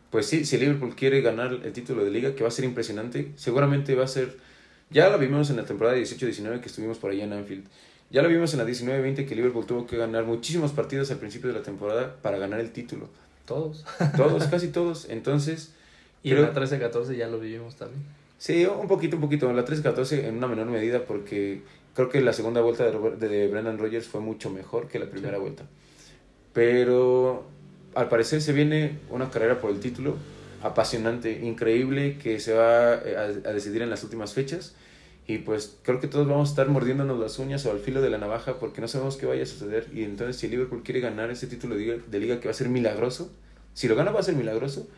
pues 0.09 0.25
sí, 0.25 0.43
si 0.45 0.57
Liverpool 0.57 0.95
quiere 0.95 1.21
ganar 1.21 1.53
el 1.63 1.71
título 1.71 2.03
de 2.03 2.11
liga, 2.11 2.35
que 2.35 2.43
va 2.43 2.49
a 2.49 2.51
ser 2.51 2.65
impresionante, 2.65 3.31
seguramente 3.35 3.95
va 3.95 4.03
a 4.03 4.07
ser, 4.07 4.37
ya 4.89 5.09
lo 5.09 5.17
vimos 5.17 5.49
en 5.49 5.55
la 5.57 5.63
temporada 5.63 5.97
18-19 5.97 6.59
que 6.59 6.67
estuvimos 6.67 6.97
por 6.97 7.11
allá 7.11 7.23
en 7.23 7.33
Anfield, 7.33 7.65
ya 8.11 8.21
lo 8.21 8.29
vimos 8.29 8.53
en 8.53 8.59
la 8.59 8.65
19-20 8.65 9.27
que 9.27 9.35
Liverpool 9.35 9.65
tuvo 9.65 9.87
que 9.87 9.97
ganar 9.97 10.23
muchísimos 10.25 10.71
partidos 10.71 11.09
al 11.11 11.17
principio 11.17 11.49
de 11.51 11.57
la 11.59 11.63
temporada 11.63 12.15
para 12.21 12.37
ganar 12.37 12.59
el 12.59 12.71
título. 12.71 13.07
Todos. 13.45 13.85
Todos, 14.17 14.45
casi 14.47 14.67
todos. 14.79 15.07
Entonces, 15.09 15.71
Y 16.23 16.31
Creo- 16.31 16.47
en 16.47 16.53
la 16.53 16.61
13-14 16.61 17.15
ya 17.15 17.27
lo 17.27 17.39
vivimos 17.39 17.75
también. 17.75 18.03
sí, 18.37 18.65
un 18.65 18.87
poquito, 18.87 19.15
un 19.15 19.21
poquito. 19.21 19.49
En 19.49 19.55
la 19.55 19.65
13-14 19.65 20.25
en 20.25 20.35
una 20.37 20.47
menor 20.47 20.67
medida 20.67 21.05
porque 21.05 21.61
creo 21.95 22.09
que 22.09 22.21
la 22.21 22.33
segunda 22.33 22.61
vuelta 22.61 22.83
de, 22.85 22.91
Robert- 22.91 23.17
de 23.19 23.47
Brendan 23.47 23.77
Rodgers 23.79 24.07
fue 24.07 24.21
mucho 24.21 24.49
mejor 24.49 24.87
que 24.87 24.99
la 24.99 25.05
primera 25.09 25.37
Sí. 25.37 25.41
vuelta. 25.41 25.63
Pero 26.53 27.43
al 27.95 28.09
parecer 28.09 28.41
se 28.41 28.53
viene 28.53 28.99
una 29.09 29.29
carrera 29.29 29.59
por 29.59 29.71
el 29.71 29.79
título 29.79 30.15
apasionante, 30.63 31.39
increíble, 31.43 32.17
que 32.21 32.39
se 32.39 32.53
va 32.53 32.95
eh, 32.95 33.15
a, 33.17 33.49
a 33.49 33.53
decidir 33.53 33.81
en 33.81 33.89
las 33.89 34.03
últimas 34.03 34.33
fechas. 34.33 34.75
Y 35.31 35.37
pues 35.37 35.77
creo 35.83 36.01
que 36.01 36.07
todos 36.07 36.27
vamos 36.27 36.49
a 36.49 36.51
estar 36.51 36.67
mordiéndonos 36.67 37.17
las 37.17 37.39
uñas 37.39 37.65
o 37.65 37.71
al 37.71 37.79
filo 37.79 38.01
de 38.01 38.09
la 38.09 38.17
navaja 38.17 38.59
porque 38.59 38.81
no 38.81 38.89
sabemos 38.89 39.15
qué 39.15 39.25
vaya 39.25 39.43
a 39.43 39.45
suceder. 39.45 39.87
Y 39.93 40.03
entonces 40.03 40.35
si 40.35 40.49
Liverpool 40.49 40.83
quiere 40.83 40.99
ganar 40.99 41.31
ese 41.31 41.47
título 41.47 41.75
de 41.75 41.81
liga, 41.81 41.95
de 42.05 42.19
liga 42.19 42.41
que 42.41 42.49
va 42.49 42.51
a 42.51 42.53
ser 42.53 42.67
milagroso, 42.67 43.31
si 43.73 43.87
lo 43.87 43.95
gana 43.95 44.11
va 44.11 44.19
a 44.19 44.23
ser 44.23 44.35
milagroso, 44.35 44.89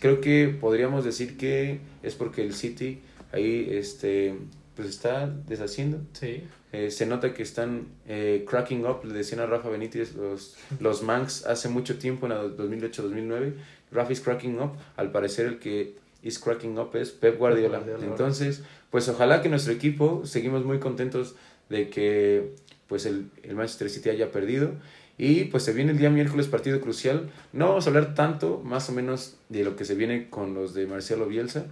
creo 0.00 0.20
que 0.20 0.48
podríamos 0.48 1.04
decir 1.04 1.36
que 1.36 1.78
es 2.02 2.16
porque 2.16 2.42
el 2.42 2.54
City 2.54 2.98
ahí 3.30 3.68
este, 3.70 4.34
pues 4.74 4.88
está 4.88 5.28
deshaciendo. 5.46 6.00
Sí. 6.12 6.42
Eh, 6.72 6.90
se 6.90 7.06
nota 7.06 7.32
que 7.32 7.44
están 7.44 7.86
eh, 8.08 8.44
cracking 8.48 8.84
up, 8.84 9.04
le 9.04 9.14
decían 9.14 9.40
a 9.40 9.46
Rafa 9.46 9.68
Benítez, 9.68 10.16
los, 10.16 10.56
los 10.80 11.04
Manx 11.04 11.46
hace 11.46 11.68
mucho 11.68 11.98
tiempo, 11.98 12.26
en 12.26 12.30
la 12.30 12.44
2008-2009, 12.44 13.54
Rafa 13.92 14.12
is 14.12 14.20
cracking 14.20 14.58
up, 14.58 14.72
al 14.96 15.12
parecer 15.12 15.46
el 15.46 15.60
que 15.60 15.94
is 16.22 16.38
cracking 16.38 16.78
up 16.78 16.94
es 16.96 17.10
Pep 17.10 17.38
Guardiola. 17.38 17.78
Guardiola. 17.78 18.04
Entonces, 18.04 18.62
pues 18.90 19.08
ojalá 19.08 19.42
que 19.42 19.48
nuestro 19.48 19.72
equipo, 19.72 20.22
seguimos 20.24 20.64
muy 20.64 20.78
contentos 20.78 21.34
de 21.68 21.90
que 21.90 22.54
pues 22.86 23.06
el, 23.06 23.30
el 23.42 23.54
Manchester 23.54 23.90
City 23.90 24.10
haya 24.10 24.30
perdido. 24.32 24.72
Y 25.18 25.44
pues 25.46 25.64
se 25.64 25.72
viene 25.72 25.90
el 25.90 25.98
día 25.98 26.10
miércoles 26.10 26.46
partido 26.46 26.80
crucial. 26.80 27.30
No 27.52 27.68
vamos 27.68 27.86
a 27.86 27.90
hablar 27.90 28.14
tanto, 28.14 28.62
más 28.64 28.88
o 28.88 28.92
menos, 28.92 29.36
de 29.48 29.64
lo 29.64 29.74
que 29.74 29.84
se 29.84 29.94
viene 29.96 30.30
con 30.30 30.54
los 30.54 30.74
de 30.74 30.86
Marcelo 30.86 31.26
Bielsa, 31.26 31.66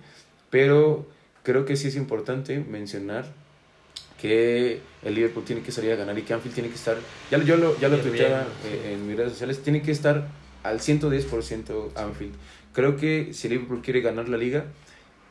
pero 0.51 1.07
creo 1.45 1.65
que 1.65 1.77
sí 1.77 1.89
es 1.89 1.97
importante 1.97 2.59
mencionar 2.59 3.25
que 4.21 4.81
el 5.05 5.15
Liverpool 5.15 5.45
tiene 5.45 5.63
que 5.63 5.71
salir 5.71 5.93
a 5.93 5.97
ganar 5.97 6.19
y 6.19 6.23
que 6.23 6.35
Anfield 6.35 6.55
tiene 6.55 6.71
que 6.71 6.75
estar, 6.75 6.97
ya, 7.31 7.39
yo 7.43 7.57
lo, 7.57 7.79
ya 7.79 7.89
lo 7.89 7.99
tuiteaba 7.99 8.41
bien, 8.41 8.53
sí. 8.63 8.69
eh, 8.69 8.93
en 8.95 9.07
mis 9.07 9.17
redes 9.17 9.33
sociales, 9.33 9.63
tiene 9.63 9.83
que 9.83 9.93
estar 9.93 10.27
al 10.68 10.81
110% 10.81 11.90
Anfield. 11.96 12.35
Creo 12.72 12.96
que 12.96 13.33
si 13.33 13.48
Liverpool 13.48 13.81
quiere 13.83 14.00
ganar 14.00 14.29
la 14.29 14.37
liga, 14.37 14.66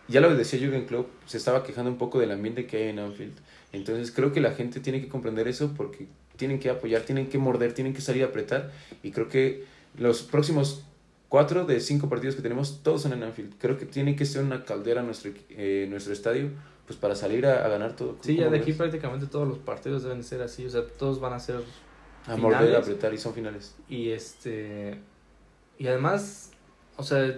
ya 0.08 0.22
lo 0.22 0.34
decía 0.36 0.60
Jürgen 0.60 0.86
Klopp, 0.86 1.08
se 1.26 1.38
estaba 1.38 1.64
quejando 1.64 1.92
un 1.92 1.98
poco 1.98 2.20
del 2.20 2.32
ambiente 2.32 2.66
que 2.66 2.78
hay 2.78 2.90
en 2.90 3.00
Anfield. 3.00 3.34
Entonces 3.72 4.12
creo 4.12 4.32
que 4.32 4.42
la 4.42 4.52
gente 4.52 4.80
tiene 4.80 5.02
que 5.02 5.08
comprender 5.08 5.48
eso 5.48 5.74
porque 5.76 6.08
tienen 6.38 6.60
que 6.60 6.70
apoyar, 6.70 7.02
tienen 7.02 7.28
que 7.28 7.38
morder, 7.38 7.74
tienen 7.74 7.94
que 7.94 8.02
salir 8.02 8.24
a 8.24 8.28
apretar 8.28 8.72
y 9.04 9.12
creo 9.12 9.30
que 9.30 9.64
los 9.98 10.22
próximos 10.24 10.84
cuatro 11.30 11.66
de 11.66 11.80
cinco 11.80 12.08
partidos 12.10 12.36
que 12.36 12.42
tenemos 12.42 12.82
todos 12.84 13.02
son 13.04 13.14
en 13.14 13.24
Anfield. 13.24 13.54
Creo 13.58 13.78
que 13.78 13.86
tiene 13.86 14.16
que 14.16 14.26
ser 14.26 14.44
una 14.44 14.64
caldera 14.64 15.02
nuestro, 15.04 15.32
eh, 15.50 15.88
nuestro 15.90 16.14
estadio 16.14 16.50
pues 16.86 17.00
para 17.00 17.16
salir 17.16 17.46
a, 17.48 17.66
a 17.66 17.70
ganar 17.70 17.96
todo. 17.96 18.18
Sí, 18.22 18.36
ya 18.38 18.44
¿Cómo 18.44 18.52
de 18.52 18.60
ves? 18.60 18.62
aquí 18.62 18.74
prácticamente 18.74 19.26
todos 19.28 19.48
los 19.48 19.58
partidos 19.58 20.04
deben 20.04 20.24
ser 20.24 20.42
así. 20.42 20.66
O 20.66 20.70
sea, 20.70 20.86
todos 20.86 21.20
van 21.20 21.34
a 21.34 21.40
ser. 21.40 21.62
A 22.28 22.36
morder, 22.38 22.76
a 22.76 22.82
finales. 22.82 22.84
apretar 22.84 23.14
y 23.14 23.18
son 23.18 23.34
finales. 23.34 23.76
Y 23.90 24.10
este. 24.10 25.00
Y 25.78 25.88
además, 25.88 26.52
o 26.98 27.04
sea, 27.04 27.36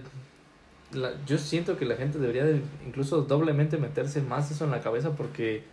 la- 0.94 1.14
yo 1.26 1.38
siento 1.38 1.78
que 1.78 1.86
la 1.86 1.96
gente 1.96 2.18
debería 2.20 2.46
de 2.46 2.62
incluso 2.86 3.22
doblemente 3.24 3.78
meterse 3.78 4.22
más 4.22 4.52
eso 4.52 4.66
en 4.66 4.72
la 4.72 4.82
cabeza 4.82 5.12
porque 5.16 5.64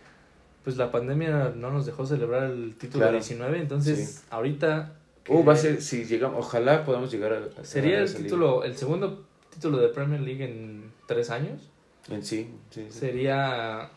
pues 0.63 0.77
la 0.77 0.91
pandemia 0.91 1.53
no 1.55 1.69
nos 1.71 1.85
dejó 1.85 2.05
celebrar 2.05 2.45
el 2.45 2.75
título 2.75 3.03
Claro. 3.03 3.17
19, 3.17 3.59
entonces 3.59 4.23
ahorita 4.29 4.93
Uh, 5.27 5.39
que 5.39 5.43
va 5.43 5.53
a 5.53 5.55
ser, 5.55 5.81
si 5.81 6.05
llegamos, 6.05 6.37
ojalá 6.45 6.85
podamos 6.85 7.11
llegar 7.11 7.33
a... 7.33 7.61
a 7.61 7.65
sería 7.65 7.97
el 7.99 8.05
liga. 8.05 8.17
título, 8.19 8.63
el 8.63 8.75
segundo 8.77 9.25
título 9.51 9.77
de 9.79 9.87
Premier 9.87 10.21
League 10.21 10.43
en 10.45 10.91
tres 11.07 11.31
años. 11.31 11.69
En 12.09 12.23
sí, 12.23 12.51
sí, 12.69 12.85
sí, 12.91 12.99
Sería 12.99 13.89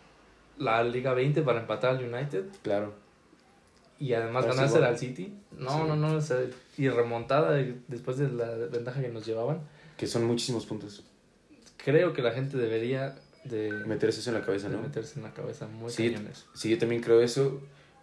la 0.57 0.83
Liga 0.85 1.13
20 1.13 1.43
para 1.43 1.61
empatar 1.61 1.97
al 1.97 2.03
United 2.15 2.45
claro. 2.63 2.95
Y 3.99 4.13
además 4.15 4.45
Pero 4.45 4.53
sí, 4.55 4.57
ganarse 4.59 4.79
bueno. 4.79 4.93
al 4.93 4.99
City. 4.99 5.35
No, 5.59 5.71
Sí. 5.71 5.79
no, 5.89 5.97
no, 5.97 6.15
o 6.17 6.21
sea, 6.21 6.39
y 6.77 6.89
remontada 6.89 7.53
de- 7.53 7.75
después 7.89 8.17
de 8.19 8.29
la 8.29 8.47
ventaja 8.71 9.01
que 9.01 9.09
nos 9.09 9.27
llevaban. 9.27 9.61
Que 9.97 10.07
son 10.07 10.25
muchísimos 10.25 10.67
puntos. 10.67 11.03
Creo 11.77 12.13
que 12.13 12.23
la 12.23 12.33
gente 12.33 12.57
debería 12.57 13.17
de, 13.45 13.71
Meterse 13.87 14.21
eso 14.21 14.31
en 14.31 14.35
la 14.35 14.45
cabeza, 14.45 14.69
¿no? 14.69 14.81
meterse 14.83 15.19
en 15.19 15.23
la 15.25 15.33
cabeza 15.33 15.67
muy 15.67 15.91
Sí. 15.91 16.11
cañones. 16.11 16.47
Sí, 16.55 16.69
yo 16.71 16.79
también 16.79 17.01
creo 17.03 17.21
eso. 17.21 17.61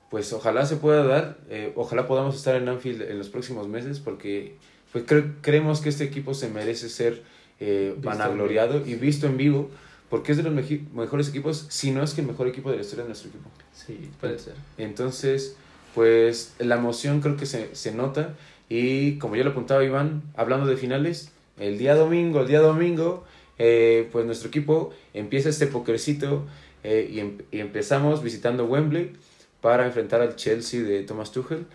Pues 0.10 0.32
ojalá 0.34 0.66
se 0.66 0.78
pueda 0.78 1.04
dar. 1.04 1.38
eh, 1.50 1.74
ojalá 1.76 2.08
podamos 2.08 2.36
estar 2.36 2.56
en 2.56 2.68
Anfield 2.70 3.02
en 3.04 3.18
los 3.18 3.30
próximos 3.30 3.68
meses 3.68 4.00
porque 4.00 4.56
pues 4.92 5.06
cre- 5.06 5.34
creemos 5.42 5.82
que 5.82 5.90
este 5.90 6.04
equipo 6.06 6.34
se 6.34 6.48
merece 6.50 6.90
ser 6.90 7.24
eh, 7.60 7.96
vanagloriado 7.98 8.86
y 8.86 8.96
visto 8.96 9.28
en 9.28 9.38
vivo 9.38 9.70
porque 10.10 10.32
es 10.34 10.38
de 10.38 10.44
los 10.44 10.54
mejores 10.94 11.30
equipos, 11.30 11.66
si 11.70 11.92
no 11.92 12.04
es 12.04 12.14
que 12.14 12.22
el 12.22 12.28
mejor 12.28 12.48
equipo 12.48 12.70
de 12.70 12.76
la 12.78 12.82
historia 12.82 13.04
de 13.04 13.10
nuestro 13.10 13.30
equipo. 13.30 13.50
Sí, 13.74 14.10
puede 14.20 14.38
ser. 14.40 14.54
Entonces, 14.78 15.56
pues 15.96 16.54
la 16.60 16.76
emoción 16.76 17.22
creo 17.22 17.38
que 17.38 17.46
se, 17.48 17.74
se 17.76 17.92
nota 17.94 18.36
y 18.70 19.18
como 19.18 19.36
ya 19.36 19.44
lo 19.44 19.52
apuntaba 19.52 19.84
Iván, 19.84 20.22
hablando 20.36 20.68
de 20.68 20.78
finales, 20.78 21.32
el 21.58 21.78
día 21.78 21.96
domingo, 21.96 22.42
el 22.42 22.48
día 22.48 22.60
domingo, 22.60 23.24
eh, 23.58 24.10
pues 24.12 24.26
nuestro 24.26 24.50
equipo 24.50 24.92
empieza 25.14 25.50
este 25.50 25.68
pokercito 25.68 26.46
eh, 26.84 27.10
y, 27.12 27.20
em- 27.22 27.38
y 27.52 27.60
empezamos 27.62 28.22
visitando 28.22 28.66
Wembley 28.66 29.14
para 29.62 29.86
enfrentar 29.88 30.22
al 30.22 30.36
Chelsea 30.36 30.82
de 30.84 31.02
Thomas 31.04 31.32
Tuchel. 31.32 31.66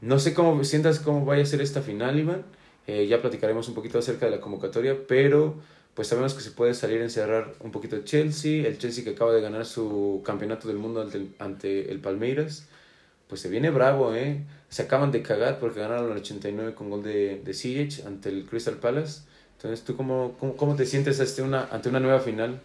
No 0.00 0.18
sé 0.18 0.34
cómo 0.34 0.62
sientas 0.64 0.98
cómo 0.98 1.24
vaya 1.24 1.44
a 1.44 1.46
ser 1.46 1.60
esta 1.62 1.80
final, 1.80 2.18
Iván. 2.18 2.42
Eh, 2.86 3.06
ya 3.06 3.22
platicaremos 3.22 3.68
un 3.68 3.74
poquito 3.74 3.98
acerca 3.98 4.26
de 4.26 4.32
la 4.32 4.40
convocatoria, 4.40 4.98
pero 5.08 5.54
pues 5.94 6.08
sabemos 6.08 6.34
que 6.34 6.42
se 6.42 6.50
puede 6.50 6.74
salir 6.74 7.00
a 7.00 7.04
encerrar 7.04 7.54
un 7.60 7.70
poquito 7.70 7.94
el 7.96 8.04
Chelsea, 8.04 8.66
el 8.66 8.76
Chelsea 8.78 9.04
que 9.04 9.10
acaba 9.10 9.32
de 9.32 9.40
ganar 9.40 9.64
su 9.64 10.22
campeonato 10.24 10.66
del 10.68 10.76
mundo 10.78 11.08
ante 11.38 11.90
el 11.90 12.00
Palmeiras, 12.00 12.66
pues 13.34 13.40
se 13.42 13.48
viene 13.48 13.70
bravo, 13.70 14.14
¿eh? 14.14 14.44
Se 14.68 14.82
acaban 14.82 15.10
de 15.10 15.20
cagar 15.20 15.58
porque 15.58 15.80
ganaron 15.80 16.12
el 16.12 16.18
89 16.18 16.72
con 16.74 16.88
gol 16.88 17.02
de, 17.02 17.40
de 17.44 17.52
Ziyech 17.52 18.06
ante 18.06 18.28
el 18.28 18.44
Crystal 18.46 18.76
Palace. 18.76 19.22
Entonces, 19.56 19.84
¿tú 19.84 19.96
cómo, 19.96 20.36
cómo, 20.38 20.54
cómo 20.54 20.76
te 20.76 20.86
sientes 20.86 21.18
ante 21.18 21.42
una, 21.42 21.64
ante 21.72 21.88
una 21.88 21.98
nueva 21.98 22.20
final? 22.20 22.60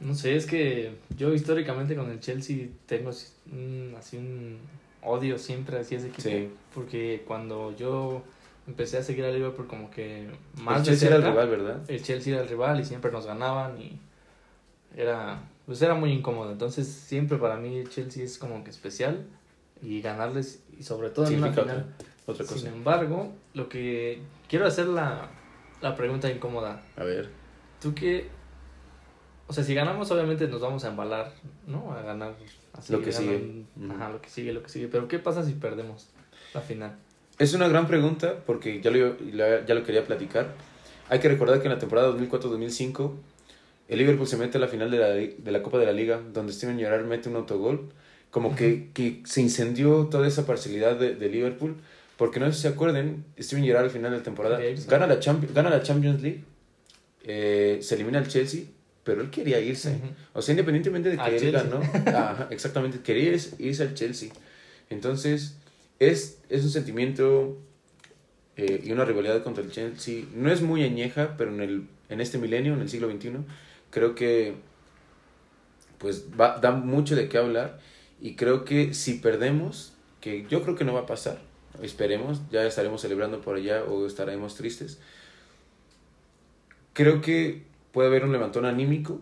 No 0.00 0.14
sé, 0.14 0.36
es 0.36 0.44
que 0.44 0.92
yo 1.16 1.32
históricamente 1.32 1.96
con 1.96 2.10
el 2.10 2.20
Chelsea 2.20 2.66
tengo 2.84 3.10
un- 3.50 3.94
así 3.98 4.18
un 4.18 4.58
odio 5.00 5.38
siempre 5.38 5.78
hacia 5.78 5.96
ese 5.96 6.08
equipo. 6.08 6.28
Sí. 6.28 6.50
Porque 6.74 7.22
cuando 7.26 7.74
yo 7.74 8.22
empecé 8.66 8.98
a 8.98 9.02
seguir 9.02 9.24
a 9.24 9.30
Liverpool 9.30 9.66
como 9.66 9.90
que 9.90 10.26
más 10.62 10.80
el 10.80 10.84
de 10.84 10.90
Chelsea 10.90 11.08
era 11.08 11.16
el 11.16 11.22
rival, 11.24 11.48
¿verdad? 11.48 11.80
el 11.88 12.02
Chelsea 12.02 12.34
era 12.34 12.42
el 12.42 12.48
rival 12.50 12.80
y 12.80 12.84
siempre 12.84 13.10
nos 13.10 13.24
ganaban 13.24 13.80
y 13.80 13.98
era 14.94 15.40
pues 15.64 15.80
era 15.80 15.94
muy 15.94 16.12
incómodo. 16.12 16.52
Entonces 16.52 16.86
siempre 16.86 17.38
para 17.38 17.56
mí 17.56 17.78
el 17.78 17.88
Chelsea 17.88 18.24
es 18.24 18.36
como 18.36 18.62
que 18.64 18.70
especial 18.70 19.24
y 19.82 20.00
ganarles 20.00 20.62
y 20.78 20.82
sobre 20.82 21.10
todo 21.10 21.26
en 21.26 21.38
una 21.38 21.50
final. 21.52 21.64
otra, 21.68 21.86
otra 22.26 22.46
cosa. 22.46 22.58
Sin 22.60 22.68
embargo, 22.68 23.32
lo 23.54 23.68
que 23.68 24.20
quiero 24.48 24.66
hacer 24.66 24.86
la, 24.86 25.28
la 25.80 25.94
pregunta 25.96 26.30
incómoda. 26.30 26.82
A 26.96 27.04
ver. 27.04 27.28
¿Tú 27.80 27.94
qué? 27.94 28.28
O 29.48 29.52
sea, 29.52 29.64
si 29.64 29.74
ganamos, 29.74 30.10
obviamente 30.10 30.46
nos 30.48 30.60
vamos 30.60 30.84
a 30.84 30.88
embalar, 30.88 31.32
¿no? 31.66 31.92
A 31.92 32.02
ganar. 32.02 32.34
Así, 32.72 32.92
Lo 32.92 33.00
que 33.02 33.10
ganan- 33.10 33.66
sigue. 33.76 33.92
Ajá, 33.92 34.08
lo 34.10 34.22
que 34.22 34.30
sigue, 34.30 34.52
lo 34.52 34.62
que 34.62 34.68
sigue. 34.68 34.88
Pero 34.88 35.08
¿qué 35.08 35.18
pasa 35.18 35.44
si 35.44 35.52
perdemos 35.52 36.08
la 36.54 36.60
final? 36.60 36.96
Es 37.38 37.52
una 37.54 37.68
gran 37.68 37.86
pregunta 37.86 38.36
porque 38.46 38.80
ya 38.80 38.90
lo, 38.90 39.18
ya 39.18 39.74
lo 39.74 39.84
quería 39.84 40.04
platicar. 40.06 40.54
Hay 41.08 41.18
que 41.18 41.28
recordar 41.28 41.60
que 41.60 41.66
en 41.66 41.74
la 41.74 41.78
temporada 41.78 42.08
2004-2005 42.16 43.12
el 43.88 43.98
Liverpool 43.98 44.26
se 44.26 44.36
mete 44.38 44.56
a 44.56 44.60
la 44.60 44.68
final 44.68 44.90
de 44.90 44.98
la, 44.98 45.08
de 45.08 45.50
la 45.50 45.62
Copa 45.62 45.78
de 45.78 45.86
la 45.86 45.92
Liga 45.92 46.20
donde 46.32 46.52
Steven 46.52 46.78
Gerrard 46.78 47.04
mete 47.04 47.28
un 47.28 47.36
autogol. 47.36 47.90
Como 48.32 48.56
que, 48.56 48.90
que 48.92 49.22
se 49.24 49.40
incendió 49.40 50.06
toda 50.10 50.26
esa 50.26 50.44
parcialidad 50.46 50.96
de, 50.98 51.14
de 51.14 51.28
Liverpool. 51.28 51.76
Porque 52.16 52.40
no 52.40 52.46
sé 52.46 52.52
si 52.54 52.62
se 52.62 52.68
acuerden, 52.68 53.24
Steven 53.40 53.64
Gerrard 53.64 53.84
al 53.84 53.90
final 53.90 54.10
de 54.10 54.16
la 54.18 54.22
temporada 54.24 54.58
gana 54.88 55.06
la, 55.06 55.20
Champi- 55.20 55.52
gana 55.52 55.70
la 55.70 55.82
Champions 55.82 56.20
League, 56.22 56.42
eh, 57.24 57.78
se 57.82 57.94
elimina 57.94 58.18
al 58.18 58.28
Chelsea, 58.28 58.64
pero 59.04 59.20
él 59.22 59.30
quería 59.30 59.60
irse. 59.60 59.98
O 60.32 60.40
sea, 60.42 60.52
independientemente 60.52 61.08
de 61.10 61.16
que 61.16 61.22
Al 61.22 61.34
él 61.34 61.40
Chelsea. 61.40 61.62
ganó, 62.04 62.46
exactamente, 62.50 63.00
quería 63.00 63.30
irse, 63.32 63.56
irse 63.58 63.82
al 63.82 63.94
Chelsea. 63.94 64.30
Entonces, 64.90 65.56
es, 65.98 66.38
es 66.48 66.62
un 66.64 66.70
sentimiento 66.70 67.58
eh, 68.56 68.80
y 68.84 68.92
una 68.92 69.04
rivalidad 69.04 69.42
contra 69.42 69.64
el 69.64 69.70
Chelsea. 69.72 70.24
No 70.34 70.52
es 70.52 70.62
muy 70.62 70.84
añeja, 70.84 71.34
pero 71.36 71.52
en, 71.52 71.60
el, 71.60 71.86
en 72.08 72.20
este 72.20 72.38
milenio, 72.38 72.74
en 72.74 72.80
el 72.82 72.88
siglo 72.88 73.10
XXI, 73.10 73.30
creo 73.90 74.14
que 74.14 74.54
pues 75.98 76.26
va, 76.38 76.58
da 76.58 76.70
mucho 76.72 77.16
de 77.16 77.28
qué 77.28 77.38
hablar. 77.38 77.80
Y 78.22 78.36
creo 78.36 78.64
que 78.64 78.94
si 78.94 79.14
perdemos, 79.14 79.94
que 80.20 80.46
yo 80.48 80.62
creo 80.62 80.76
que 80.76 80.84
no 80.84 80.94
va 80.94 81.00
a 81.00 81.06
pasar, 81.06 81.40
esperemos, 81.82 82.40
ya 82.52 82.64
estaremos 82.64 83.00
celebrando 83.00 83.40
por 83.40 83.56
allá 83.56 83.82
o 83.82 84.06
estaremos 84.06 84.54
tristes. 84.54 85.00
Creo 86.92 87.20
que 87.20 87.64
puede 87.90 88.08
haber 88.08 88.24
un 88.24 88.30
levantón 88.30 88.64
anímico 88.64 89.20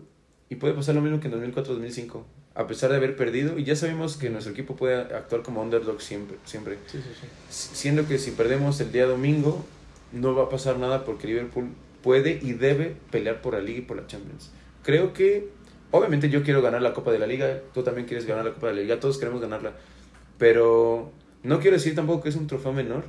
y 0.49 0.55
puede 0.55 0.75
pasar 0.75 0.93
lo 0.93 1.01
mismo 1.01 1.19
que 1.19 1.29
en 1.29 1.53
2004-2005. 1.53 2.23
A 2.53 2.67
pesar 2.67 2.91
de 2.91 2.97
haber 2.97 3.15
perdido, 3.15 3.57
y 3.57 3.63
ya 3.63 3.75
sabemos 3.75 4.17
que 4.17 4.29
nuestro 4.29 4.53
equipo 4.53 4.75
puede 4.75 4.95
actuar 4.95 5.41
como 5.41 5.63
underdog 5.63 5.99
siempre. 5.99 6.37
siempre. 6.45 6.77
Sí, 6.85 6.99
sí, 6.99 7.09
sí. 7.19 7.69
Siendo 7.73 8.07
que 8.07 8.19
si 8.19 8.31
perdemos 8.31 8.79
el 8.81 8.91
día 8.91 9.07
domingo, 9.07 9.65
no 10.11 10.35
va 10.35 10.43
a 10.43 10.49
pasar 10.49 10.77
nada 10.77 11.05
porque 11.05 11.25
Liverpool 11.25 11.69
puede 12.03 12.39
y 12.39 12.53
debe 12.53 12.95
pelear 13.09 13.41
por 13.41 13.55
la 13.55 13.61
Liga 13.61 13.79
y 13.79 13.81
por 13.81 13.97
la 13.97 14.05
Champions. 14.05 14.51
Creo 14.83 15.13
que, 15.13 15.49
obviamente 15.91 16.29
yo 16.29 16.43
quiero 16.43 16.61
ganar 16.61 16.81
la 16.81 16.93
Copa 16.93 17.11
de 17.11 17.19
la 17.19 17.27
Liga, 17.27 17.59
tú 17.73 17.83
también 17.83 18.07
quieres 18.07 18.25
ganar 18.25 18.45
la 18.45 18.53
Copa 18.53 18.67
de 18.67 18.73
la 18.75 18.81
Liga, 18.81 18.99
todos 18.99 19.17
queremos 19.17 19.41
ganarla, 19.41 19.73
pero 20.37 21.11
no 21.43 21.59
quiero 21.59 21.77
decir 21.77 21.95
tampoco 21.95 22.23
que 22.23 22.29
es 22.29 22.35
un 22.35 22.47
trofeo 22.47 22.73
menor, 22.73 23.03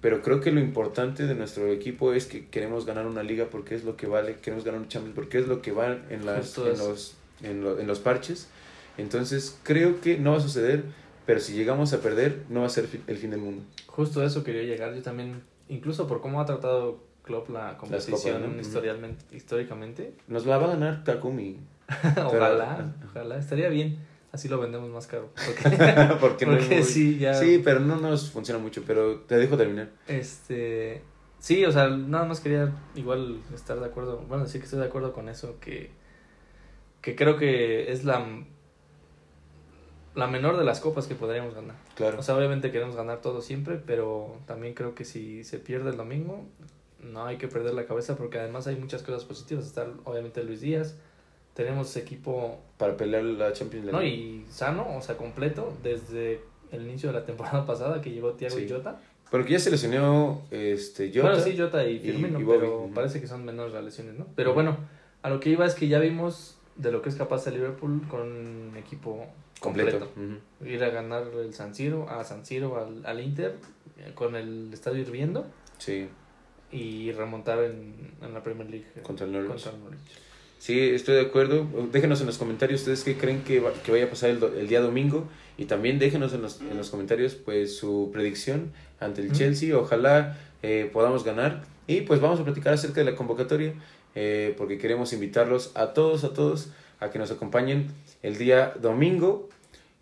pero 0.00 0.22
creo 0.22 0.40
que 0.40 0.50
lo 0.52 0.60
importante 0.60 1.26
de 1.26 1.34
nuestro 1.34 1.68
equipo 1.68 2.12
es 2.12 2.26
que 2.26 2.46
queremos 2.48 2.86
ganar 2.86 3.06
una 3.06 3.22
liga 3.22 3.46
porque 3.50 3.74
es 3.74 3.84
lo 3.84 3.96
que 3.96 4.06
vale, 4.06 4.36
queremos 4.36 4.64
ganar 4.64 4.80
un 4.80 4.88
Champions 4.88 5.14
porque 5.14 5.38
es 5.38 5.48
lo 5.48 5.62
que 5.62 5.72
va 5.72 5.96
en, 6.10 6.26
las, 6.26 6.36
en, 6.58 6.78
los, 6.78 7.16
en, 7.42 7.64
lo- 7.64 7.78
en 7.80 7.86
los 7.86 7.98
parches. 8.00 8.48
Entonces 8.98 9.58
creo 9.62 10.00
que 10.00 10.18
no 10.18 10.32
va 10.32 10.36
a 10.38 10.40
suceder, 10.40 10.84
pero 11.26 11.40
si 11.40 11.54
llegamos 11.54 11.92
a 11.92 12.00
perder, 12.00 12.42
no 12.48 12.60
va 12.60 12.66
a 12.66 12.70
ser 12.70 12.88
el 13.06 13.16
fin 13.16 13.30
del 13.30 13.40
mundo. 13.40 13.62
Justo 13.86 14.20
a 14.20 14.24
eso 14.26 14.44
quería 14.44 14.62
llegar. 14.62 14.94
Yo 14.94 15.02
también, 15.02 15.42
incluso 15.68 16.06
por 16.06 16.20
cómo 16.20 16.40
ha 16.40 16.46
tratado 16.46 16.98
Klopp 17.22 17.50
la 17.50 17.76
competición 17.76 18.42
históricamente. 19.32 20.14
Nos 20.28 20.46
la 20.46 20.58
va 20.58 20.66
a 20.66 20.68
ganar 20.68 21.04
Takumi. 21.04 21.56
ojalá, 22.24 22.94
ojalá. 23.08 23.38
Estaría 23.38 23.68
bien. 23.68 23.98
Así 24.32 24.48
lo 24.48 24.58
vendemos 24.60 24.90
más 24.90 25.06
caro. 25.06 25.30
Porque, 25.46 25.62
porque 26.20 26.46
no 26.46 26.52
porque 26.58 26.74
muy- 26.76 26.82
sí, 26.84 27.18
ya. 27.18 27.32
Sí, 27.34 27.60
pero 27.64 27.80
no 27.80 27.96
nos 27.96 28.30
funciona 28.30 28.60
mucho, 28.60 28.82
pero 28.86 29.20
te 29.20 29.36
dejo 29.36 29.56
terminar. 29.56 29.88
Este, 30.08 31.02
sí, 31.38 31.64
o 31.64 31.72
sea, 31.72 31.88
nada 31.88 32.24
más 32.26 32.40
quería 32.40 32.70
igual 32.96 33.40
estar 33.54 33.78
de 33.80 33.86
acuerdo, 33.86 34.18
bueno, 34.28 34.44
decir 34.44 34.60
que 34.60 34.66
estoy 34.66 34.80
de 34.80 34.86
acuerdo 34.86 35.12
con 35.14 35.28
eso, 35.30 35.58
que, 35.60 35.90
que 37.00 37.16
creo 37.16 37.38
que 37.38 37.90
es 37.92 38.04
la, 38.04 38.26
la 40.14 40.26
menor 40.26 40.58
de 40.58 40.64
las 40.64 40.80
copas 40.80 41.06
que 41.06 41.14
podríamos 41.14 41.54
ganar. 41.54 41.76
Claro. 41.94 42.18
O 42.18 42.22
sea, 42.22 42.36
obviamente 42.36 42.70
queremos 42.72 42.96
ganar 42.96 43.20
todo 43.22 43.40
siempre, 43.40 43.76
pero 43.86 44.38
también 44.46 44.74
creo 44.74 44.94
que 44.94 45.04
si 45.04 45.44
se 45.44 45.58
pierde 45.58 45.90
el 45.90 45.96
domingo, 45.96 46.44
no 47.00 47.24
hay 47.24 47.38
que 47.38 47.48
perder 47.48 47.72
la 47.74 47.86
cabeza 47.86 48.16
porque 48.16 48.38
además 48.38 48.66
hay 48.66 48.76
muchas 48.76 49.02
cosas 49.02 49.24
positivas. 49.24 49.64
Está 49.66 49.86
obviamente 50.04 50.42
Luis 50.42 50.60
Díaz, 50.60 50.96
tenemos 51.56 51.96
equipo, 51.96 52.60
para 52.78 52.96
pelear 52.96 53.24
la 53.24 53.52
Champions 53.52 53.86
League. 53.86 53.98
no, 53.98 54.04
y 54.06 54.44
sano, 54.48 54.86
o 54.96 55.00
sea, 55.02 55.16
completo, 55.16 55.72
desde 55.82 56.40
el 56.70 56.82
inicio 56.86 57.08
de 57.08 57.18
la 57.18 57.24
temporada 57.26 57.66
pasada 57.66 58.00
que 58.00 58.10
llegó 58.10 58.32
Thiago 58.34 58.56
Sí. 58.56 58.64
y 58.64 58.68
Jota. 58.68 59.00
Porque 59.30 59.54
ya 59.54 59.58
se 59.58 59.70
lesionó 59.72 60.42
este, 60.52 61.08
Jota. 61.12 61.22
Bueno, 61.30 61.40
sí, 61.42 61.56
Jota 61.58 61.84
y 61.84 61.98
Firmino, 61.98 62.38
y 62.40 62.44
pero 62.44 62.88
parece 62.94 63.20
que 63.20 63.26
son 63.26 63.44
menores 63.44 63.72
las 63.72 63.82
lesiones, 63.82 64.14
¿no? 64.14 64.26
Pero 64.36 64.54
bueno, 64.54 64.76
a 65.22 65.30
lo 65.30 65.40
que 65.40 65.50
iba 65.50 65.66
es 65.66 65.74
que 65.74 65.88
ya 65.88 65.98
vimos 65.98 66.58
de 66.76 66.92
lo 66.92 67.00
que 67.02 67.08
es 67.08 67.16
capaz 67.16 67.46
el 67.48 67.54
Liverpool 67.54 68.02
con 68.08 68.20
un 68.20 68.76
equipo 68.76 69.26
completo. 69.58 70.10
completo. 70.14 70.40
Ir 70.64 70.84
a 70.84 70.90
ganar 70.90 71.24
el 71.42 71.54
San 71.54 71.74
Siro, 71.74 72.08
a 72.08 72.22
San 72.22 72.44
Siro, 72.46 72.76
al, 72.78 73.04
al 73.04 73.20
Inter, 73.20 73.56
eh, 73.98 74.12
con 74.14 74.36
el 74.36 74.70
estadio 74.72 75.00
hirviendo 75.00 75.46
Sí, 75.78 76.06
y 76.70 77.10
remontar 77.12 77.58
en, 77.64 78.12
en 78.22 78.32
la 78.34 78.42
Premier 78.42 78.68
League 78.70 78.86
eh, 78.94 79.00
contra 79.02 79.24
el 79.26 79.32
Norwich. 79.32 79.48
contra 79.50 79.72
el 79.72 79.80
Norwich. 79.80 80.00
Sí, 80.58 80.80
estoy 80.80 81.14
de 81.16 81.20
acuerdo. 81.22 81.66
Déjenos 81.92 82.20
en 82.20 82.26
los 82.26 82.38
comentarios 82.38 82.80
ustedes 82.80 83.04
qué 83.04 83.16
creen 83.16 83.42
que, 83.42 83.60
va- 83.60 83.72
que 83.72 83.92
vaya 83.92 84.06
a 84.06 84.10
pasar 84.10 84.30
el, 84.30 84.40
do- 84.40 84.52
el 84.58 84.66
día 84.68 84.80
domingo. 84.80 85.28
Y 85.58 85.66
también 85.66 85.98
déjenos 85.98 86.32
en 86.34 86.42
los, 86.42 86.60
en 86.60 86.76
los 86.76 86.90
comentarios 86.90 87.34
pues 87.34 87.76
su 87.76 88.10
predicción 88.12 88.72
ante 89.00 89.20
el. 89.22 89.32
Chelsea. 89.32 89.76
Ojalá 89.78 90.38
eh, 90.62 90.90
podamos 90.92 91.24
ganar. 91.24 91.62
Y 91.86 92.00
pues 92.02 92.20
vamos 92.20 92.40
a 92.40 92.44
platicar 92.44 92.74
acerca 92.74 93.00
de 93.00 93.10
la 93.10 93.16
convocatoria. 93.16 93.74
eh, 94.14 94.54
porque 94.56 94.78
queremos 94.78 95.12
invitarlos 95.12 95.72
a 95.74 95.92
todos, 95.92 96.24
a 96.24 96.32
todos, 96.32 96.70
a 97.00 97.10
que 97.10 97.18
nos 97.18 97.30
acompañen 97.30 97.88
el 98.22 98.38
día 98.38 98.72
domingo 98.80 99.48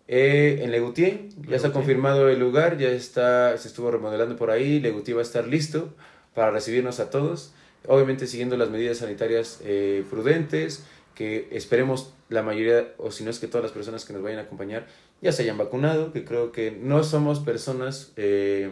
eh, 0.07 0.61
en 0.63 0.71
Legutier. 0.71 1.19
Ya 1.49 1.59
se 1.59 1.67
ha 1.67 1.71
confirmado 1.73 2.29
el 2.29 2.39
lugar, 2.39 2.77
ya 2.77 2.89
está, 2.89 3.57
se 3.57 3.67
estuvo 3.67 3.91
remodelando 3.91 4.35
por 4.37 4.51
ahí, 4.51 4.79
Legutier 4.79 5.17
va 5.17 5.21
a 5.21 5.23
estar 5.23 5.45
listo 5.47 5.93
para 6.33 6.51
recibirnos 6.51 6.99
a 6.99 7.09
todos, 7.09 7.53
obviamente 7.87 8.27
siguiendo 8.27 8.57
las 8.57 8.69
medidas 8.69 8.97
sanitarias 8.97 9.59
eh, 9.63 10.03
prudentes, 10.09 10.83
que 11.13 11.47
esperemos 11.51 12.13
la 12.29 12.43
mayoría, 12.43 12.93
o 12.97 13.11
si 13.11 13.23
no 13.23 13.29
es 13.29 13.39
que 13.39 13.47
todas 13.47 13.63
las 13.63 13.71
personas 13.71 14.05
que 14.05 14.13
nos 14.13 14.21
vayan 14.21 14.39
a 14.39 14.43
acompañar, 14.43 14.87
ya 15.21 15.31
se 15.31 15.43
hayan 15.43 15.57
vacunado, 15.57 16.11
que 16.11 16.25
creo 16.25 16.51
que 16.51 16.71
no 16.71 17.03
somos 17.03 17.39
personas 17.39 18.11
eh, 18.17 18.71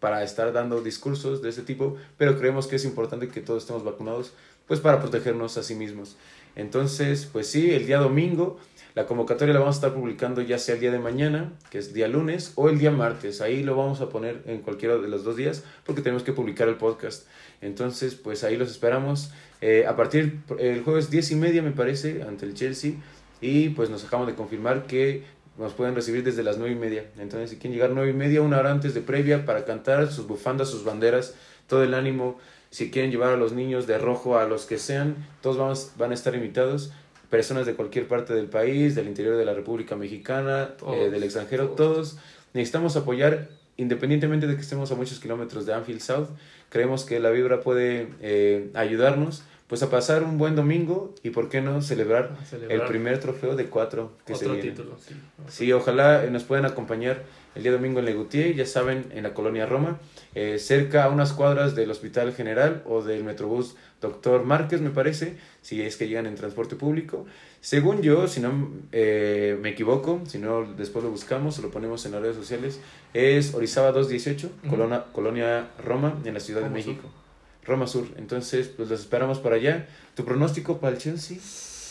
para 0.00 0.22
estar 0.22 0.52
dando 0.52 0.82
discursos 0.82 1.40
de 1.40 1.50
ese 1.50 1.62
tipo, 1.62 1.96
pero 2.18 2.38
creemos 2.38 2.66
que 2.66 2.76
es 2.76 2.84
importante 2.84 3.28
que 3.28 3.40
todos 3.40 3.62
estemos 3.62 3.84
vacunados, 3.84 4.32
pues 4.66 4.80
para 4.80 5.00
protegernos 5.00 5.56
a 5.56 5.62
sí 5.62 5.74
mismos. 5.74 6.16
Entonces, 6.56 7.28
pues 7.32 7.46
sí, 7.48 7.72
el 7.72 7.86
día 7.86 7.98
domingo, 7.98 8.58
la 8.94 9.06
convocatoria 9.06 9.52
la 9.52 9.60
vamos 9.60 9.76
a 9.76 9.78
estar 9.78 9.94
publicando 9.94 10.40
ya 10.40 10.56
sea 10.58 10.76
el 10.76 10.80
día 10.80 10.92
de 10.92 11.00
mañana, 11.00 11.52
que 11.70 11.78
es 11.78 11.92
día 11.92 12.06
lunes, 12.06 12.52
o 12.54 12.68
el 12.68 12.78
día 12.78 12.92
martes. 12.92 13.40
Ahí 13.40 13.64
lo 13.64 13.74
vamos 13.74 14.00
a 14.00 14.08
poner 14.08 14.42
en 14.46 14.60
cualquiera 14.60 14.98
de 14.98 15.08
los 15.08 15.24
dos 15.24 15.36
días, 15.36 15.64
porque 15.84 16.00
tenemos 16.00 16.22
que 16.22 16.32
publicar 16.32 16.68
el 16.68 16.76
podcast. 16.76 17.26
Entonces, 17.60 18.14
pues 18.14 18.44
ahí 18.44 18.56
los 18.56 18.70
esperamos. 18.70 19.32
Eh, 19.60 19.84
a 19.88 19.96
partir 19.96 20.42
el 20.60 20.82
jueves 20.84 21.10
10 21.10 21.32
y 21.32 21.36
media, 21.36 21.62
me 21.62 21.72
parece, 21.72 22.22
ante 22.22 22.46
el 22.46 22.54
Chelsea. 22.54 22.92
Y 23.40 23.70
pues 23.70 23.90
nos 23.90 24.04
acabamos 24.04 24.28
de 24.28 24.36
confirmar 24.36 24.86
que 24.86 25.24
nos 25.58 25.72
pueden 25.72 25.96
recibir 25.96 26.22
desde 26.22 26.44
las 26.44 26.58
nueve 26.58 26.74
y 26.74 26.78
media. 26.78 27.04
Entonces, 27.18 27.50
si 27.50 27.56
quieren 27.56 27.72
llegar 27.72 27.90
nueve 27.90 28.10
y 28.10 28.14
media, 28.14 28.42
una 28.42 28.58
hora 28.58 28.70
antes 28.70 28.94
de 28.94 29.00
previa, 29.00 29.44
para 29.44 29.64
cantar 29.64 30.10
sus 30.12 30.28
bufandas, 30.28 30.68
sus 30.68 30.84
banderas, 30.84 31.34
todo 31.66 31.82
el 31.82 31.94
ánimo. 31.94 32.38
Si 32.70 32.90
quieren 32.90 33.10
llevar 33.10 33.30
a 33.32 33.36
los 33.36 33.52
niños 33.52 33.86
de 33.86 33.98
rojo, 33.98 34.38
a 34.38 34.46
los 34.46 34.66
que 34.66 34.78
sean, 34.78 35.16
todos 35.42 35.58
vamos, 35.58 35.92
van 35.96 36.12
a 36.12 36.14
estar 36.14 36.34
invitados. 36.34 36.92
Personas 37.30 37.66
de 37.66 37.74
cualquier 37.74 38.06
parte 38.06 38.34
del 38.34 38.46
país, 38.46 38.94
del 38.94 39.08
interior 39.08 39.36
de 39.36 39.44
la 39.44 39.54
República 39.54 39.96
Mexicana, 39.96 40.70
eh, 40.92 41.10
del 41.10 41.22
extranjero, 41.22 41.70
todos. 41.70 42.18
Necesitamos 42.52 42.96
apoyar, 42.96 43.48
independientemente 43.76 44.46
de 44.46 44.54
que 44.54 44.62
estemos 44.62 44.92
a 44.92 44.94
muchos 44.94 45.18
kilómetros 45.20 45.66
de 45.66 45.74
Anfield 45.74 46.00
South. 46.00 46.28
Creemos 46.68 47.04
que 47.04 47.20
la 47.20 47.30
vibra 47.30 47.60
puede 47.60 48.08
eh, 48.20 48.70
ayudarnos 48.74 49.42
pues 49.66 49.82
a 49.82 49.88
pasar 49.90 50.22
un 50.22 50.36
buen 50.36 50.54
domingo 50.56 51.14
y 51.22 51.30
por 51.30 51.48
qué 51.48 51.60
no 51.62 51.80
celebrar, 51.80 52.36
celebrar. 52.44 52.80
el 52.82 52.86
primer 52.86 53.18
trofeo 53.18 53.56
de 53.56 53.66
cuatro 53.66 54.12
que 54.26 54.34
se 54.34 54.44
Otro 54.44 54.56
viene. 54.56 54.70
título, 54.70 54.96
sí. 54.98 55.14
Sí, 55.48 55.72
ojalá 55.72 56.24
eh, 56.24 56.30
nos 56.30 56.44
puedan 56.44 56.66
acompañar 56.66 57.22
el 57.54 57.62
día 57.62 57.72
domingo 57.72 57.98
en 58.00 58.04
Legutier, 58.04 58.54
ya 58.54 58.66
saben, 58.66 59.06
en 59.12 59.22
la 59.22 59.32
colonia 59.32 59.64
Roma, 59.64 60.00
eh, 60.34 60.58
cerca 60.58 61.04
a 61.04 61.08
unas 61.08 61.32
cuadras 61.32 61.74
del 61.74 61.90
Hospital 61.90 62.34
General 62.34 62.82
o 62.84 63.02
del 63.02 63.24
Metrobús 63.24 63.76
Doctor 64.02 64.44
Márquez, 64.44 64.82
me 64.82 64.90
parece, 64.90 65.38
si 65.62 65.80
es 65.80 65.96
que 65.96 66.08
llegan 66.08 66.26
en 66.26 66.34
transporte 66.34 66.76
público. 66.76 67.24
Según 67.62 68.02
yo, 68.02 68.28
si 68.28 68.40
no 68.40 68.70
eh, 68.92 69.56
me 69.62 69.70
equivoco, 69.70 70.20
si 70.26 70.38
no 70.38 70.64
después 70.74 71.02
lo 71.04 71.10
buscamos 71.10 71.58
o 71.58 71.62
lo 71.62 71.70
ponemos 71.70 72.04
en 72.04 72.12
las 72.12 72.20
redes 72.20 72.36
sociales, 72.36 72.80
es 73.14 73.54
Orizaba 73.54 73.92
218, 73.92 74.46
Ujú. 74.46 74.68
colonia, 74.68 75.04
colonia 75.12 75.68
Roma, 75.82 76.20
en 76.24 76.34
la 76.34 76.40
Ciudad 76.40 76.68
de 76.68 76.82
Sur. 76.82 76.96
Roma 77.64 77.86
Sur. 77.86 78.06
Entonces, 78.16 78.68
pues 78.68 78.88
los 78.90 79.00
esperamos 79.00 79.38
para 79.40 79.56
allá. 79.56 79.88
¿Tu 80.14 80.24
pronóstico 80.24 80.78
para 80.78 80.94
el 80.96 81.00
Chelsea? 81.02 81.38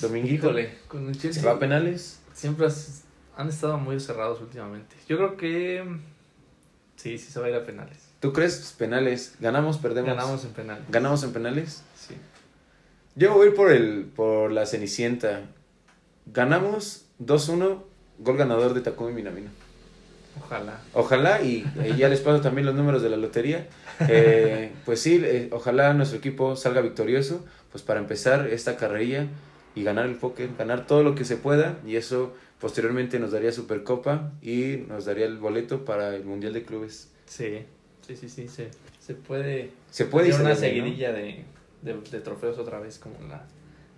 Dominguito. 0.01 0.47
Híjole, 0.47 0.77
con 0.87 1.07
el 1.07 1.13
Chelsea 1.19 1.41
¿Se 1.41 1.47
va 1.47 1.55
a 1.55 1.59
penales? 1.59 2.19
siempre 2.33 2.65
has- 2.65 3.03
han 3.37 3.49
estado 3.49 3.77
muy 3.77 3.99
cerrados 3.99 4.41
últimamente. 4.41 4.95
Yo 5.07 5.17
creo 5.17 5.37
que 5.37 5.83
sí, 6.95 7.17
sí 7.17 7.31
se 7.31 7.39
va 7.39 7.47
a 7.47 7.49
ir 7.49 7.55
a 7.55 7.63
penales. 7.65 7.97
¿Tú 8.19 8.31
crees 8.33 8.73
penales? 8.77 9.35
¿Ganamos, 9.39 9.77
perdemos? 9.77 10.09
Ganamos 10.09 10.43
en 10.45 10.51
penales. 10.51 10.83
¿Ganamos 10.89 11.23
en 11.23 11.33
penales? 11.33 11.83
Sí. 11.95 12.15
Yo 13.15 13.33
voy 13.33 13.47
a 13.47 13.49
ir 13.49 13.55
por, 13.55 13.71
el, 13.71 14.05
por 14.15 14.51
la 14.51 14.65
Cenicienta. 14.65 15.41
Ganamos 16.25 17.05
2-1, 17.19 17.83
gol 18.19 18.37
ganador 18.37 18.73
de 18.73 18.81
Takumi 18.81 19.13
Minamino. 19.13 19.49
Ojalá. 20.39 20.79
Ojalá, 20.93 21.41
y, 21.41 21.65
y 21.85 21.97
ya 21.97 22.09
les 22.09 22.19
paso 22.19 22.41
también 22.41 22.65
los 22.65 22.75
números 22.75 23.01
de 23.01 23.09
la 23.09 23.17
lotería. 23.17 23.67
Eh, 24.07 24.71
pues 24.85 24.99
sí, 24.99 25.21
eh, 25.23 25.49
ojalá 25.51 25.93
nuestro 25.93 26.17
equipo 26.17 26.55
salga 26.55 26.81
victorioso, 26.81 27.45
pues 27.71 27.83
para 27.83 27.99
empezar 27.99 28.47
esta 28.47 28.77
carrerilla 28.77 29.27
y 29.75 29.83
ganar 29.83 30.05
el 30.05 30.15
póker, 30.15 30.49
ganar 30.57 30.85
todo 30.85 31.03
lo 31.03 31.15
que 31.15 31.25
se 31.25 31.37
pueda, 31.37 31.77
y 31.85 31.95
eso 31.95 32.33
posteriormente 32.59 33.19
nos 33.19 33.31
daría 33.31 33.51
Supercopa 33.51 34.31
y 34.41 34.83
nos 34.87 35.05
daría 35.05 35.25
el 35.25 35.37
boleto 35.37 35.85
para 35.85 36.15
el 36.15 36.23
Mundial 36.23 36.53
de 36.53 36.63
Clubes. 36.63 37.09
Sí, 37.25 37.65
sí, 38.07 38.15
sí, 38.15 38.29
sí. 38.29 38.47
Se, 38.47 38.69
se 38.99 39.15
puede. 39.15 39.71
Se 39.91 40.05
puede 40.05 40.29
hacer 40.29 40.45
una 40.45 40.55
seguidilla 40.55 41.11
de, 41.11 41.43
de, 41.81 41.93
de 41.93 42.19
trofeos 42.21 42.57
otra 42.57 42.79
vez, 42.79 42.99
como 42.99 43.15
la 43.27 43.45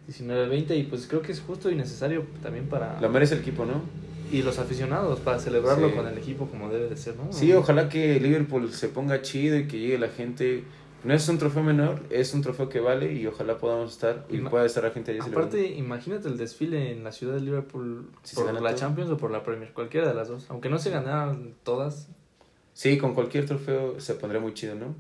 19-20. 0.10 0.78
Y 0.78 0.84
pues 0.84 1.06
creo 1.08 1.22
que 1.22 1.32
es 1.32 1.42
justo 1.42 1.70
y 1.70 1.76
necesario 1.76 2.26
también 2.42 2.68
para. 2.68 3.00
Lo 3.00 3.10
merece 3.10 3.36
el 3.36 3.42
equipo, 3.42 3.66
¿no? 3.66 3.84
Y 4.32 4.42
los 4.42 4.58
aficionados, 4.60 5.20
para 5.20 5.40
celebrarlo 5.40 5.90
Sí. 5.90 5.96
con 5.96 6.08
el 6.08 6.18
equipo 6.18 6.48
como 6.48 6.70
debe 6.70 6.90
de 6.90 6.98
ser, 6.98 7.16
¿no? 7.16 7.32
Sí, 7.32 7.54
ojalá 7.54 7.90
que 7.90 8.20
Liverpool 8.20 8.72
se 8.74 8.90
ponga 8.90 9.22
chido 9.22 9.58
y 9.58 9.68
que 9.68 9.80
llegue 9.80 9.98
la 9.98 10.10
gente. 10.10 10.64
No 11.04 11.14
es 11.14 11.30
un 11.30 11.38
trofeo 11.38 11.62
menor, 11.62 12.02
es 12.10 12.34
un 12.34 12.42
trofeo 12.42 12.68
que 12.68 12.80
vale 12.80 13.14
y 13.14 13.28
ojalá 13.28 13.60
podamos 13.60 13.92
estar 13.92 14.26
y 14.30 14.38
Ima- 14.38 14.50
pueda 14.50 14.66
estar 14.66 14.84
la 14.84 14.90
gente 14.90 15.12
allí 15.12 15.20
Aparte, 15.20 15.52
celebrando. 15.58 15.80
imagínate 15.86 16.28
el 16.28 16.38
desfile 16.38 16.92
en 16.92 17.04
la 17.04 17.12
ciudad 17.12 17.36
de 17.36 17.42
Liverpool 17.42 18.10
Si 18.24 18.36
se 18.36 18.42
por 18.42 18.52
la 18.54 18.60
todo. 18.72 18.74
Champions 18.80 19.12
o 19.12 19.18
por 19.18 19.30
la 19.30 19.44
Premier, 19.44 19.72
cualquiera 19.72 20.08
de 20.08 20.16
las 20.16 20.30
dos. 20.30 20.46
Aunque 20.50 20.70
no 20.70 20.80
se 20.80 20.90
ganaran 20.90 21.54
todas, 21.64 22.08
Sí, 22.74 22.98
con 22.98 23.14
cualquier 23.14 23.46
trofeo 23.46 24.00
se 24.02 24.16
pondría 24.16 24.42
muy 24.42 24.54
chido, 24.56 24.74
¿no? 24.76 24.96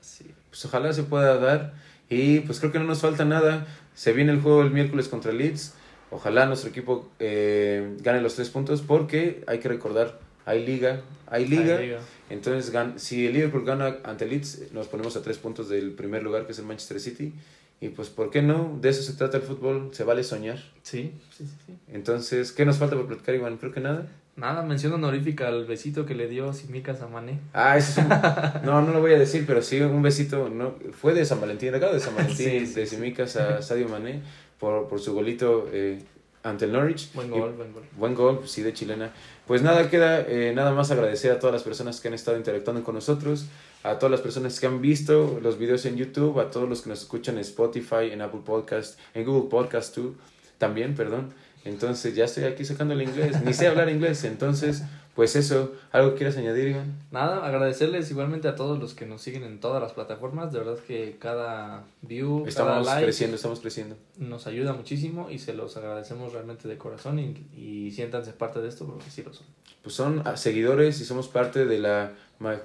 sí. 0.00 0.30
Pues 0.50 0.64
ojalá 0.64 0.92
se 0.92 1.02
pueda 1.02 1.36
dar 1.38 1.74
y 2.08 2.40
pues 2.40 2.58
creo 2.60 2.70
que 2.72 2.78
no 2.78 2.84
nos 2.86 3.00
falta 3.00 3.24
nada. 3.24 3.66
Se 3.94 4.12
viene 4.12 4.30
el 4.32 4.40
juego 4.40 4.62
el 4.62 4.70
miércoles 4.70 5.08
contra 5.08 5.32
Leeds. 5.32 5.74
Ojalá 6.10 6.46
nuestro 6.46 6.70
equipo 6.70 7.08
eh, 7.18 7.96
gane 8.00 8.20
los 8.20 8.34
tres 8.34 8.48
puntos 8.50 8.80
porque 8.82 9.42
hay 9.46 9.58
que 9.58 9.68
recordar, 9.68 10.18
hay 10.46 10.64
liga, 10.64 11.02
hay 11.26 11.46
liga. 11.46 11.76
Hay 11.76 11.86
liga. 11.86 11.98
Entonces, 12.30 12.72
gan- 12.72 12.98
si 12.98 13.26
el 13.26 13.34
Liverpool 13.34 13.64
gana 13.64 13.96
ante 14.04 14.26
Leeds, 14.26 14.72
nos 14.72 14.86
ponemos 14.88 15.16
a 15.16 15.22
tres 15.22 15.38
puntos 15.38 15.68
del 15.68 15.92
primer 15.92 16.22
lugar, 16.22 16.46
que 16.46 16.52
es 16.52 16.58
el 16.58 16.64
Manchester 16.66 17.00
City. 17.00 17.32
Y 17.80 17.90
pues, 17.90 18.08
¿por 18.08 18.30
qué 18.30 18.42
no? 18.42 18.76
De 18.80 18.88
eso 18.88 19.02
se 19.02 19.12
trata 19.12 19.36
el 19.36 19.42
fútbol, 19.44 19.90
se 19.92 20.02
vale 20.04 20.24
soñar. 20.24 20.58
Sí, 20.82 21.12
sí, 21.30 21.44
sí, 21.46 21.52
sí. 21.66 21.74
Entonces, 21.92 22.52
¿qué 22.52 22.64
nos 22.66 22.76
falta 22.78 22.96
por 22.96 23.06
platicar, 23.06 23.34
Iván? 23.34 23.56
Creo 23.56 23.72
que 23.72 23.80
nada. 23.80 24.06
Nada, 24.36 24.62
mención 24.62 24.92
honorífica 24.92 25.48
al 25.48 25.64
besito 25.66 26.04
que 26.06 26.14
le 26.14 26.28
dio 26.28 26.52
Simicas 26.52 27.00
a 27.02 27.08
Mané. 27.08 27.38
Ah, 27.52 27.76
eso 27.76 28.00
es 28.00 28.06
un- 28.06 28.08
No, 28.64 28.82
no 28.82 28.92
lo 28.92 29.00
voy 29.00 29.12
a 29.12 29.18
decir, 29.18 29.44
pero 29.46 29.62
sí, 29.62 29.80
un 29.80 30.02
besito. 30.02 30.48
no 30.48 30.74
Fue 31.00 31.14
de 31.14 31.24
San 31.24 31.40
Valentín, 31.40 31.74
acá 31.74 31.92
de 31.92 32.00
San 32.00 32.14
Valentín, 32.16 32.36
Sí, 32.60 32.66
sí, 32.66 32.74
de. 32.74 32.86
Simicas 32.86 33.36
a 33.36 33.62
Sadio 33.62 33.88
Mané, 33.88 34.20
por, 34.58 34.88
por 34.88 35.00
su 35.00 35.14
golito 35.14 35.68
eh, 35.72 36.00
ante 36.42 36.64
el 36.66 36.72
Norwich. 36.72 37.12
Buen 37.14 37.28
Y- 37.28 37.38
gol, 37.38 37.52
buen 37.52 37.72
gol. 37.72 37.82
Buen 37.96 38.14
gol, 38.14 38.40
sí, 38.46 38.62
de 38.62 38.72
chilena. 38.72 39.12
Pues 39.46 39.62
nada, 39.62 39.88
queda 39.90 40.20
eh, 40.20 40.52
nada 40.54 40.72
más 40.72 40.90
agradecer 40.90 41.30
a 41.32 41.38
todas 41.38 41.54
las 41.54 41.62
personas 41.62 42.00
que 42.00 42.08
han 42.08 42.14
estado 42.14 42.36
interactuando 42.36 42.84
con 42.84 42.94
nosotros, 42.94 43.46
a 43.82 43.98
todas 43.98 44.10
las 44.10 44.20
personas 44.20 44.58
que 44.60 44.66
han 44.66 44.80
visto 44.80 45.38
los 45.42 45.58
videos 45.58 45.84
en 45.86 45.96
YouTube, 45.96 46.38
a 46.40 46.50
todos 46.50 46.68
los 46.68 46.82
que 46.82 46.90
nos 46.90 47.00
escuchan 47.00 47.36
en 47.36 47.40
Spotify, 47.42 48.10
en 48.12 48.20
Apple 48.22 48.40
Podcast, 48.44 48.98
en 49.14 49.24
Google 49.24 49.48
Podcast 49.48 49.94
too, 49.94 50.14
también, 50.58 50.94
perdón. 50.94 51.32
Entonces 51.64 52.14
ya 52.14 52.24
estoy 52.26 52.44
aquí 52.44 52.64
sacando 52.64 52.94
el 52.94 53.02
inglés, 53.02 53.42
ni 53.44 53.52
sé 53.52 53.66
hablar 53.66 53.88
inglés, 53.88 54.24
entonces, 54.24 54.82
pues 55.18 55.34
eso, 55.34 55.72
¿algo 55.90 56.12
que 56.12 56.18
quieras 56.18 56.36
añadir, 56.36 56.68
Iván? 56.68 56.94
Nada, 57.10 57.44
agradecerles 57.44 58.08
igualmente 58.08 58.46
a 58.46 58.54
todos 58.54 58.78
los 58.78 58.94
que 58.94 59.04
nos 59.04 59.20
siguen 59.20 59.42
en 59.42 59.58
todas 59.58 59.82
las 59.82 59.90
plataformas. 59.90 60.52
De 60.52 60.60
verdad 60.60 60.78
que 60.86 61.16
cada 61.18 61.82
view, 62.02 62.44
Estamos 62.46 62.86
cada 62.86 62.94
like 62.94 63.06
creciendo, 63.06 63.34
estamos 63.34 63.58
creciendo. 63.58 63.96
nos 64.16 64.46
ayuda 64.46 64.74
muchísimo 64.74 65.28
y 65.28 65.40
se 65.40 65.54
los 65.54 65.76
agradecemos 65.76 66.34
realmente 66.34 66.68
de 66.68 66.78
corazón 66.78 67.18
y, 67.18 67.34
y 67.56 67.90
siéntanse 67.90 68.30
parte 68.30 68.60
de 68.60 68.68
esto 68.68 68.86
porque 68.86 69.10
sí 69.10 69.24
lo 69.24 69.34
son. 69.34 69.44
Pues 69.82 69.96
son 69.96 70.22
ah, 70.24 70.36
seguidores 70.36 71.00
y 71.00 71.04
somos 71.04 71.26
parte 71.26 71.66
de 71.66 71.80
la 71.80 72.12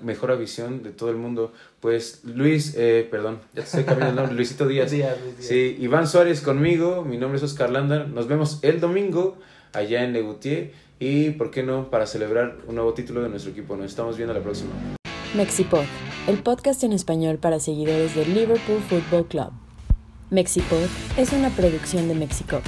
mejor 0.01 0.37
visión 0.37 0.83
de 0.83 0.91
todo 0.91 1.09
el 1.09 1.15
mundo. 1.15 1.53
Pues 1.79 2.23
Luis, 2.23 2.75
eh, 2.77 3.07
perdón, 3.09 3.39
ya 3.55 3.61
te 3.63 3.67
estoy 3.67 3.83
cambiando 3.83 4.11
el 4.11 4.15
nombre, 4.17 4.35
Luisito 4.35 4.67
Díaz. 4.67 4.91
Díaz, 4.91 5.17
Díaz. 5.23 5.35
Sí, 5.39 5.75
Iván 5.79 6.07
Suárez 6.07 6.41
conmigo, 6.41 7.03
mi 7.03 7.17
nombre 7.17 7.37
es 7.37 7.43
Oscar 7.43 7.71
Landa. 7.71 8.03
Nos 8.03 8.27
vemos 8.27 8.59
el 8.61 8.79
domingo 8.79 9.39
allá 9.73 10.03
en 10.03 10.13
Legutier 10.13 10.82
y, 10.99 11.31
¿por 11.31 11.51
qué 11.51 11.63
no?, 11.63 11.89
para 11.89 12.05
celebrar 12.05 12.57
un 12.67 12.75
nuevo 12.75 12.93
título 12.93 13.21
de 13.21 13.29
nuestro 13.29 13.51
equipo. 13.51 13.75
Nos 13.75 13.87
estamos 13.87 14.17
viendo 14.17 14.33
la 14.33 14.41
próxima. 14.41 14.71
Mexipod, 15.35 15.83
el 16.27 16.37
podcast 16.39 16.83
en 16.83 16.93
español 16.93 17.37
para 17.37 17.59
seguidores 17.59 18.15
del 18.15 18.33
Liverpool 18.33 18.81
Football 18.81 19.27
Club. 19.27 19.51
Mexipod 20.29 20.87
es 21.17 21.33
una 21.33 21.49
producción 21.49 22.07
de 22.07 22.15
Mexico. 22.15 22.61